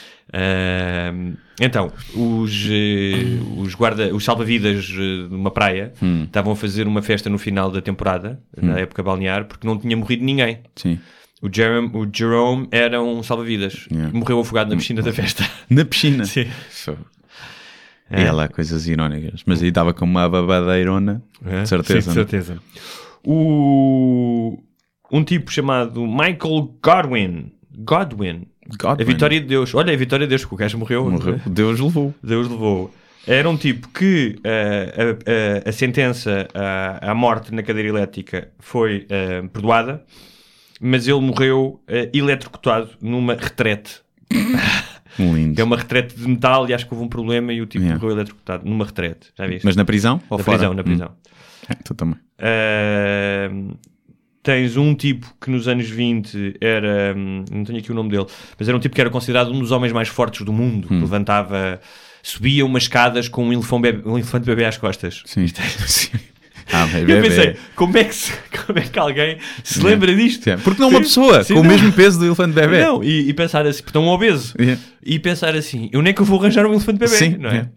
[1.62, 6.24] Então, os, eh, os, guarda, os salva-vidas eh, de uma praia Hum.
[6.24, 9.98] estavam a fazer uma festa no final da temporada, na época balnear, porque não tinha
[9.98, 10.60] morrido ninguém.
[10.76, 11.00] Sim.
[11.42, 13.88] O Jerome, o Jerome era um salva-vidas.
[13.92, 14.18] Yeah.
[14.18, 15.44] Morreu afogado na piscina da festa.
[15.70, 16.26] Na piscina.
[16.26, 16.46] Sim.
[16.70, 17.06] Fogo.
[18.12, 18.24] É.
[18.24, 19.44] E ela, coisas irónicas.
[19.46, 21.22] Mas aí estava com uma babadeirona.
[21.46, 21.62] É?
[21.62, 22.02] De certeza.
[22.02, 22.14] Sim, de não?
[22.14, 22.60] certeza.
[23.24, 24.62] O...
[25.12, 27.52] Um tipo chamado Michael Godwin.
[27.78, 28.48] Godwin.
[28.84, 29.74] A vitória de Deus.
[29.76, 31.10] Olha, a vitória de Deus, que o gajo morreu.
[31.10, 31.40] Morreu.
[31.46, 32.14] Deus levou.
[32.24, 32.94] Deus levou.
[33.28, 34.94] Era um tipo que eh,
[35.66, 40.04] a, a- a sentença à, à morte na cadeira elétrica foi eh, perdoada,
[40.82, 44.02] mas ele morreu eh, eletrocutado numa retrete.
[45.20, 45.60] Lindo.
[45.60, 48.00] É uma retrete de metal e acho que houve um problema e o tipo Yeah.
[48.02, 49.28] morreu eletrocutado numa retrete.
[49.38, 49.66] Já viste?
[49.66, 50.22] Mas na prisão?
[50.30, 50.58] Ou na fora?
[50.58, 50.86] prisão, na Hum.
[50.86, 51.12] prisão.
[51.68, 52.16] É, tu também.
[52.40, 53.72] Ahm,
[54.52, 58.26] tens um tipo que nos anos 20 era, hum, não tenho aqui o nome dele,
[58.58, 60.96] mas era um tipo que era considerado um dos homens mais fortes do mundo, Hum.
[60.98, 61.80] que levantava,
[62.24, 65.22] subia umas escadas com um elefante bebê, um elefante bebê às costas.
[65.26, 65.46] Sim.
[65.88, 66.10] Sim.
[66.72, 67.22] Ah, mas Eu bebê.
[67.30, 68.32] pensei, como é, que se-
[68.68, 70.44] como é que alguém se lembra disto?
[70.44, 70.56] Sim.
[70.64, 71.04] Porque não uma Sim.
[71.06, 71.70] pessoa Sim, com o não.
[71.72, 72.84] mesmo peso do elefante bebê.
[72.84, 74.54] Não, e, e pensar assim, porque estão obeso.
[74.60, 74.80] Yeah.
[75.04, 77.58] E pensar assim, eu nem que eu vou arranjar um elefante bebê, Sim, não é?
[77.58, 77.68] é.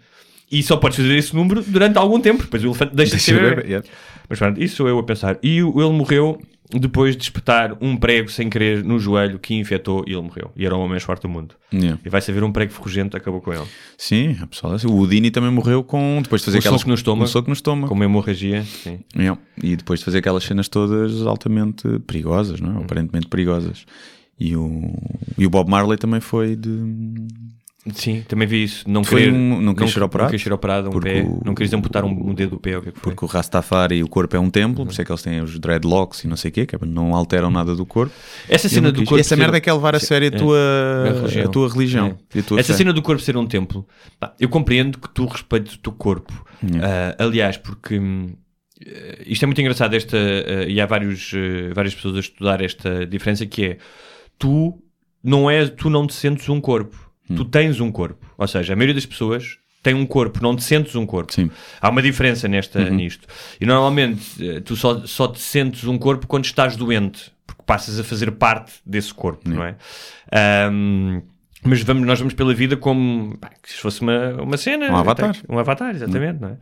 [0.51, 3.41] E só podes fazer esse número durante algum tempo, depois o elefante deixa, de Deixa
[3.41, 3.67] ser eu bebê.
[3.69, 3.89] yeah.
[4.29, 5.39] Mas pronto, isso sou eu a pensar.
[5.43, 6.39] E o- ele morreu
[6.79, 10.51] depois de espetar um prego sem querer no joelho que infectou e ele morreu.
[10.57, 11.55] E era o homem mais forte do mundo.
[11.73, 11.99] Yeah.
[12.05, 13.67] E vai-se a ver um prego ferrugento, acabou com ele.
[13.99, 16.95] Sim, a pessoa, o Udini também morreu com depois de fazer Um aquelas soco no
[16.95, 17.25] estômago.
[17.25, 17.89] um soco no estômago.
[17.89, 19.01] Com uma hemorragia, sim.
[19.15, 19.41] Yeah.
[19.63, 22.83] E depois de fazer aquelas cenas todas altamente perigosas, não é?
[22.83, 23.85] aparentemente perigosas.
[24.39, 24.93] E o,
[25.39, 26.71] e o Bob Marley também foi de.
[27.95, 28.89] Sim, também vi isso.
[28.89, 30.27] Não Foi querer, um- não querer ser operado?
[30.27, 31.23] Não querer ser operado um pé.
[31.23, 32.79] o- não queres amputar um, um dedo do pé.
[32.79, 33.13] O que é que foi?
[33.13, 35.59] Porque o Rastafari, o corpo é um templo, por isso é que eles têm os
[35.59, 38.15] dreadlocks e não sei o quê, que é não alteram nada do corpo.
[38.49, 39.19] Essa cena do corpo.
[39.19, 40.39] Essa ser- merda é que é levar a sério a É.
[40.39, 41.45] tua, A religião.
[41.45, 42.19] a tua religião.
[42.33, 42.39] É.
[42.39, 42.79] a tua Essa fé.
[42.79, 43.85] cena do corpo ser um templo,
[44.21, 46.33] pá, eu compreendo que tu respeites o teu corpo.
[46.81, 48.29] Ah, aliás, porque hum,
[48.87, 52.61] eh, isto é muito engraçado, esta, eh, e há vários, eh, várias pessoas a estudar
[52.61, 53.79] esta diferença que é
[54.39, 54.81] tu
[55.25, 57.11] não és, tu não te sentes um corpo.
[57.37, 58.25] Tu tens um corpo.
[58.39, 61.33] Ou seja, a maioria das pessoas tem um corpo, não te sentes um corpo.
[61.33, 61.51] Sim.
[61.81, 62.95] Há uma diferença nesta, Uhum.
[62.95, 63.27] nisto.
[63.61, 67.99] E normalmente eh, tu só, só te sentes um corpo quando estás doente, porque passas
[67.99, 69.75] a fazer parte desse corpo, não é?
[70.31, 71.21] Ahm,
[71.65, 74.91] mas vamos, nós vamos pela vida como pá, se fosse uma, uma cena.
[74.91, 75.37] Um avatar.
[75.49, 76.57] Um avatar, exatamente, não é?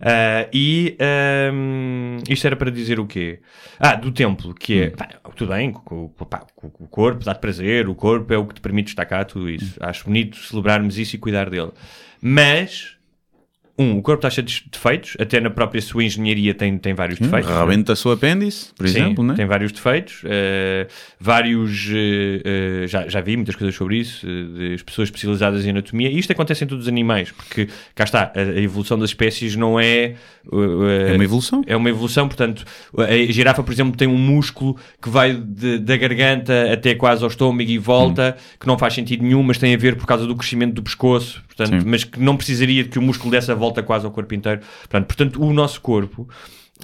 [0.00, 3.40] Ah, e ahm, isto era para dizer o quê?
[3.78, 6.46] Ah, do templo, que é, pá, tudo bem, o, pá,
[6.90, 9.76] corpo dá-te prazer, o corpo é o que te permite destacar tudo isso.
[9.80, 11.72] Acho bonito celebrarmos isso e cuidar dele.
[12.20, 12.95] Mas,
[13.78, 17.18] um, o corpo está cheio de defeitos, até na própria sua engenharia tem, tem vários
[17.18, 17.50] defeitos.
[17.50, 17.60] não é?
[17.60, 19.34] Rebenta a sua apêndice, por Sim, exemplo, né?
[19.34, 20.86] tem vários defeitos, eh,
[21.20, 26.10] vários, eh, eh, já, já vi muitas coisas sobre isso, das pessoas especializadas em anatomia,
[26.10, 29.56] e isto acontece em todos os animais, porque cá está, a, a evolução das espécies
[29.56, 30.14] não é...
[31.08, 31.62] É uma evolução.
[31.66, 32.64] é uma evolução, portanto,
[32.96, 37.28] a girafa, por exemplo, tem um músculo que vai de- da garganta até quase ao
[37.28, 40.34] estômago e volta, que não faz sentido nenhum, mas tem a ver por causa do
[40.36, 41.88] crescimento do pescoço, portanto, Sim.
[41.88, 44.60] mas que não precisaria de que o músculo dessa volta quase ao corpo inteiro.
[44.80, 46.28] Portanto, portanto, o nosso corpo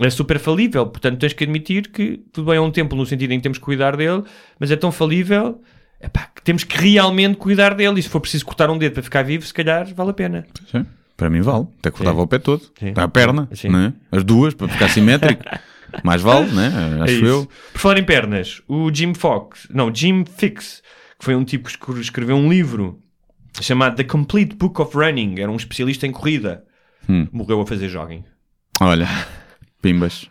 [0.00, 3.32] é super falível, portanto, tens que admitir que tudo bem é um templo no sentido
[3.32, 4.22] em que temos que cuidar dele,
[4.58, 5.60] mas é tão falível
[6.00, 8.00] epá, que temos que realmente cuidar dele.
[8.00, 10.46] E se for preciso cortar um dedo para ficar vivo, se calhar vale a pena.
[10.70, 10.86] Sim.
[11.16, 11.66] Para mim vale.
[11.78, 12.22] Até cortava Sim.
[12.22, 12.62] o pé todo.
[12.78, 12.94] Sim.
[12.96, 13.92] A perna, né?
[14.10, 15.44] as duas, para ficar simétrico.
[16.02, 16.72] Mais vale, né?
[16.98, 17.24] É Acho isso.
[17.26, 17.48] eu.
[17.74, 20.82] Por falar em pernas, o Jim Fox, não, Jim Fix,
[21.18, 22.98] que foi um tipo que escre- escreveu um livro
[23.60, 26.64] chamado The Complete Book of Running, era um especialista em corrida,
[27.08, 27.26] Hum.
[27.32, 28.24] morreu a fazer jogging.
[28.80, 29.08] Olha,
[29.82, 30.26] pimbas.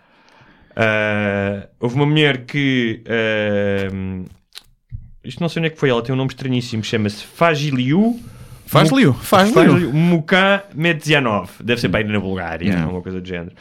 [0.76, 3.04] Ah, houve uma mulher que.
[3.08, 4.24] ah,
[5.24, 8.20] isto não sei onde é que foi, ela tem um nome estranhíssimo, chama-se Fagiliu.
[8.66, 9.12] Faz-lhe.
[9.14, 13.52] Fagiliu Muka Medzianov, deve ser para ir na Bulgária, alguma coisa do género.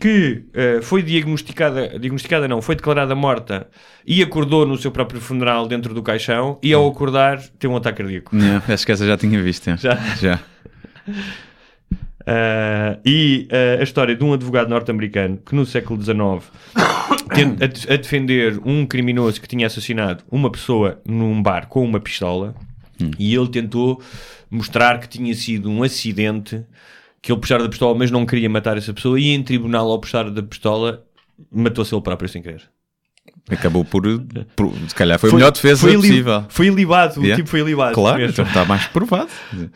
[0.00, 3.66] Que ah, foi diagnosticada, diagnosticada não, foi declarada morta
[4.06, 7.98] e acordou no seu próprio funeral dentro do caixão e ao acordar teve um ataque
[7.98, 8.36] cardíaco.
[8.68, 9.68] Acho que essa já tinha visto.
[9.78, 9.96] Já.
[10.20, 10.40] já.
[12.20, 16.20] Uh, e uh, a história de um advogado norte-americano que no século XIX
[16.76, 22.54] a, a defender um criminoso que tinha assassinado uma pessoa num bar com uma pistola
[23.18, 24.02] e ele tentou
[24.50, 26.64] mostrar que tinha sido um acidente
[27.22, 29.98] que ele puxara da pistola mas não queria matar essa pessoa e em tribunal ao
[30.00, 31.04] puxar da pistola
[31.50, 32.62] matou-se ele próprio sem querer
[33.50, 34.02] Acabou por,
[34.54, 36.44] por- Se calhar foi, a melhor defesa foi possível.
[36.50, 37.36] foi ilibado, o Yeah.
[37.36, 38.32] tipo foi ilibado Claro, mesmo.
[38.32, 39.30] então está mais provado.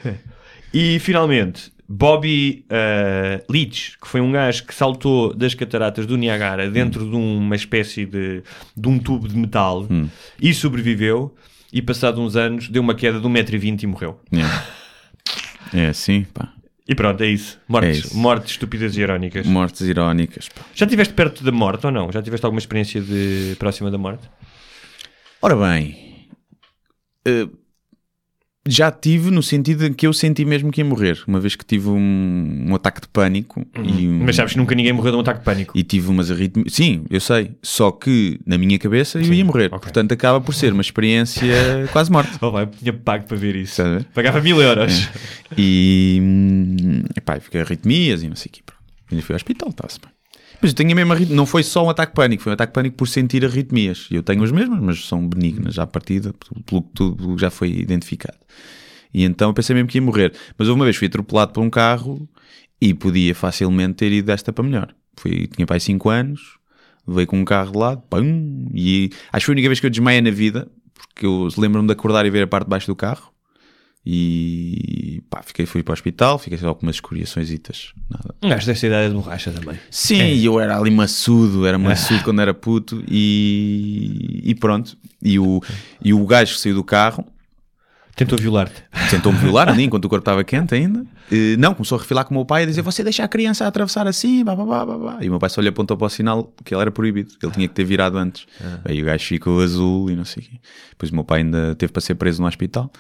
[0.74, 6.70] E finalmente, Bobby uh, Leach, que foi um gajo que saltou das cataratas do Niagara
[6.70, 8.43] dentro de uma espécie de,
[8.74, 9.86] de um tubo de metal
[10.40, 11.34] e sobreviveu.
[11.72, 14.18] E passado uns anos deu uma queda de 1,20m e morreu.
[14.32, 14.64] Yeah.
[15.74, 16.53] É assim, pá.
[16.89, 17.59] E pronto, é isso.
[17.68, 18.16] Mortes, É isso.
[18.18, 19.47] mortes estúpidas e irónicas.
[19.47, 20.49] Mortes irónicas.
[20.49, 20.62] Pá.
[20.74, 22.11] Já estiveste perto da morte ou não?
[22.11, 24.28] Já tiveste alguma experiência de próxima da morte?
[25.41, 26.28] Ora bem,
[27.24, 27.47] eh,
[28.67, 31.19] já tive no sentido em que eu senti mesmo que ia morrer.
[31.27, 34.73] Uma vez que tive um, um ataque de pânico e, um- Mas sabes que nunca
[34.75, 35.77] ninguém morreu de um ataque de pânico.
[35.77, 36.73] e tive umas arritmias.
[36.73, 37.51] Sim, eu sei.
[37.61, 39.67] Só que na minha cabeça eu Sim, ia morrer.
[39.67, 39.81] ok.
[39.81, 42.31] Portanto, acaba por ser uma experiência quase morte.
[42.41, 43.83] Oh, vai, tinha pago para ver isso.
[43.83, 44.05] Ver?
[44.15, 45.09] Pagava mil euros.
[45.59, 48.61] E hum, epá, fiquei arritmias e não sei o quê.
[48.65, 48.81] Pronto.
[49.11, 50.12] Ainda fui ao hospital, está-se bem.
[50.63, 51.37] Mas tenho a mesma arritmia.
[51.37, 54.07] Não foi só um ataque pânico, foi um ataque pânico por sentir arritmias.
[54.11, 56.33] Eu tenho as mesmas, mas são benignas à partida,
[56.65, 58.39] pelo que tudo já foi identificado.
[59.13, 60.33] E então eu pensei mesmo que ia morrer.
[60.57, 62.29] Mas uma vez fui atropelado por um carro
[62.81, 64.95] e podia facilmente ter ido desta para melhor.
[65.17, 66.59] Fui, tinha pai 5 anos,
[67.07, 69.87] veio com um carro de lado, pum, e acho que foi a única vez que
[69.87, 72.87] eu desmaiei na vida, porque eu lembro-me de acordar e ver a parte de baixo
[72.87, 73.32] do carro.
[74.05, 77.49] E pá, fiquei, fui para o hospital, fiquei só com umas escoriações.
[78.11, 78.35] Nada.
[78.43, 79.79] Um gajo desta idade de borracha também.
[79.91, 80.35] Sim, É.
[80.35, 84.97] e eu era ali maçudo, era maçudo quando era puto e, e pronto.
[85.23, 85.61] E o,
[86.05, 87.25] e o gajo que saiu do carro
[88.15, 88.83] Tentou violar-te.
[89.09, 91.03] tentou-me violar ali enquanto o corpo estava quente ainda.
[91.31, 93.65] Eh, não, começou a refilar com o meu pai a dizer: Você deixa a criança
[93.65, 95.19] a atravessar assim, blá, blá, blá, blá.
[95.23, 97.53] E o meu pai só lhe apontou para o sinal que ele era proibido, ele
[97.53, 98.47] tinha que ter virado antes.
[98.85, 100.61] Aí o gajo ficou azul e não sei o quê.
[100.91, 102.93] Depois o meu pai ainda teve para ser preso no hospital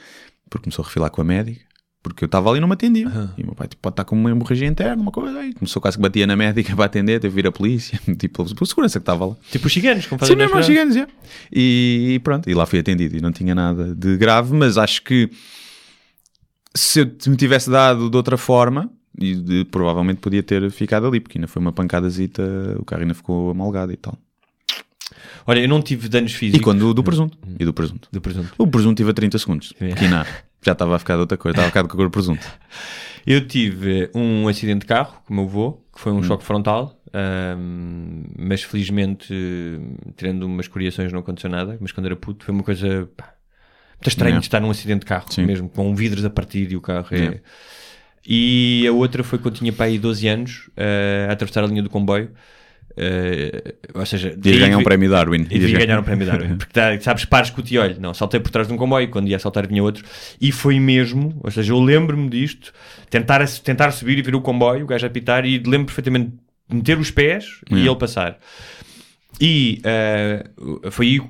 [0.52, 1.60] porque começou a refilar com a médica.
[2.02, 3.06] Porque eu estava ali e não me atendia.
[3.38, 5.38] E o meu pai tipo, pode estar com uma hemorragia interna, uma coisa.
[5.38, 7.98] Aí começou quase que batia na médica para atender, teve que vir a polícia.
[8.18, 9.36] Tipo, o segurança que estava lá.
[9.52, 10.94] Tipo os ciganos, como Sim, fazem mesmo nas aos cidades.
[10.94, 11.48] gigantes, é.
[11.52, 15.30] E pronto, e lá fui atendido e não tinha nada de grave, mas acho que
[16.74, 18.90] se eu me tivesse dado de outra forma,
[19.20, 22.42] e de- provavelmente podia ter ficado ali, porque ainda foi uma pancadazita,
[22.80, 24.18] o carro ainda ficou amalgado e tal.
[25.46, 26.62] Olha, eu não tive danos E físicos.
[26.64, 28.08] quando do presunto, e do presunto.
[28.12, 28.52] Do presunto.
[28.58, 30.24] O presunto tive a 30 segundos, aqui na
[30.64, 32.46] já estava a ficar de outra coisa, estava a ficar com a cor presunto.
[33.26, 36.22] Eu tive um acidente de carro com o meu avô, que foi um Hum.
[36.22, 39.32] choque frontal, ahm, mas felizmente,
[40.16, 41.76] tirando umas coriações, não aconteceu nada.
[41.80, 43.08] Mas quando era puto, foi uma coisa.
[43.16, 43.34] pá,
[43.98, 44.40] Está estranho Yeah.
[44.40, 45.44] de estar num acidente de carro, Sim.
[45.46, 47.16] mesmo com vidros a partir e o carro é.
[47.16, 47.40] Yeah.
[48.26, 51.90] E a outra foi quando tinha aí 12 anos eh, a atravessar a linha do
[51.90, 52.30] comboio.
[52.96, 55.42] Eh, ou seja, Ias ganhar um prémio Darwin.
[55.50, 56.56] e devia ganhar um prémio Darwin.
[56.56, 57.96] Porque tá, sabes, pares com o tiolho.
[58.00, 59.08] Não, saltei por trás de um comboio.
[59.08, 60.04] Quando ia saltar vinha outro.
[60.40, 62.72] E foi mesmo, ou seja, eu lembro-me disto.
[63.10, 65.44] Tentar, tentar subir e ver o comboio, o gajo a apitar.
[65.44, 66.32] E lembro perfeitamente
[66.68, 67.90] de meter os pés e Yeah.
[67.90, 68.38] ele passar.
[69.40, 70.44] E eh,
[70.90, 71.20] foi aí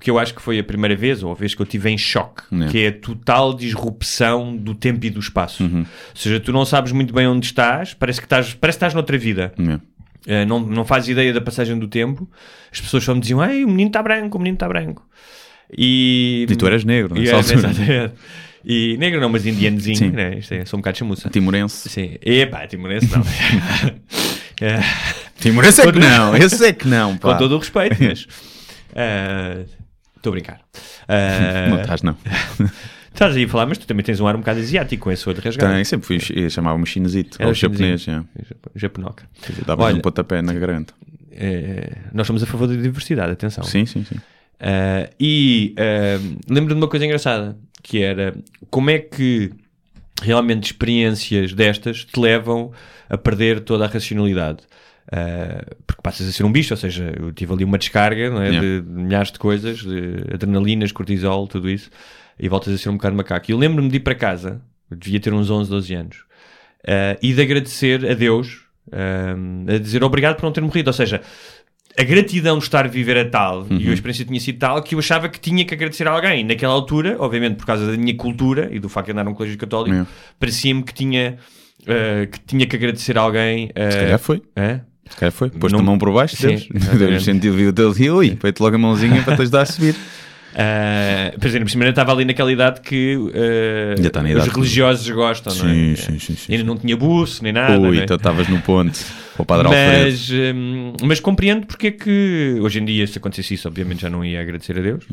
[0.00, 1.98] que eu acho que foi a primeira vez, ou a vez que eu tive em
[1.98, 2.72] choque, Yeah.
[2.72, 5.62] que é a total disrupção do tempo e do espaço.
[5.62, 5.80] Uhum.
[5.80, 8.94] Ou seja, tu não sabes muito bem onde estás, parece que estás, parece que estás
[8.94, 9.52] noutra vida.
[9.58, 9.82] Yeah.
[10.26, 12.28] Uh, não, não fazes ideia da passagem do tempo.
[12.72, 15.06] As pessoas só me diziam: Ei, o menino está branco, o menino está branco.
[15.76, 17.58] E, E tu eras negro, nessa era- altura.
[17.70, 18.14] exatamente.
[18.64, 20.10] e negro não, mas indianozinho, Sim.
[20.10, 20.38] né?
[20.38, 21.30] Isto é, sou um bocado chamuça.
[21.30, 21.88] Timorense.
[21.88, 23.22] Sim, epá, timorense não.
[24.62, 24.78] É,
[25.40, 27.36] Timorense é que não, esse é que não, com pá.
[27.38, 29.64] todo o respeito, mas uh,
[30.18, 30.60] estou a brincar.
[31.08, 32.14] Uh, Não estás, não.
[33.12, 35.28] Estás aí a falar, mas tu também tens um ar um bocado asiático com esse
[35.28, 35.74] olho rasgado.
[35.74, 38.24] Tem, sempre fui, chamava-me chinesito, Era ou japonês, yeah.
[38.74, 39.24] Japonoca.
[39.66, 40.94] dava um pontapé na garganta.
[41.32, 43.64] eh, nós somos a favor da diversidade, atenção.
[43.64, 44.16] Sim, sim, sim.
[44.16, 48.34] Uh, e uh, lembro de uma coisa engraçada que era
[48.68, 49.50] como é que
[50.22, 52.70] realmente experiências destas te levam
[53.08, 54.58] a perder toda a racionalidade.
[55.08, 58.26] Uh, porque passas a ser um bicho, ou seja, eu tive ali uma descarga é,
[58.26, 58.60] Yeah.
[58.60, 61.90] de, de milhares de coisas, de adrenalinas, cortisol, tudo isso,
[62.40, 63.50] e voltas a ser um bocado macaco.
[63.50, 64.60] E eu lembro-me de ir para casa,
[64.90, 66.16] devia ter uns 11, 12 anos,
[66.84, 68.62] uh, e de agradecer a Deus,
[68.92, 70.88] um, a dizer obrigado por não ter morrido.
[70.88, 71.20] Ou seja,
[71.98, 74.94] a gratidão de estar a viver é tal, e a experiência tinha sido tal, que
[74.94, 76.44] eu achava que tinha que agradecer a alguém.
[76.44, 79.58] Naquela altura, obviamente por causa da minha cultura e do facto de andar num colégio
[79.58, 80.10] católico, Yeah.
[80.38, 81.36] parecia-me que tinha,
[81.82, 83.66] uh, que tinha que agradecer a alguém.
[83.66, 84.42] uh, Se calhar foi.
[84.56, 84.80] hã?
[85.10, 85.50] Se calhar foi.
[85.50, 86.68] Pôs-te Não- a mão por baixo, Sim, Deus.
[86.72, 87.10] exatamente.
[87.10, 89.94] Deus sentiu, o teu rio, ui, põe-te logo a mãozinha para te ajudar a subir.
[90.52, 94.50] Uh, por exemplo, primeiro estava ali naquela idade que uh, está na os idade.
[94.50, 95.96] religiosos gostam, não Sim, é?
[95.96, 97.78] sim, sim, sim, Ainda não tinha buço nem nada.
[97.78, 98.04] Ui, não é?
[98.04, 98.98] então estavas no ponto.
[99.38, 103.68] O Padre mas, hum, mas compreendo porque é que hoje em dia, se acontecesse isso,
[103.68, 105.04] obviamente já não ia agradecer a Deus.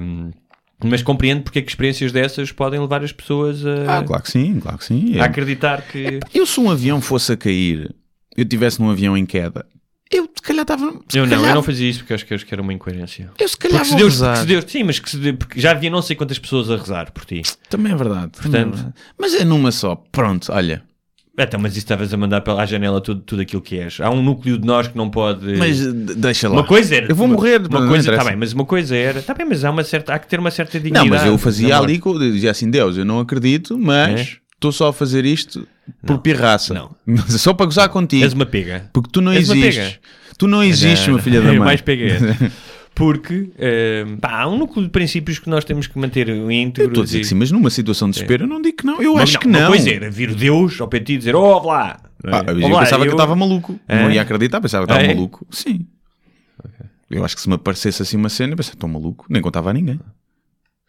[0.00, 0.30] Hum,
[0.84, 4.30] mas compreendo porque é que experiências dessas podem levar as pessoas a, Ah, claro que
[4.30, 5.18] sim, claro que sim.
[5.18, 6.20] a acreditar que.
[6.32, 7.94] Eu, se um avião fosse a cair,
[8.36, 9.66] eu estivesse num avião em queda,
[10.10, 10.84] eu se calhar estava.
[10.84, 10.92] Eu
[11.26, 13.30] não, calhar- eu não fazia isso porque acho que, acho que era uma incoerência.
[13.38, 14.36] Eu se calhar Porque se, Deus, rezar.
[14.36, 16.76] se Deus, sim, mas que se Deus- porque já havia não sei quantas pessoas a
[16.76, 17.42] rezar por ti.
[17.68, 18.32] Também é verdade.
[18.38, 18.94] é Portanto- verdade.
[19.18, 19.96] Mas é numa só.
[20.10, 20.82] Pronto, olha.
[21.40, 24.00] Então, mas isso estavas a mandar pela- janela tudo, tudo aquilo que és.
[24.00, 25.46] Há um núcleo de nós que não pode.
[25.56, 26.54] Mas d- deixa lá.
[26.56, 27.06] Uma coisa era.
[27.08, 27.60] Eu vou uma, morrer.
[27.64, 28.24] Uma não coisa, interessa.
[28.24, 29.22] tá bem, mas uma coisa era.
[29.22, 31.08] Tá bem, mas há, uma certa, há que ter uma certa Não, dignidade.
[31.10, 32.00] mas eu fazia ali,
[32.32, 34.28] dizia assim: Deus, eu não acredito, mas É?
[34.54, 35.64] estou só a fazer isto
[36.06, 36.74] por pirraça.
[36.74, 36.90] Não.
[37.28, 38.24] só para gozar contigo.
[38.24, 38.88] És uma pega.
[38.92, 39.84] Porque tu não És uma existes.
[39.94, 39.98] pega.
[40.38, 41.66] Tu não existes, Não, meu filho não, da eu mãe.
[41.66, 42.52] mais essa.
[42.94, 46.78] Porque eh, pá, há um núcleo de princípios que nós temos que manter íntegros.
[46.78, 48.76] Eu estou a dizer e- que sim, mas numa situação de desespero eu não digo
[48.78, 49.00] que não.
[49.00, 49.66] Eu Mas acho não, que Uma não.
[49.68, 52.00] coisa era vir Deus ao pé de ti e dizer: Oh, lá!
[52.24, 52.36] não é?
[52.40, 53.78] Ah, eu Ó lá, pensava que eu- eu estava maluco.
[53.86, 54.02] É?
[54.02, 55.14] Não ia acreditar, pensava que estava É?
[55.14, 55.46] maluco.
[55.48, 55.86] Sim.
[57.08, 59.26] Eu acho que se me aparecesse assim uma cena, eu pensava, estou maluco.
[59.30, 60.00] Nem contava a ninguém.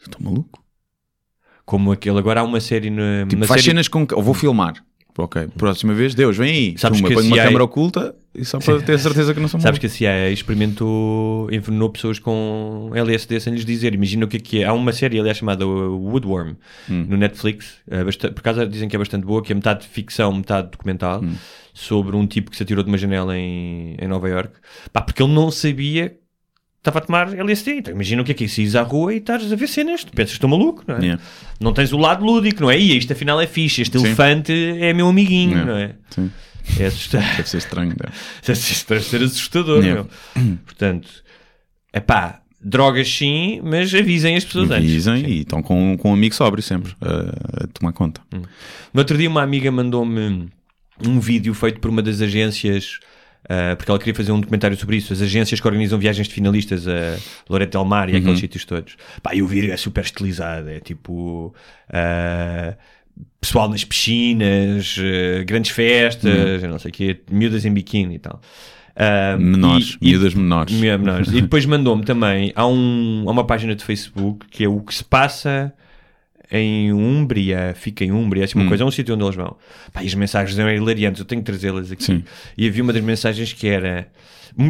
[0.01, 0.63] Estou maluco.
[1.63, 2.17] Como aquele.
[2.17, 2.89] Agora há uma série.
[2.89, 3.71] Na, Tipo, uma faz série...
[3.71, 4.07] cenas com.
[4.11, 4.73] Eu vou filmar.
[5.21, 6.75] Ok, próxima vez, Deus, vem aí.
[6.77, 9.59] Sabes Tumba, que uma CIA câmara oculta e só para ter certeza que não sou
[9.59, 13.93] Sabes que a CIA experimentou, envenenou pessoas com LSD sem lhes dizer.
[13.93, 14.65] Imagina o que é que é.
[14.65, 16.53] Há uma série, aliás, chamada Woodworm
[16.89, 17.05] Hum.
[17.09, 17.77] no Netflix.
[17.89, 21.21] é basta- por acaso dizem que é bastante boa, que é metade ficção, metade documental,
[21.23, 21.33] Hum.
[21.73, 24.53] sobre um tipo que se atirou de uma janela em, em Nova York.
[24.93, 26.15] Pá, porque ele não sabia
[26.79, 27.71] estava a tomar LSD.
[27.77, 28.59] Então imagina o que é que é isso.
[28.61, 30.03] Ires à rua e estás a ver cenas.
[30.03, 30.99] Tu pensas que estou maluco, não é?
[31.01, 31.23] Yeah.
[31.59, 32.79] Não tens o lado lúdico, não é?
[32.79, 33.81] E isto afinal é fixe.
[33.81, 34.05] Este Sim.
[34.07, 35.71] elefante é meu amiguinho, Yeah.
[35.71, 35.95] não é?
[36.09, 36.31] Sim.
[36.79, 37.27] É assustador.
[37.37, 37.95] Deve ser estranho.
[37.95, 38.13] deve.
[38.59, 40.05] Isso deve ser assustador, Yeah.
[40.35, 40.57] meu.
[40.65, 41.09] Portanto,
[41.91, 44.89] é pá, drogas sim, mas avisem as pessoas antes.
[44.89, 48.21] Dizem e estão com, com um amigo sóbrio sempre a, a tomar conta.
[48.31, 50.49] No outro dia, uma amiga mandou-me
[51.05, 52.99] um vídeo feito por uma das agências.
[53.49, 56.33] Ah, porque ela queria fazer um documentário sobre isso, as agências que organizam viagens de
[56.33, 57.17] finalistas a
[57.49, 58.19] Loreto del Mar e Uhum.
[58.19, 58.95] aqueles sítios todos.
[59.23, 61.53] Pá, e o vídeo é super estilizado, é tipo
[61.91, 62.75] ah,
[63.41, 66.69] pessoal nas piscinas, ah, grandes festas, Uhum.
[66.69, 68.39] não sei o quê, miúdas em biquíni e tal.
[69.39, 70.73] Menores, e- miúdas menores.
[70.73, 71.29] Menores.
[71.29, 74.93] E depois mandou-me também há, um, há uma página de Facebook que é o que
[74.93, 75.73] se passa
[76.51, 78.69] em Úmbria, fica em Úmbria, assim uma Hum.
[78.69, 79.55] coisa, é um sítio onde eles vão.
[79.93, 82.03] Pá, e as mensagens eram hilariantes, eu tenho que trazê-las aqui.
[82.03, 82.23] Sim.
[82.57, 84.07] E havia uma das mensagens que era.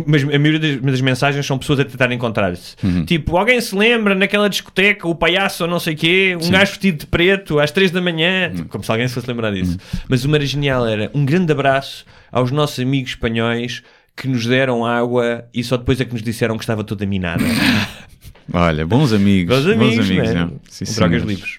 [0.05, 2.75] Mas a maioria das, das mensagens são pessoas a tentar encontrar-se.
[2.83, 3.05] Uhum.
[3.05, 6.97] Tipo, alguém se lembra naquela discoteca, o palhaço ou não sei quê, um gajo vestido
[6.99, 8.65] de preto às três da manhã, Uhum.
[8.65, 9.77] como se alguém se fosse lembrar disso.
[10.09, 13.81] Mas uma era genial era um grande abraço aos nossos amigos espanhóis
[14.17, 17.41] que nos deram água e só depois é que nos disseram que estava toda minada.
[18.51, 19.63] Olha, bons amigos.
[19.63, 20.49] Bons amigos, amigos, né?
[20.51, 20.59] é.
[20.69, 21.57] Sim, Drogas livres.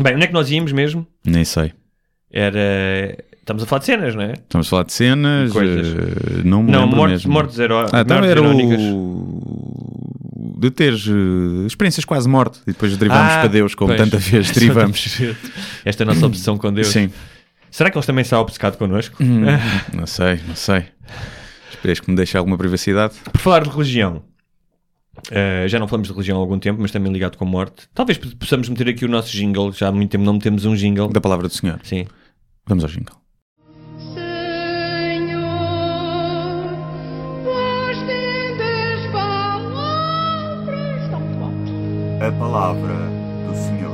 [0.00, 1.06] Bem, onde é que nós íamos mesmo?
[1.24, 1.72] Nem sei.
[2.30, 3.16] Era.
[3.40, 4.32] Estamos a falar de cenas, não é?
[4.34, 5.52] Estamos a falar de cenas.
[5.52, 5.88] Coisas.
[5.88, 7.32] eh, não me Não, lembro mortes, mesmo.
[7.32, 7.78] mortes, hero...
[7.92, 10.54] Ah, então mortes era o.
[10.58, 14.00] de teres eh, experiências quase morte e depois derivamos Ah, para Deus, como pois.
[14.00, 15.18] tanta vez derivamos.
[15.84, 16.86] Esta é a nossa obsessão com Deus.
[16.88, 17.10] Sim.
[17.70, 19.16] Será que eles também estão obcecados connosco?
[19.22, 19.44] Hum,
[19.92, 20.84] não sei, não sei.
[21.70, 23.14] Esperes que me deixe alguma privacidade.
[23.32, 24.22] Por falar de religião,
[25.30, 27.88] eh, já não falamos de religião há algum tempo, mas também ligado com morte.
[27.94, 29.72] Talvez possamos meter aqui o nosso jingle.
[29.72, 31.08] Já há muito tempo não metemos um jingle.
[31.08, 31.80] Da palavra do Senhor.
[31.84, 32.06] Sim.
[32.66, 33.16] Vamos ao jingle.
[42.20, 42.94] A palavra
[43.48, 43.92] do Senhor.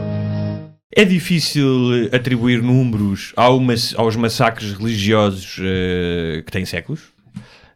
[0.95, 7.01] É difícil atribuir números mas- aos massacres religiosos eh, que têm séculos.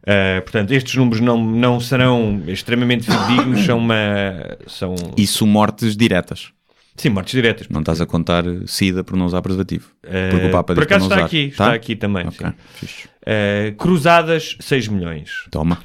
[0.05, 3.95] Eh, portanto, estes números não, não serão extremamente fidedignos, são uma.
[4.67, 6.51] São, Isso mortes diretas.
[6.97, 7.67] sim, mortes diretas.
[7.69, 9.89] Não estás a contar SIDA por não usar preservativo.
[10.01, 11.25] Porque o Papa por acaso está usar.
[11.25, 11.51] aqui, Tá?
[11.65, 12.27] está aqui também.
[12.27, 12.53] Ok, sim.
[12.75, 13.09] fixe.
[13.25, 15.45] Eh, cruzadas, 6 milhões.
[15.49, 15.79] Toma.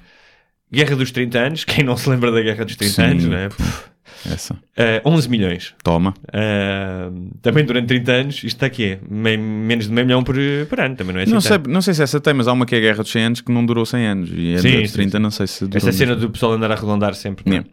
[0.72, 3.36] Guerra dos 30 anos, quem não se lembra da Guerra dos 30 Sim, anos, não
[3.36, 3.48] é?
[3.48, 3.84] pff,
[4.26, 4.56] Essa.
[4.76, 5.74] Eh, 11 milhões.
[5.82, 6.12] Toma.
[6.32, 7.10] Eh,
[7.42, 10.34] também durante 30 anos, isto está aqui, meio- menos de meio milhão por,
[10.68, 12.52] por ano, também não é assim Não sei, não sei se essa tem, mas há
[12.52, 14.30] uma que é a Guerra dos 100 anos que não durou 100 anos.
[14.32, 15.22] E a Sim, dos sim, 30 sim.
[15.22, 16.26] não sei se Essa cena mesmo.
[16.28, 17.44] do pessoal andar a arredondar sempre.
[17.46, 17.56] não é?
[17.56, 17.70] Yeah.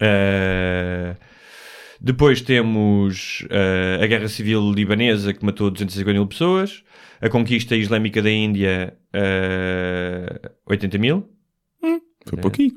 [0.00, 1.16] Eh,
[2.00, 6.82] depois temos eh, a Guerra Civil Libanesa que matou 250 mil pessoas,
[7.20, 11.28] a conquista islâmica da Índia, eh, 80 mil.
[12.26, 12.74] Foi pouquinho.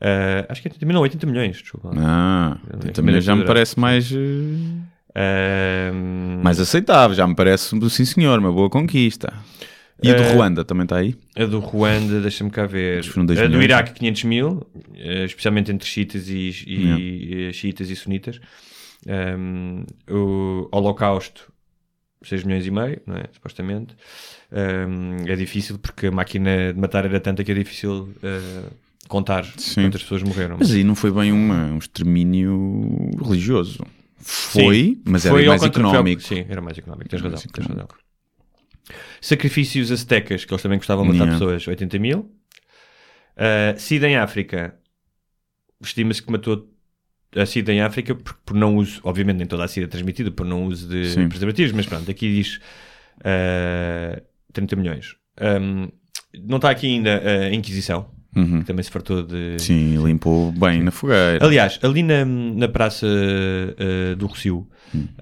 [0.00, 1.90] Eh, acho que é 80 mil, não, 80 milhões, desculpa.
[1.96, 4.16] Ah, É, 30 é milhões já me parece mais, eh,
[5.16, 5.92] Eh,
[6.42, 7.14] mais aceitável.
[7.16, 9.32] Já me parece, sim senhor, uma boa conquista.
[10.02, 11.14] E a do Eh, Ruanda também está aí?
[11.36, 12.98] A do Ruanda, deixa-me cá ver.
[12.98, 13.64] A do milhões.
[13.64, 14.66] Iraque, 500 mil,
[14.96, 18.40] eh, especialmente entre xiitas e, e, eh, xiitas e sunitas.
[19.06, 21.52] Um, o Holocausto,
[22.22, 23.24] 6 milhões e meio, não é?
[23.32, 23.94] supostamente.
[24.50, 28.64] Um, é difícil porque a máquina de matar era tanta que é difícil eh,
[29.08, 29.82] contar Sim.
[29.82, 30.56] quantas pessoas morreram.
[30.58, 33.84] Mas aí não foi bem uma, um extermínio religioso.
[34.16, 36.22] Foi, Sim, mas era mais económico.
[36.22, 37.38] Sim, era mais económico, tens razão.
[37.52, 37.88] Tens razão.
[39.20, 41.38] Sacrifícios aztecas, que eles também gostavam de matar Yeah.
[41.38, 42.30] pessoas, 80 mil.
[43.36, 44.76] Uh, SIDA em África,
[45.82, 46.70] estima-se que matou
[47.36, 50.30] a SIDA em África por, por não uso, obviamente nem toda a SIDA é transmitida
[50.30, 51.28] por não uso de Sim.
[51.28, 52.60] preservativos, mas pronto, aqui diz
[53.20, 55.16] uh, 30 milhões.
[55.40, 55.88] Um,
[56.46, 58.60] não está aqui ainda a Inquisição, Uhum.
[58.60, 61.44] que também se fartou de, Sim, limpou bem na fogueira.
[61.44, 64.66] Aliás, ali na, na Praça eh, do Rocio,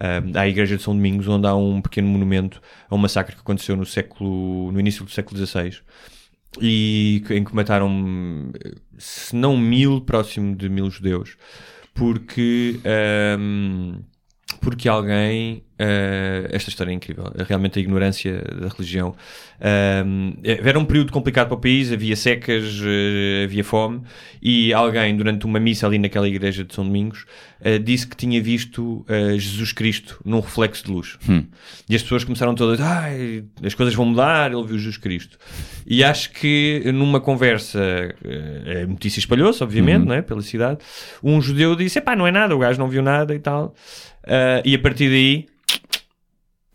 [0.00, 3.34] eh, há a Igreja de São Domingos, onde há um pequeno monumento a um massacre
[3.34, 5.80] que aconteceu no século, no início do século XVI
[6.60, 8.52] e em que mataram,
[8.98, 11.36] se não mil, próximo de mil judeus,
[11.94, 14.00] porque, ehm,
[14.62, 15.62] porque alguém.
[15.78, 17.24] eh, esta história é incrível.
[17.48, 19.14] Realmente a ignorância da religião.
[19.60, 24.02] Ehm, era um período complicado para o país, havia secas, eh, havia fome,
[24.40, 27.26] e alguém, durante uma missa ali naquela igreja de São Domingos,
[27.60, 31.18] eh, disse que tinha visto eh, Jesus Cristo num reflexo de luz.
[31.88, 35.36] E as pessoas começaram todas, ai, as coisas vão mudar, ele viu Jesus Cristo.
[35.84, 37.80] E acho que numa conversa,
[38.24, 40.22] eh, a notícia espalhou-se, obviamente, não é?
[40.22, 40.78] pela cidade,
[41.24, 43.74] um judeu disse, epá, não é nada, o gajo não viu nada e tal.
[44.26, 45.46] Ah, e a partir daí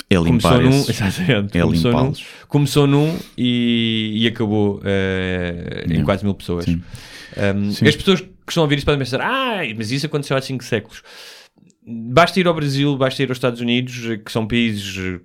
[0.09, 2.13] É começou num, exatamente, É começou, num,
[2.47, 6.65] começou num e, e acabou eh, em quase mil pessoas.
[6.65, 6.81] Sim.
[7.37, 7.87] Um, Sim.
[7.87, 10.63] as pessoas que estão a ouvir isso podem pensar, ah, mas isso aconteceu há 5
[10.63, 11.03] séculos.
[11.85, 15.19] Basta ir ao Brasil, basta ir aos Estados Unidos, que são países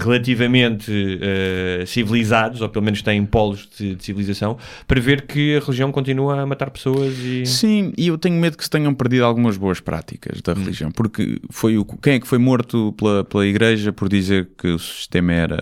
[0.00, 0.90] relativamente
[1.20, 5.90] eh, civilizados, ou pelo menos têm polos de, de civilização, para ver que a religião
[5.90, 7.46] continua a matar pessoas e...
[7.46, 11.40] Sim, e eu tenho medo que se tenham perdido algumas boas práticas da religião, porque
[11.50, 15.32] foi o, quem é que foi morto pela, pela igreja por dizer que o sistema
[15.32, 15.58] era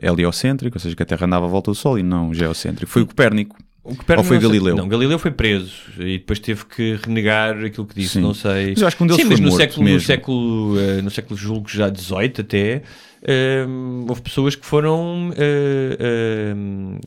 [0.00, 2.90] heliocêntrico, ou seja, que a Terra andava à volta do Sol e não geocêntrico?
[2.90, 3.56] Foi o Copérnico.
[3.84, 4.76] O Ou foi não Galileu?
[4.76, 8.20] Não, Galileu foi preso e depois teve que renegar aquilo que disse, Sim.
[8.20, 8.70] não sei.
[8.70, 11.10] Mas eu acho que um deles Sim, foi mas no século, no século, eh, no
[11.10, 12.82] século julgo já 18 até,
[13.24, 13.64] eh,
[14.08, 16.54] houve pessoas que foram, eh,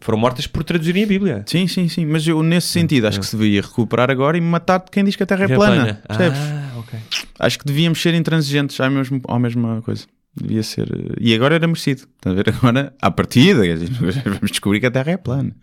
[0.01, 1.43] foram mortas por traduzirem a Bíblia.
[1.45, 4.79] Sim, sim, sim, mas eu nesse sentido acho que se devia recuperar agora e matar
[4.91, 6.01] quem diz que a Terra é É plana.
[6.07, 6.39] Percebes?
[6.39, 6.99] Ah, ok.
[7.39, 10.05] Acho que devíamos ser intransigentes à mesma, à mesma coisa.
[10.37, 10.89] Devia ser.
[11.19, 12.01] E agora era merecido.
[12.17, 12.49] Estás a ver?
[12.49, 13.61] Agora, à partida,
[14.25, 15.55] vamos descobrir que a Terra é plana.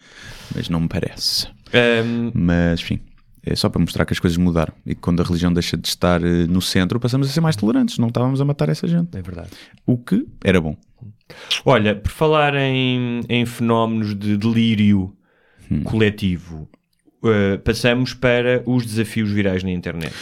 [0.54, 1.46] Mas não me parece.
[1.74, 3.00] Ehm, Mas, enfim,
[3.44, 5.88] é só para mostrar que as coisas mudaram e que quando a religião deixa de
[5.88, 7.98] estar eh, no centro, passamos a ser mais tolerantes.
[7.98, 9.16] Não estávamos a matar essa gente.
[9.16, 9.50] é verdade.
[9.86, 10.76] O que era bom.
[11.64, 15.12] Olha, por falar em, em fenómenos de delírio
[15.70, 15.82] Hum.
[15.84, 16.68] coletivo,
[17.22, 20.12] uh, passamos para os desafios virais na internet.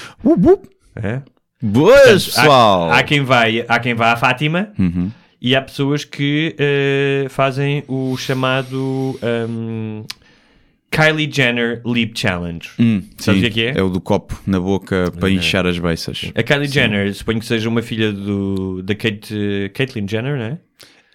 [0.95, 1.23] É?
[1.61, 2.91] Boas, Portanto, pessoal!
[2.93, 5.11] Há, há quem vai, há quem vá à Fátima Uhum.
[5.43, 9.19] e há pessoas que eh, fazem o chamado
[9.49, 10.05] um,
[10.91, 12.69] Kylie Jenner Lip Challenge.
[12.79, 13.81] Hum, Sabes sim, o que é que é?
[13.81, 16.33] É o do copo na boca para inchar as beiças.
[16.35, 20.59] A Kylie Jenner, suponho que seja uma filha do, da Kate, Caitlyn Jenner, não é?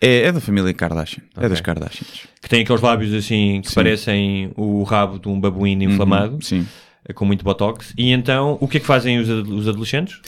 [0.02, 1.24] É, é da família Kardashian.
[1.36, 1.50] É Ok.
[1.50, 2.28] das Kardashians.
[2.42, 3.76] Que tem aqueles lábios assim que Sim.
[3.76, 6.68] parecem o rabo de um babuíno inflamado, Uhum, sim.
[7.14, 7.94] com muito botox.
[7.98, 10.20] E então, o que é que fazem os, os adolescentes?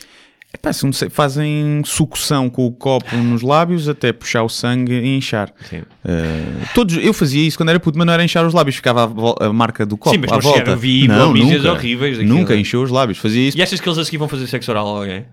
[0.57, 5.15] Epá, se sei, fazem sucção com o copo nos lábios até puxar o sangue e
[5.15, 5.53] inchar.
[5.69, 5.81] Sim.
[6.03, 9.03] Uh, todos, eu fazia isso quando era puto, mas não era inchar os lábios, ficava
[9.39, 10.57] a, a marca do copo Sim, mas à não volta.
[10.57, 12.35] chegaram, eu vi não, nunca, horríveis daquilo.
[12.35, 13.57] Nunca encheu os lábios, fazia isso.
[13.57, 15.25] E achas que eles a seguir vão fazer sexo oral a alguém?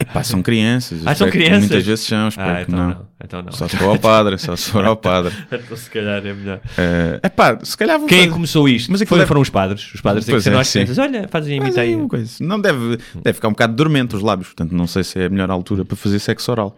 [0.00, 1.00] Epá, são crianças.
[1.04, 1.58] Ah, são crianças?
[1.60, 2.88] Muitas vezes são, espero Ah, então não.
[2.90, 3.08] não.
[3.24, 3.50] Então não.
[3.50, 5.34] Só se for ao padre, só se for ao padre.
[5.50, 6.58] Então se calhar é melhor.
[6.58, 8.92] Uh, epá, se calhar Quem é fazer- começou isto?
[8.92, 9.92] Mas Foi, deve- foram os padres.
[9.92, 10.80] Os padres têm que Pois é, nós sim.
[10.84, 10.98] crianças.
[10.98, 12.32] Olha, fazem imitar aí coisa.
[12.44, 15.28] Não deve, deve ficar um bocado dormente os lábios, portanto não sei se é a
[15.28, 16.76] melhor altura para fazer sexo oral.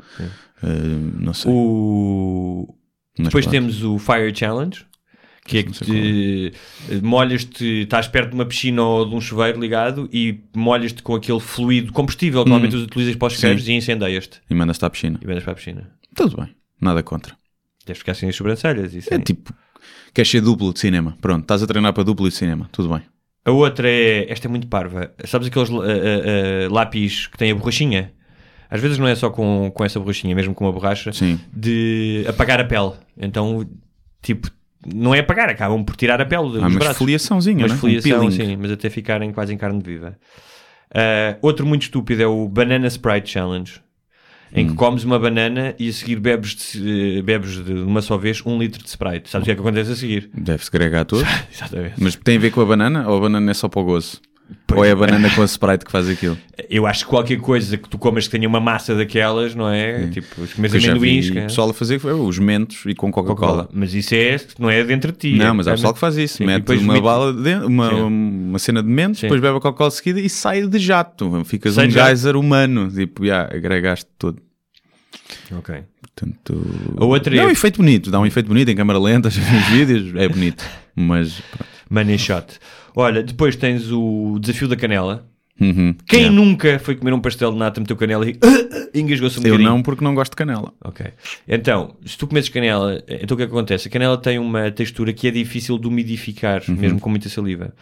[0.62, 0.66] Uh,
[1.18, 1.52] não sei.
[1.52, 2.74] O...
[3.18, 3.52] Mas Depois pronto.
[3.52, 4.86] temos o Fire Challenge,
[5.50, 6.52] que é que te
[7.02, 11.40] molhas-te, estás perto de uma piscina ou de um chuveiro ligado e molhas-te com aquele
[11.40, 15.18] fluido combustível que normalmente utilizas para os chuveiros e incendeias-te E mandas-te à piscina.
[15.22, 15.90] e vendas para a piscina.
[16.14, 17.34] Tudo bem, nada contra.
[17.86, 18.94] Deves ficar sem as sobrancelhas.
[18.94, 19.18] Isso É é.
[19.18, 19.52] tipo,
[20.14, 21.16] queres ser duplo de cinema?
[21.20, 23.02] Pronto, estás a treinar para duplo de cinema, tudo bem.
[23.44, 25.12] A outra é, esta é muito parva.
[25.24, 28.12] Sabes aqueles uh, uh, uh, lápis que têm a borrachinha?
[28.70, 31.40] Às vezes não é só com, com essa borrachinha, mesmo com uma borracha, Sim.
[31.52, 32.92] de apagar a pele.
[33.18, 33.68] Então,
[34.22, 34.48] tipo,
[34.86, 36.92] não é apagar, acabam por tirar a pele dos Há uma braços.
[36.92, 37.72] esfoliaçãozinha, Uma né?
[37.72, 38.30] Um esfoliação, peeling.
[38.30, 40.16] sim, mas até ficarem quase em carne viva.
[40.92, 43.80] Ah, outro muito estúpido é o Banana Sprite Challenge,
[44.52, 44.70] em Hum.
[44.70, 48.42] que comes uma banana e a seguir bebes de, eh, bebes de uma só vez
[48.44, 49.30] um litro de Sprite.
[49.30, 50.28] Sabes o que é que acontece a seguir?
[50.34, 51.24] Deve-se agregar tudo.
[51.54, 51.94] Exatamente.
[51.98, 54.20] Mas tem a ver com a banana ou a banana é só para o gozo?
[54.76, 56.36] Ou é a banana com a Sprite que faz aquilo?
[56.68, 60.06] Eu acho que qualquer coisa que tu comas que tenha uma massa daquelas, não é?
[60.08, 61.30] Tipo, Que eu já amendoins.
[61.30, 61.42] que é?
[61.42, 63.36] pessoal a fazer foi os mentos e com Coca-Cola.
[63.36, 63.68] Coca-Cola.
[63.72, 65.34] Mas isso é, não é dentro de ti.
[65.36, 66.38] Não, é mas há pessoal que faz isso.
[66.38, 68.02] Sim, Mete depois uma vomita- bala dentro, uma, Sim.
[68.02, 69.26] uma cena de mentos, Sim.
[69.26, 71.42] depois bebe a Coca-Cola seguida e sai de jato.
[71.44, 72.90] Ficas Sai um geyser humano.
[72.90, 74.40] Tipo, já, agregaste tudo.
[75.52, 75.74] Ok.
[76.14, 76.66] Portanto,
[76.98, 79.68] A outra dá é- um efeito bonito, dá um efeito bonito em câmara lenta, nos
[79.70, 80.64] vídeos, é bonito.
[80.94, 81.70] Mas pronto.
[81.88, 82.46] Money shot.
[82.94, 85.26] Olha, depois tens o desafio da canela.
[85.60, 85.94] Uhum.
[86.06, 86.34] Quem Yeah.
[86.34, 88.34] nunca foi comer um pastel de nata, meteu canela e
[88.98, 89.68] engasgou-se um Eu bocadinho?
[89.70, 90.72] não, porque não gosto de canela.
[90.82, 91.04] Ok.
[91.46, 93.86] Então, se tu comes canela, então o que é que acontece?
[93.88, 96.76] A canela tem uma textura que é difícil de umidificar, Uhum.
[96.76, 97.74] mesmo com muita saliva.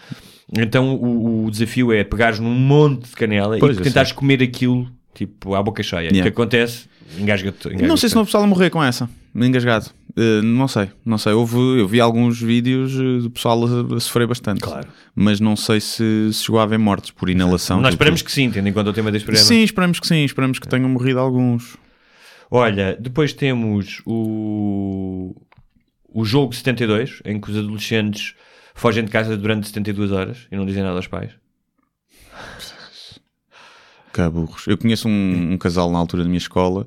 [0.53, 4.89] Então o, o desafio é pegares num monte de canela Pois, e tentares comer aquilo,
[5.15, 6.07] tipo, à boca cheia.
[6.09, 6.23] E o Yeah.
[6.23, 6.87] que acontece?
[7.19, 7.69] Engasga-te.
[7.87, 9.09] Não sei se não o pessoal a morrer com essa,
[9.47, 9.87] engasgado.
[10.17, 11.33] Uh, não sei, não sei.
[11.33, 14.61] Houve, eu vi alguns vídeos uh, do pessoal a, a sofrer bastante.
[14.61, 14.89] Claro.
[15.15, 17.81] Mas não sei se, se chegou a haver mortes por inalação.
[17.81, 19.47] Nós tipo- esperamos que sim, tendo em conta o tema deste programa.
[19.47, 21.77] Sim, esperamos que sim, esperamos que tenham morrido alguns.
[22.51, 25.35] Olha, depois temos o,
[26.13, 28.35] o jogo 72, em que os adolescentes
[28.75, 31.33] fogem de casa durante 72 horas e não dizem nada aos pais.
[34.13, 34.67] Caburros.
[34.67, 36.87] Eu conheço um, um casal na altura da minha escola,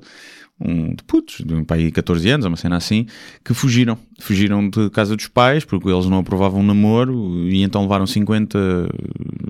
[0.60, 3.06] um de putos, de um pai de 14 anos, uma cena assim,
[3.44, 3.98] que fugiram.
[4.20, 8.58] Fugiram de casa dos pais porque eles não aprovavam o namoro e então levaram 50,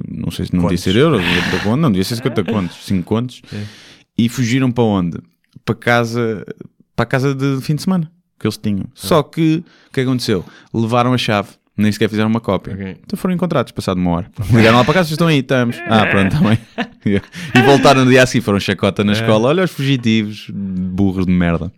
[0.08, 3.04] não sei se não devia ser euros, 50 contos, não devia ser 50 contos, 5
[3.04, 3.42] contos,
[4.16, 5.18] e fugiram para onde?
[5.64, 6.44] Para casa,
[6.96, 8.86] para casa de fim de semana que eles tinham.
[8.94, 10.44] Só que o que aconteceu?
[10.72, 11.50] Levaram a chave.
[11.76, 12.74] Nem sequer fizeram uma cópia.
[12.74, 12.96] Ok.
[13.04, 14.30] Então foram encontrados, passado uma hora.
[14.52, 15.76] Ligaram lá para casa, estão aí, estamos.
[15.88, 16.58] Ah, pronto, também.
[17.54, 19.48] e voltaram no dia a seguir, foram chacota na escola.
[19.48, 21.72] Olha os fugitivos, burros de merda.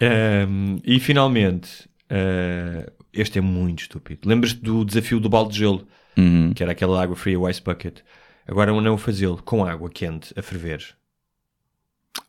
[0.00, 4.28] Ahm, e finalmente, ah, este é muito estúpido.
[4.28, 5.86] Lembras-te do desafio do balde de gelo,
[6.16, 6.52] Uhum.
[6.54, 8.00] que era aquela água fria, o ice bucket.
[8.46, 10.84] Agora não fazê-lo com água quente a ferver.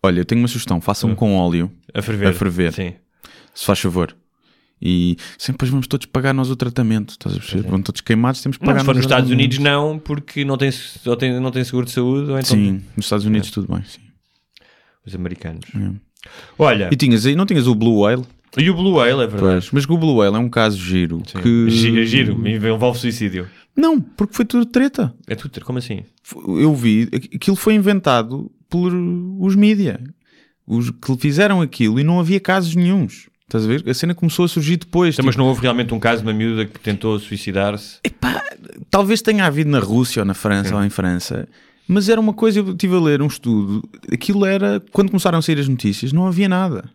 [0.02, 2.28] Olha, eu tenho uma sugestão: façam com óleo, A ferver.
[2.30, 2.72] A ferver.
[2.74, 2.94] Sim.
[3.54, 4.16] se faz favor.
[4.82, 7.12] E sempre vamos todos pagar nós o tratamento.
[7.12, 7.70] Estás a perceber?
[7.70, 9.32] Vão todos queimados, temos que Não, pagar se for nos Estados.
[9.32, 10.70] Unidos, não, porque não tem,
[11.06, 13.84] ou tem, não tem seguro de saúde, ou então Sim, nos Estados Unidos tudo bem.
[13.86, 14.02] Sim.
[15.06, 15.66] os americanos.
[15.76, 15.92] É.
[16.60, 18.24] Olha, E tinhas aí, não tinhas o Blue Whale?
[18.58, 19.40] e o Blue Whale, é verdade.
[19.40, 21.22] Pois, mas o Blue Whale é um caso giro.
[21.42, 21.70] Que...
[21.70, 23.48] Gi- Giro, envolve suicídio.
[23.76, 25.14] Não, porque foi tudo treta.
[25.28, 26.04] É Twitter, como assim?
[26.60, 28.94] eu vi, aquilo foi inventado por
[29.40, 30.00] os mídia.
[30.68, 33.28] Os que fizeram aquilo e não havia casos nenhuns.
[33.46, 33.84] Estás a ver?
[33.88, 35.16] A cena começou a surgir depois.
[35.16, 38.00] Então, Mas tipo, não houve realmente um caso de uma miúda que tentou suicidar-se?
[38.90, 41.48] talvez tenha havido na Rússia ou na França ou em França,
[41.88, 45.42] mas era uma coisa, eu estive a ler um estudo, aquilo era, quando começaram a
[45.42, 46.90] sair as notícias, não havia nada.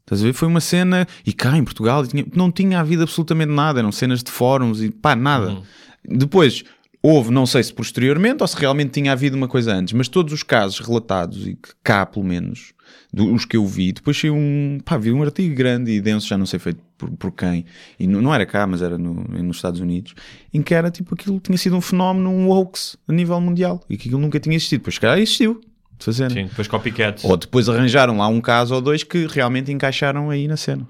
[0.00, 0.32] Estás a ver?
[0.32, 4.22] Foi uma cena, e cá em Portugal tinha- não tinha havido absolutamente nada, eram cenas
[4.22, 5.50] de fóruns e pá, nada.
[5.50, 5.62] Uhum.
[6.04, 6.64] Depois
[7.02, 10.32] houve, não sei se posteriormente ou se realmente tinha havido uma coisa antes, mas todos
[10.32, 12.72] os casos relatados, e que cá pelo menos,
[13.12, 16.26] do- os que eu vi, depois saiu um, pá, vi um artigo grande e denso,
[16.28, 17.64] já não sei feito por, por quem,
[17.98, 20.14] e não, não era cá, mas era no- nos Estados Unidos,
[20.52, 23.96] em que era tipo aquilo tinha sido um fenómeno, um hoax a nível mundial, e
[23.96, 24.90] que aquilo nunca tinha existido.
[24.90, 25.60] Se calhar, existiu.
[25.98, 26.30] De fazer.
[26.32, 27.24] Sim, depois copycats.
[27.24, 30.86] Ou depois arranjaram lá um caso ou dois que realmente encaixaram aí na cena.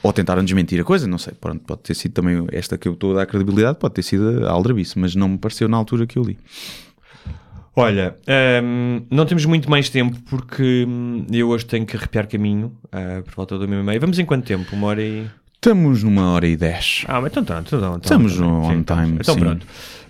[0.00, 1.32] Ou tentaram desmentir a coisa, não sei.
[1.40, 4.46] Pronto, pode ter sido também esta que eu estou a dar credibilidade, pode ter sido
[4.46, 6.38] a aldrabice, mas não me pareceu na altura que eu li.
[7.76, 8.16] Olha,
[8.62, 13.20] hum, não temos muito mais tempo porque hum, eu hoje tenho que arrepiar caminho ah,
[13.24, 14.00] por volta do meio e meio.
[14.00, 14.74] Vamos em quanto tempo?
[14.76, 15.26] Uma hora e.
[15.54, 17.04] Estamos numa hora e dez.
[17.08, 17.66] Ah, mas então pronto.
[17.74, 19.40] Então, então, Estamos então, on sim, time, Então sim.
[19.40, 19.66] pronto.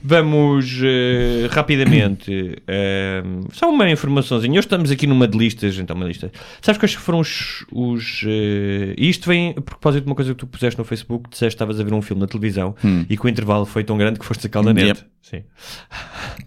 [0.07, 2.57] Vamos eh, rapidamente.
[3.25, 4.59] hum, só uma informaçãozinha.
[4.59, 5.79] Hoje estamos aqui numa de listas.
[5.79, 6.31] Então, uma lista.
[6.61, 7.65] Sabes quais foram os.
[7.73, 11.31] os e isto vem a propósito de uma coisa que tu puseste no Facebook.
[11.31, 12.75] Disseste que estavas a ver um filme na televisão
[13.09, 14.89] e que o intervalo foi tão grande que foste sacá-lo da net.
[14.89, 15.01] Yep.
[15.23, 15.43] Sim.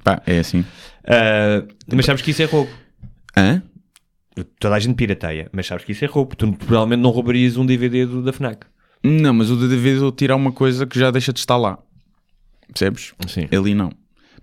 [0.04, 0.64] Pá, é assim.
[1.08, 1.64] Ah,
[1.94, 2.72] mas sabes que isso é roubo.
[3.36, 3.62] Hã?
[4.60, 6.36] Toda a gente pirateia, mas sabes que isso é roubo.
[6.36, 8.68] Tu provavelmente não roubarias um DVD do, da FNAC.
[9.04, 11.80] Não, mas o DVD eu tirar uma coisa que já deixa de estar lá.
[12.68, 13.14] Percebes?
[13.28, 13.48] Sim.
[13.52, 13.92] Ali não.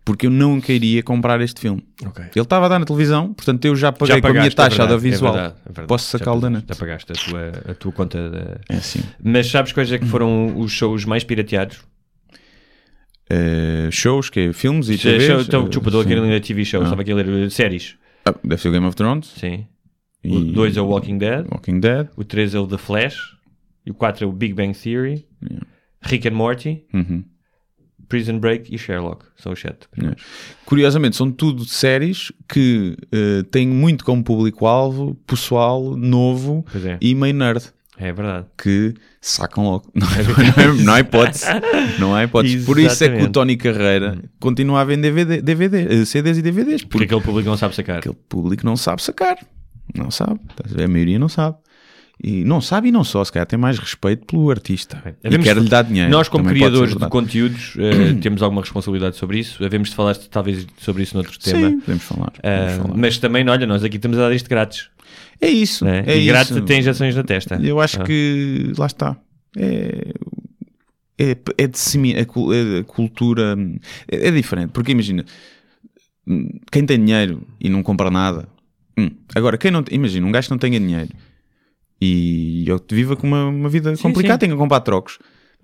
[0.04, 1.82] Porque eu não queria comprar este filme.
[2.04, 2.24] Ok.
[2.24, 4.66] Ele estava a dar na televisão, portanto eu já paguei com a minha pagaste, taxa
[4.66, 5.30] é verdade, audiovisual.
[5.30, 5.88] é verdade, é verdade.
[5.88, 6.66] Posso Já sacá-lo da net.
[6.68, 8.30] Já pagaste a tua, a tua conta.
[8.30, 8.60] Da...
[8.68, 9.00] É assim.
[9.22, 11.78] Mas sabes quais é que foram os shows mais pirateados?
[13.30, 15.46] Eh, shows, que é filmes e TVs.
[15.48, 16.84] então, eh, desculpa, estou aqui a ler TV show, Ah.
[16.84, 17.96] estava aqui a ler uh, séries.
[18.26, 19.28] Ah, deve ser o Game of Thrones.
[19.36, 19.66] Sim.
[20.22, 22.08] E- O 2 é o Walking Dead, Walking Dead.
[22.16, 23.16] o 3 é o The Flash,
[23.86, 25.66] e o 4 é o Big Bang Theory, Yeah.
[26.02, 27.24] Rick and Morty, Uhum.
[28.08, 29.24] Prison Break e Sherlock.
[29.36, 29.88] São os 7.
[29.98, 30.16] Yeah.
[30.66, 36.98] Curiosamente, são tudo séries que eh, têm muito como público-alvo pessoal novo é.
[37.00, 37.64] e meio nerd.
[37.96, 38.46] É verdade.
[38.62, 38.92] Que
[39.26, 39.90] sacam logo.
[39.94, 41.44] Não, é- não, é- não há hipótese.
[41.98, 42.64] Não há hipótese.
[42.64, 43.30] Por isso é que o.
[43.30, 46.82] Tony Carreira continua a vender DVD, DVD, eh, CDs e DVDs.
[46.82, 47.98] Porque Porque aquele público não sabe sacar.
[47.98, 49.36] aquele público não sabe sacar.
[49.94, 50.38] Não sabe.
[50.82, 51.56] A maioria não sabe.
[52.22, 55.02] E não sabe e não só, se calhar tem mais respeito pelo artista.
[55.04, 56.10] E Devemos- quer-lhe dar dinheiro.
[56.10, 59.64] Nós, como criadores de conteúdos, eh, temos alguma responsabilidade sobre isso.
[59.64, 61.70] Havemos de falar talvez sobre isso noutro tema.
[61.70, 62.32] Sim, podemos falar.
[62.38, 62.96] Ah, podemos falar.
[62.96, 64.88] mas também, olha, nós aqui estamos a dar isto grátis.
[65.44, 65.84] É isso.
[65.84, 66.02] né?
[66.06, 67.56] É e grátis tem injeções na testa.
[67.62, 68.04] Eu acho Ah.
[68.04, 69.16] que lá está.
[69.56, 70.12] É,
[71.18, 72.22] é, é de semi, a, é
[72.80, 73.56] a cultura
[74.08, 74.70] é, é diferente.
[74.70, 75.24] Porque imagina,
[76.72, 78.48] quem tem dinheiro e não compra nada.
[78.98, 81.10] hum, Agora, quem não tem- imagina, um gajo que não tenha dinheiro
[82.00, 84.38] e eu viva com uma, uma vida Sim, complicada, sim.
[84.40, 85.18] tenha que comprar trocos.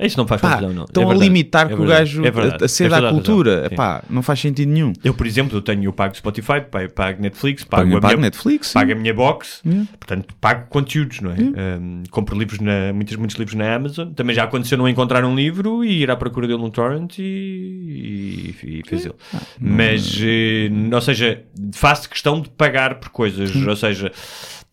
[0.06, 0.84] Isso não faz Pá, confusão, não.
[0.84, 1.28] estão É a verdade.
[1.28, 2.64] limitar É que o gajo É verdade.
[2.64, 3.12] a, ser Tens da razão.
[3.14, 3.68] cultura.
[3.70, 4.92] Epá, não faz sentido nenhum.
[5.04, 6.60] Eu, por exemplo, eu tenho, eu pago Spotify,
[6.94, 8.72] pago, Netflix, pago, Pago, a pago minha, Netflix.
[8.72, 9.86] pago a minha box, Yeah.
[9.98, 11.36] portanto, pago conteúdos, não é?
[11.78, 14.12] Um, compro livros na, muitos, muitos livros na Amazon.
[14.12, 18.54] Também já aconteceu não encontrar um livro e ir à procura dele no torrent e,
[18.62, 19.14] e, e fez ele.
[19.34, 24.10] Ah, Mas, eh, ou seja, faço questão de pagar por coisas, ou seja,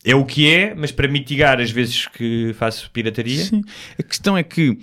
[0.06, 3.44] é o que é, mas para mitigar as vezes que faço pirataria.
[3.44, 3.62] Sim.
[4.00, 4.78] A questão é que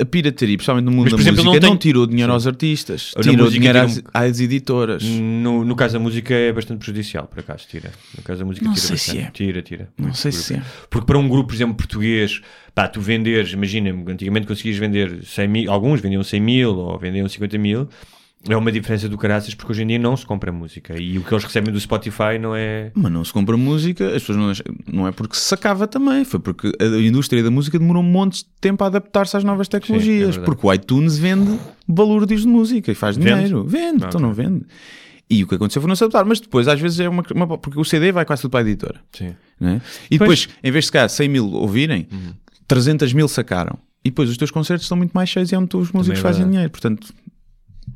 [0.00, 2.30] a pirataria, principalmente no mundo Mas, da por exemplo, música, não não, tenho- tirou dinheiro
[2.30, 2.34] Sim.
[2.34, 5.02] aos artistas, Na tirou dinheiro às, às editoras.
[5.04, 7.92] No, no caso da música é bastante prejudicial, por acaso, tira.
[8.16, 9.26] No caso da música Não tira sei se bastante.
[9.28, 9.30] é.
[9.30, 9.88] Tira, tira.
[9.98, 10.44] Não sei grupo.
[10.46, 10.62] se é.
[10.88, 12.40] Porque para um grupo, por exemplo, português,
[12.74, 17.28] pá, tu venderes, imagina-me, antigamente conseguias vender 100 mil, alguns vendiam 100 mil ou vendiam
[17.28, 17.88] 50 mil,
[18.46, 21.22] é uma diferença do caraças porque hoje em dia não se compra música e o
[21.24, 22.90] que eles recebem do Spotify não é.
[22.94, 24.52] Mas não se compra música, as pessoas não,
[24.92, 28.44] não é porque se sacava também, foi porque a indústria da música demorou um monte
[28.44, 30.36] de tempo a adaptar-se às novas tecnologias.
[30.36, 30.44] verdade.
[30.46, 33.30] porque o iTunes vende balúrdios de música e faz Vende?
[33.34, 33.64] dinheiro.
[33.64, 34.64] Vende, Ah, então não vende.
[35.30, 37.58] E o que aconteceu foi não se adaptar, mas depois às vezes é uma, uma-
[37.58, 39.00] porque o CD vai quase tudo para a editora.
[39.12, 39.34] Sim.
[39.60, 39.82] né?
[40.10, 42.32] E depois, em vez de cá 100 mil ouvirem, Uhum.
[42.68, 43.76] 300 mil sacaram.
[44.04, 46.22] E depois os teus concertos estão muito mais cheios e é onde os músicos é
[46.22, 46.70] fazem dinheiro.
[46.70, 47.12] Portanto,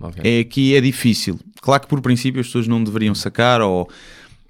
[0.01, 0.21] Ok.
[0.25, 1.39] é aqui é difícil.
[1.61, 3.89] Claro que por princípio as pessoas não deveriam sacar ou,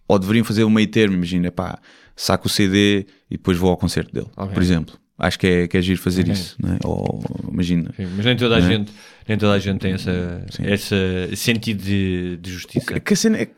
[0.08, 1.14] ou deveriam fazer um meio termo.
[1.16, 1.78] Imagina, pá,
[2.16, 4.54] saco o CD e depois vou ao concerto dele, Ok.
[4.54, 4.96] por exemplo.
[5.18, 6.32] Acho que é, que é giro fazer Ok.
[6.32, 6.56] isso.
[6.60, 6.78] Né?
[6.84, 7.92] Ou imagina.
[7.96, 8.70] Sim, mas nem toda a Não é?
[8.70, 8.92] gente
[9.28, 10.62] nem toda a gente tem essa, Sim.
[10.66, 10.96] essa
[11.36, 12.86] sentido de, de justiça.
[12.94, 13.54] que, que a cena é que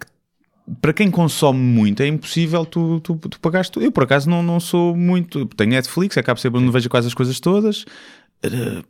[0.80, 3.84] para quem consome muito é impossível tu, tu, tu pagares tudo.
[3.84, 5.46] Eu por acaso não, não sou muito.
[5.46, 7.84] Tenho Netflix, acabo sempre onde vejo quase as coisas todas.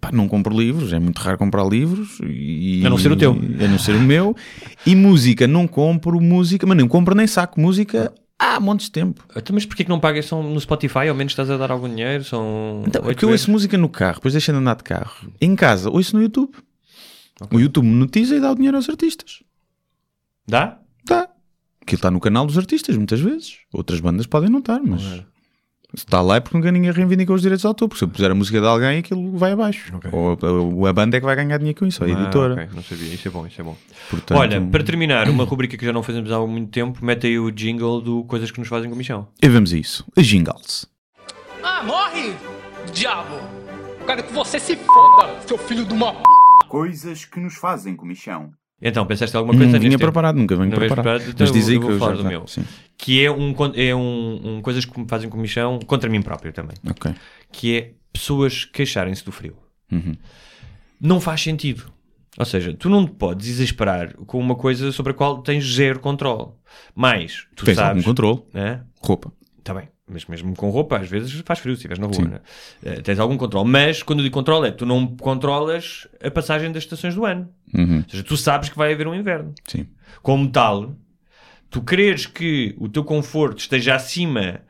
[0.00, 2.18] Pá, não compro livros, é muito raro comprar livros.
[2.22, 3.32] E, A não ser o teu.
[3.32, 4.36] A não ser o meu.
[4.86, 9.24] E música, não compro música, mas não compro nem saco música há montes de tempo.
[9.36, 11.08] Então, mas porquê que não pagas são no Spotify?
[11.08, 12.24] Ao menos estás a dar algum dinheiro?
[12.24, 14.84] São Então, é oito que eu ouço música no carro, depois deixando de andar de
[14.84, 15.32] carro.
[15.40, 16.52] Em casa, ouço no YouTube.
[17.50, 19.42] O YouTube monetiza e dá o dinheiro aos artistas.
[20.46, 20.78] Dá?
[21.04, 21.28] Tá.
[21.80, 23.58] Aquilo está no canal dos artistas, muitas vezes.
[23.72, 25.02] Outras bandas podem não estar, mas.
[25.02, 25.24] Se
[25.96, 27.88] está lá é porque nunca ninguém reivindicou os direitos de autor.
[27.88, 29.92] Porque se eu puser a música de alguém, aquilo vai abaixo.
[30.12, 30.38] Ou
[30.86, 32.54] a, a- banda é que vai ganhar dinheiro com isso, a Ah, editora.
[32.54, 33.76] ok, Não sabia, isso é bom, isso é bom.
[34.10, 37.38] Portanto, Olha, para terminar, uma rubrica que já não fazemos há muito tempo, mete aí
[37.38, 39.28] o jingle do Coisas que nos fazem comissão.
[39.42, 40.04] E vamos a isso.
[40.16, 40.86] A Jingles.
[41.62, 42.34] Ah, morre,
[42.92, 43.34] diabo!
[44.00, 46.22] Eu quero que você se foda, seu filho de uma p.
[46.68, 48.50] Coisas que nos fazem comichão.
[48.86, 51.04] Então, pensaste alguma coisa Não vinha preparado, nunca venho preparado.
[51.04, 51.30] preparado?
[51.30, 52.46] Então Mas diz eu aí vou que eu falar já- do meu.
[52.46, 52.64] Sim.
[52.98, 56.76] Que é, um, é um, um coisas que me fazem comissão contra mim próprio também.
[57.50, 59.56] Que é pessoas queixarem-se do frio.
[59.90, 60.14] Uhum.
[61.00, 61.90] Não faz sentido.
[62.36, 65.98] Ou seja, tu não te podes exasperar com uma coisa sobre a qual tens zero
[66.00, 66.48] controle.
[66.94, 67.90] Mas, tu Tens sabes...
[67.90, 68.42] algum controle.
[68.52, 68.82] né?
[69.00, 69.32] Roupa.
[69.58, 72.40] Está bem, mas mesmo com roupa, às vezes faz frio se estiveres na rua, né?
[72.84, 73.68] Eh, tens algum controle.
[73.68, 77.48] Mas quando eu digo controle, é tu não controlas a passagem das estações do ano.
[77.72, 77.98] Uhum.
[77.98, 79.54] Ou seja, tu sabes que vai haver um inverno.
[79.66, 79.86] Sim.
[80.22, 80.94] Como tal,
[81.70, 84.60] tu queres que o teu conforto esteja acima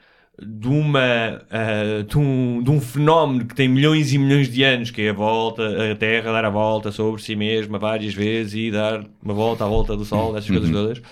[0.40, 4.90] de, uma, ah, de, um, de um fenómeno que tem milhões e milhões de anos,
[4.90, 8.70] que é a volta, a Terra dar a volta sobre si mesma várias vezes e
[8.70, 11.02] dar uma volta à volta do Sol, essas coisas todas,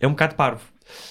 [0.00, 0.62] é um bocado parvo.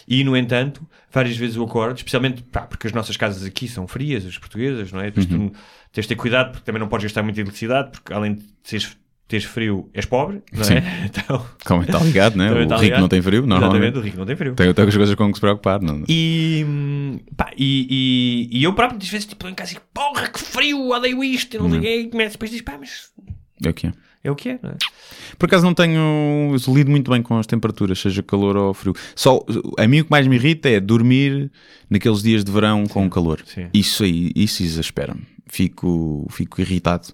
[0.08, 3.88] E, no entanto, várias vezes eu acordo, especialmente pá, porque as nossas casas aqui são
[3.88, 5.06] frias, as portuguesas, não é?
[5.06, 5.52] Depois tu
[5.92, 8.98] tens de ter cuidado porque também não podes gastar muita eletricidade, porque além de seres,
[9.28, 10.76] teres frio, és pobre, não Sim.
[10.76, 11.06] é?
[11.06, 12.52] Então, Como está ligado, né?
[12.52, 13.00] O rico ligado.
[13.02, 13.98] não tem frio, Exatamente, normalmente.
[13.98, 14.56] o rico não tem frio.
[14.56, 15.82] Tem outras coisas com que se preocupar.
[15.82, 16.04] Não?
[16.08, 20.40] E, hum, pá, e, e, e eu próprio, às vezes, tipo, em casa porra, que
[20.40, 23.10] frio, odeio isto, e não o quê, e começo depois diz, pá, mas
[23.64, 23.94] É o que é.
[24.24, 24.78] É o que é, não é?
[25.38, 28.94] Por acaso não tenho lido muito bem com as temperaturas, seja calor ou frio.
[29.16, 29.44] Só
[29.78, 31.52] a mim o que mais me irrita é dormir
[31.90, 33.42] naqueles dias de verão com calor.
[33.46, 33.68] sim.
[33.74, 35.22] Isso aí, isso exaspera-me.
[35.48, 37.08] Fico, fico irritado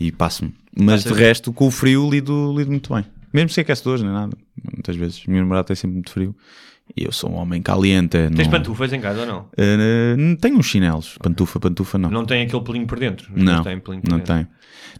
[0.00, 0.52] e passo-me.
[0.76, 3.04] Mas de resto, com o frio lido, lido muito bem.
[3.32, 4.36] Mesmo sem aquecedores nem nada.
[4.72, 5.22] Muitas vezes.
[5.26, 6.34] A minha namorada tem sempre muito frio.
[6.94, 8.16] E eu sou um homem caliente.
[8.34, 8.50] Tens não...
[8.50, 9.40] pantufas em casa ou não?
[9.40, 11.16] Uh, tenho uns chinelos.
[11.22, 12.10] Pantufa, pantufa não.
[12.10, 13.30] Não tem aquele pelinho por dentro?
[13.34, 14.34] Não, meus têm pelinho por não dentro.
[14.34, 14.46] tem.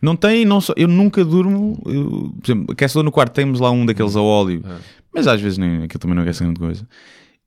[0.03, 3.71] Não tem, não só, eu nunca durmo, eu, por exemplo, aquecedor no quarto, temos lá
[3.71, 4.77] um daqueles a óleo, Ah.
[5.15, 6.87] mas às vezes nem, aquilo também não aquece grande coisa.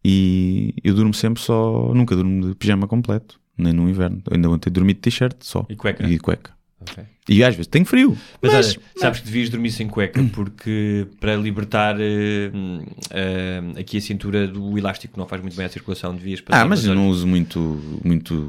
[0.04, 4.22] E eu durmo sempre só, nunca durmo de pijama completo, nem no inverno.
[4.26, 5.64] Eu ainda ontem dormi de t-shirt só.
[5.70, 6.08] E cueca?
[6.10, 6.52] E cueca.
[6.82, 7.04] Ok.
[7.28, 8.18] E às vezes tenho frio.
[8.42, 12.82] Mas, Mas, olha, sabes que devias dormir sem cueca porque para libertar hum,
[13.12, 16.62] eh, aqui a cintura do elástico que não faz muito bem à circulação devias passar
[16.62, 18.48] ah, mas eu não uso muito, muito,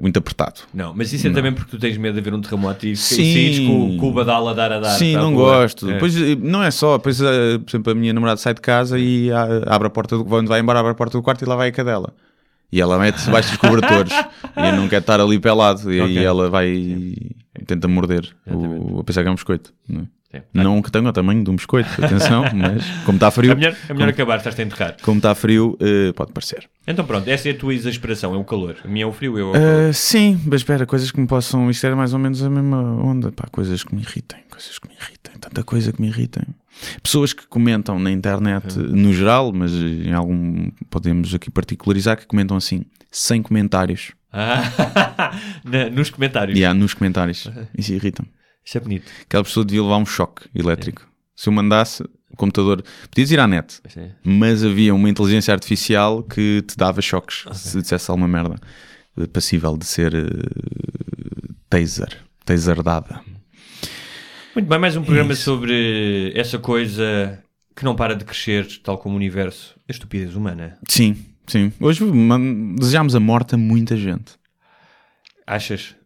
[0.00, 0.60] muito apertado.
[0.72, 1.34] Não, mas isso é Não.
[1.36, 4.48] também porque tu tens medo de haver um terremoto e saíres com, com o badal
[4.48, 4.90] a dar a dar.
[4.90, 5.90] Sim, a não gosto.
[5.90, 5.94] É.
[5.94, 9.30] Depois, eh, não é só, depois, por exemplo, a minha namorada sai de casa e
[9.32, 11.68] a- abre a porta do vai embora, abre a porta do quarto e lá vai
[11.68, 12.14] a cadela.
[12.72, 15.92] E ela mete-se debaixo dos cobertores e eu não quero estar ali pelado.
[15.92, 17.36] E aí ela vai e
[17.66, 19.72] tenta morder o, a pensar que é um biscoito.
[19.88, 20.38] Não, é?
[20.40, 20.44] Sim.
[20.52, 23.76] não que tenha o tamanho de um biscoito, atenção, mas como está frio, É melhor,
[23.88, 24.96] é melhor acabar, estás a enterrar.
[25.00, 26.68] como está frio, eh, pode parecer.
[26.86, 28.74] Então pronto, essa é a tua exasperação, é o calor.
[28.84, 29.94] A minha é o frio, eu é o calor.
[29.94, 31.70] sim, mas espera, coisas que me possam.
[31.70, 33.30] Isto era mais ou menos a mesma onda.
[33.30, 36.42] Pá, coisas que me irritem, coisas que me irritem, tanta coisa que me irritem.
[37.02, 42.56] Pessoas que comentam na internet no geral, mas em algum podemos aqui particularizar, que comentam
[42.56, 44.12] assim, sem comentários.
[44.32, 45.32] Ah,
[45.92, 46.60] nos comentários.
[46.62, 47.50] Há nos comentários.
[47.76, 48.28] Isso irrita-me.
[48.64, 49.10] Isso é bonito.
[49.22, 51.06] Aquela pessoa devia levar um choque elétrico.
[51.36, 54.10] Se eu mandasse o computador, podias ir à net, é.
[54.24, 58.56] mas havia uma inteligência artificial que te dava choques se dissesse alguma merda
[59.32, 60.20] passível de ser eh,
[61.68, 63.20] taser, taser dada.
[64.54, 65.42] Muito bem, mais um programa Isso.
[65.42, 67.38] sobre essa coisa
[67.74, 70.78] que não para de crescer, tal como o universo, a estupidez humana.
[70.88, 71.16] Sim,
[71.46, 71.72] sim.
[71.80, 74.32] Hoje man- desejámos a morte a muita gente.
[75.46, 75.96] Achas?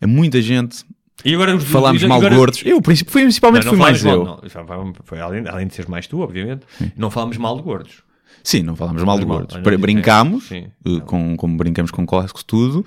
[0.00, 0.84] A muita gente.
[1.24, 2.62] E agora os Falámos e mal de agora- gordos.
[2.64, 4.24] Eu, principalmente Não, fui não mais falámos eu.
[4.64, 4.94] mal, não.
[5.04, 8.02] Foi- além, além de seres mais tu, obviamente, não falámos mal de gordos.
[8.42, 9.56] Sim, não falámos mal de Mal, gordos.
[9.80, 10.70] Brincámos, disseste.
[10.84, 12.84] eh, com, como brincamos com quase tudo,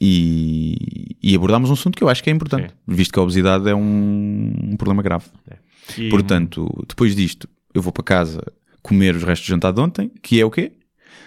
[0.00, 2.74] e, e abordámos um assunto que eu acho que é importante, Sim.
[2.86, 5.26] visto que a obesidade é um, um problema grave.
[5.96, 8.40] E- Portanto, depois disto, eu vou para casa
[8.82, 10.72] comer os restos do jantar de ontem, que é o quê?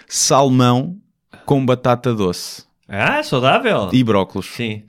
[0.08, 0.96] Salmão
[1.46, 3.90] com batata doce Ah, saudável!
[3.92, 4.46] e brócolos.
[4.46, 4.82] Sim.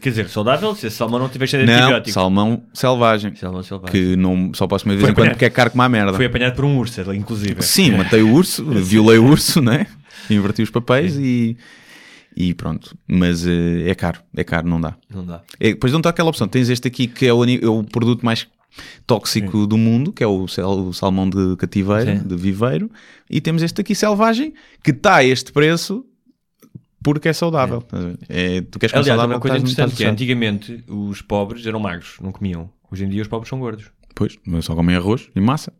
[0.00, 2.12] Quer dizer, saudável se esse salmão não tiver cheio de Não, antibióticos.
[2.12, 3.34] salmão selvagem.
[3.34, 3.90] Salmão selvagem.
[3.90, 6.14] Que não, só posso comer de vez em quando porque é caro como a merda.
[6.14, 7.60] Foi apanhado por um urso, inclusive.
[7.62, 9.86] Sim, matei o urso, violei o urso, né?
[10.30, 11.56] Inverti os papéis e,
[12.36, 12.96] e pronto.
[13.06, 14.96] Mas eh, é caro, é caro, não dá.
[15.12, 15.42] Não dá.
[15.58, 16.46] É, depois não está aquela opção.
[16.48, 18.46] Tens este aqui que é o, é o produto mais
[19.06, 22.26] tóxico do mundo, que é o, sal- o salmão de cativeiro, Sim.
[22.26, 22.90] de viveiro,
[23.28, 26.04] e temos este aqui selvagem, que está a este preço
[27.02, 27.82] porque é saudável.
[27.90, 28.18] Ver?
[28.28, 32.16] É, tu queres Aliás, saudável, uma coisa interessante que é, antigamente os pobres eram magros,
[32.22, 32.70] não comiam.
[32.92, 33.90] Hoje em dia os pobres são gordos.
[34.14, 35.72] Pois, mas só comem arroz e massa.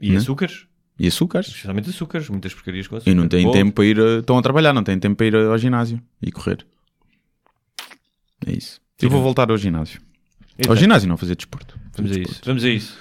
[0.00, 0.16] E Né?
[0.18, 0.66] açúcares?
[0.98, 1.48] E açúcares.
[1.48, 3.10] Especialmente açúcares, muitas porcarias com açúcar.
[3.10, 3.56] E não têm Bolos.
[3.58, 4.00] tempo para ir.
[4.00, 6.66] a- Estão a trabalhar, não têm tempo para ir ao ginásio e correr.
[8.46, 8.80] É isso.
[9.00, 10.00] Eu vou voltar ao ginásio.
[10.68, 11.78] Ao ginásio, não fazer desporto.
[11.96, 12.28] Vamos a Fazer isso.
[12.30, 12.46] desporto.
[12.46, 12.98] Vamos a isso.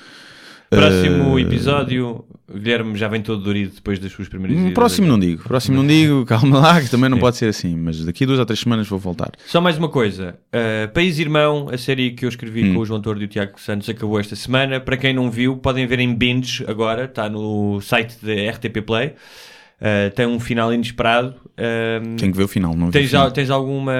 [0.69, 4.73] Próximo Eh, episódio, Guilherme já vem todo dorido depois das suas primeiras Hum, idas.
[4.73, 5.43] Próximo não digo.
[5.43, 6.25] Próximo não digo.
[6.27, 7.21] Calma lá, que também não Sim.
[7.21, 7.75] pode ser assim.
[7.75, 9.31] Mas daqui a duas ou três semanas vou voltar.
[9.45, 10.35] Só mais uma coisa.
[10.53, 12.73] Uh, País Irmão, a série que eu escrevi Hum.
[12.73, 14.79] com o João Tordo e o Tiago Santos, acabou esta semana.
[14.79, 17.05] Para quem não viu, podem ver em binge agora.
[17.05, 19.13] Está no site da RTP Play.
[19.79, 21.35] Uh, tem um final inesperado.
[21.55, 22.75] Um, Tenho que ver o final.
[22.75, 23.25] Não tens, final.
[23.25, 23.93] al- tens alguma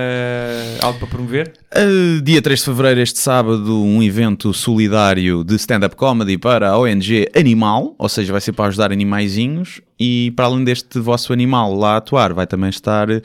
[0.81, 1.53] algo para promover?
[1.75, 6.79] Uh, dia 3 de fevereiro, este sábado, um evento solidário de stand-up comedy para a
[6.79, 9.79] ONG Animal, ou seja, vai ser para ajudar animaizinhos.
[9.99, 13.21] E para além deste vosso animal lá a atuar, vai também estar uh,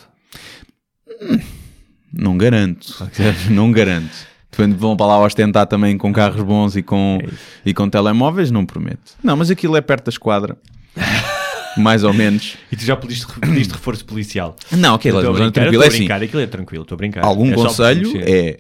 [2.12, 3.10] Não garanto.
[3.50, 4.34] não garanto.
[4.52, 7.18] Depende, vão para lá ostentar também com carros bons e com,
[7.66, 9.14] e com telemóveis, não prometo.
[9.24, 10.56] Não, mas aquilo é perto da esquadra.
[11.76, 12.56] Mais ou menos.
[12.72, 14.56] E tu já pediste, pediste reforço policial.
[14.72, 16.98] Não, aquilo é Estou a brincar, É a assim, brincar, aquilo é tranquilo, estou a
[16.98, 17.26] brincar.
[17.26, 18.60] algum É conselho é...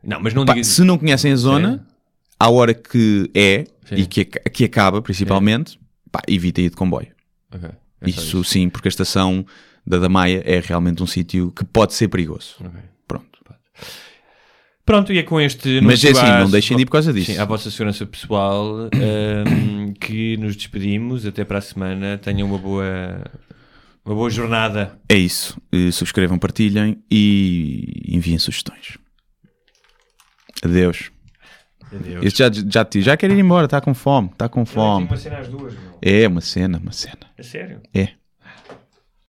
[0.00, 0.68] Não, mas não pá, digas...
[0.68, 1.84] se não conhecem a zona,
[2.38, 3.94] à hora que é, Sim.
[3.96, 5.78] e que, que acaba principalmente,
[6.10, 7.08] pá, evitem ir de comboio.
[7.54, 7.68] Ok,
[8.00, 9.44] é só Isso sim, porque a estação
[9.86, 12.56] da Damaia é realmente um sítio que pode ser perigoso.
[12.60, 12.80] Ok.
[13.06, 13.36] Pronto.
[14.84, 17.32] Pronto, e é com este Mas é assim, não deixem de ir por causa disso.
[17.32, 21.26] Sim, à vossa segurança pessoal ahm, que nos despedimos.
[21.26, 22.18] Até para a semana.
[22.18, 22.84] Tenham uma boa,
[24.04, 24.96] uma boa jornada.
[25.08, 25.60] É isso.
[25.72, 28.96] Eh, Subscrevam, partilhem e enviem sugestões.
[30.62, 31.10] Adeus.
[32.22, 35.06] Este já, já, já quer ir embora, está com fome, está com fome.
[35.06, 35.98] tenho uma cena às duas, meu.
[36.02, 37.30] É uma cena, uma cena.
[37.36, 37.80] É sério?
[37.94, 38.08] É.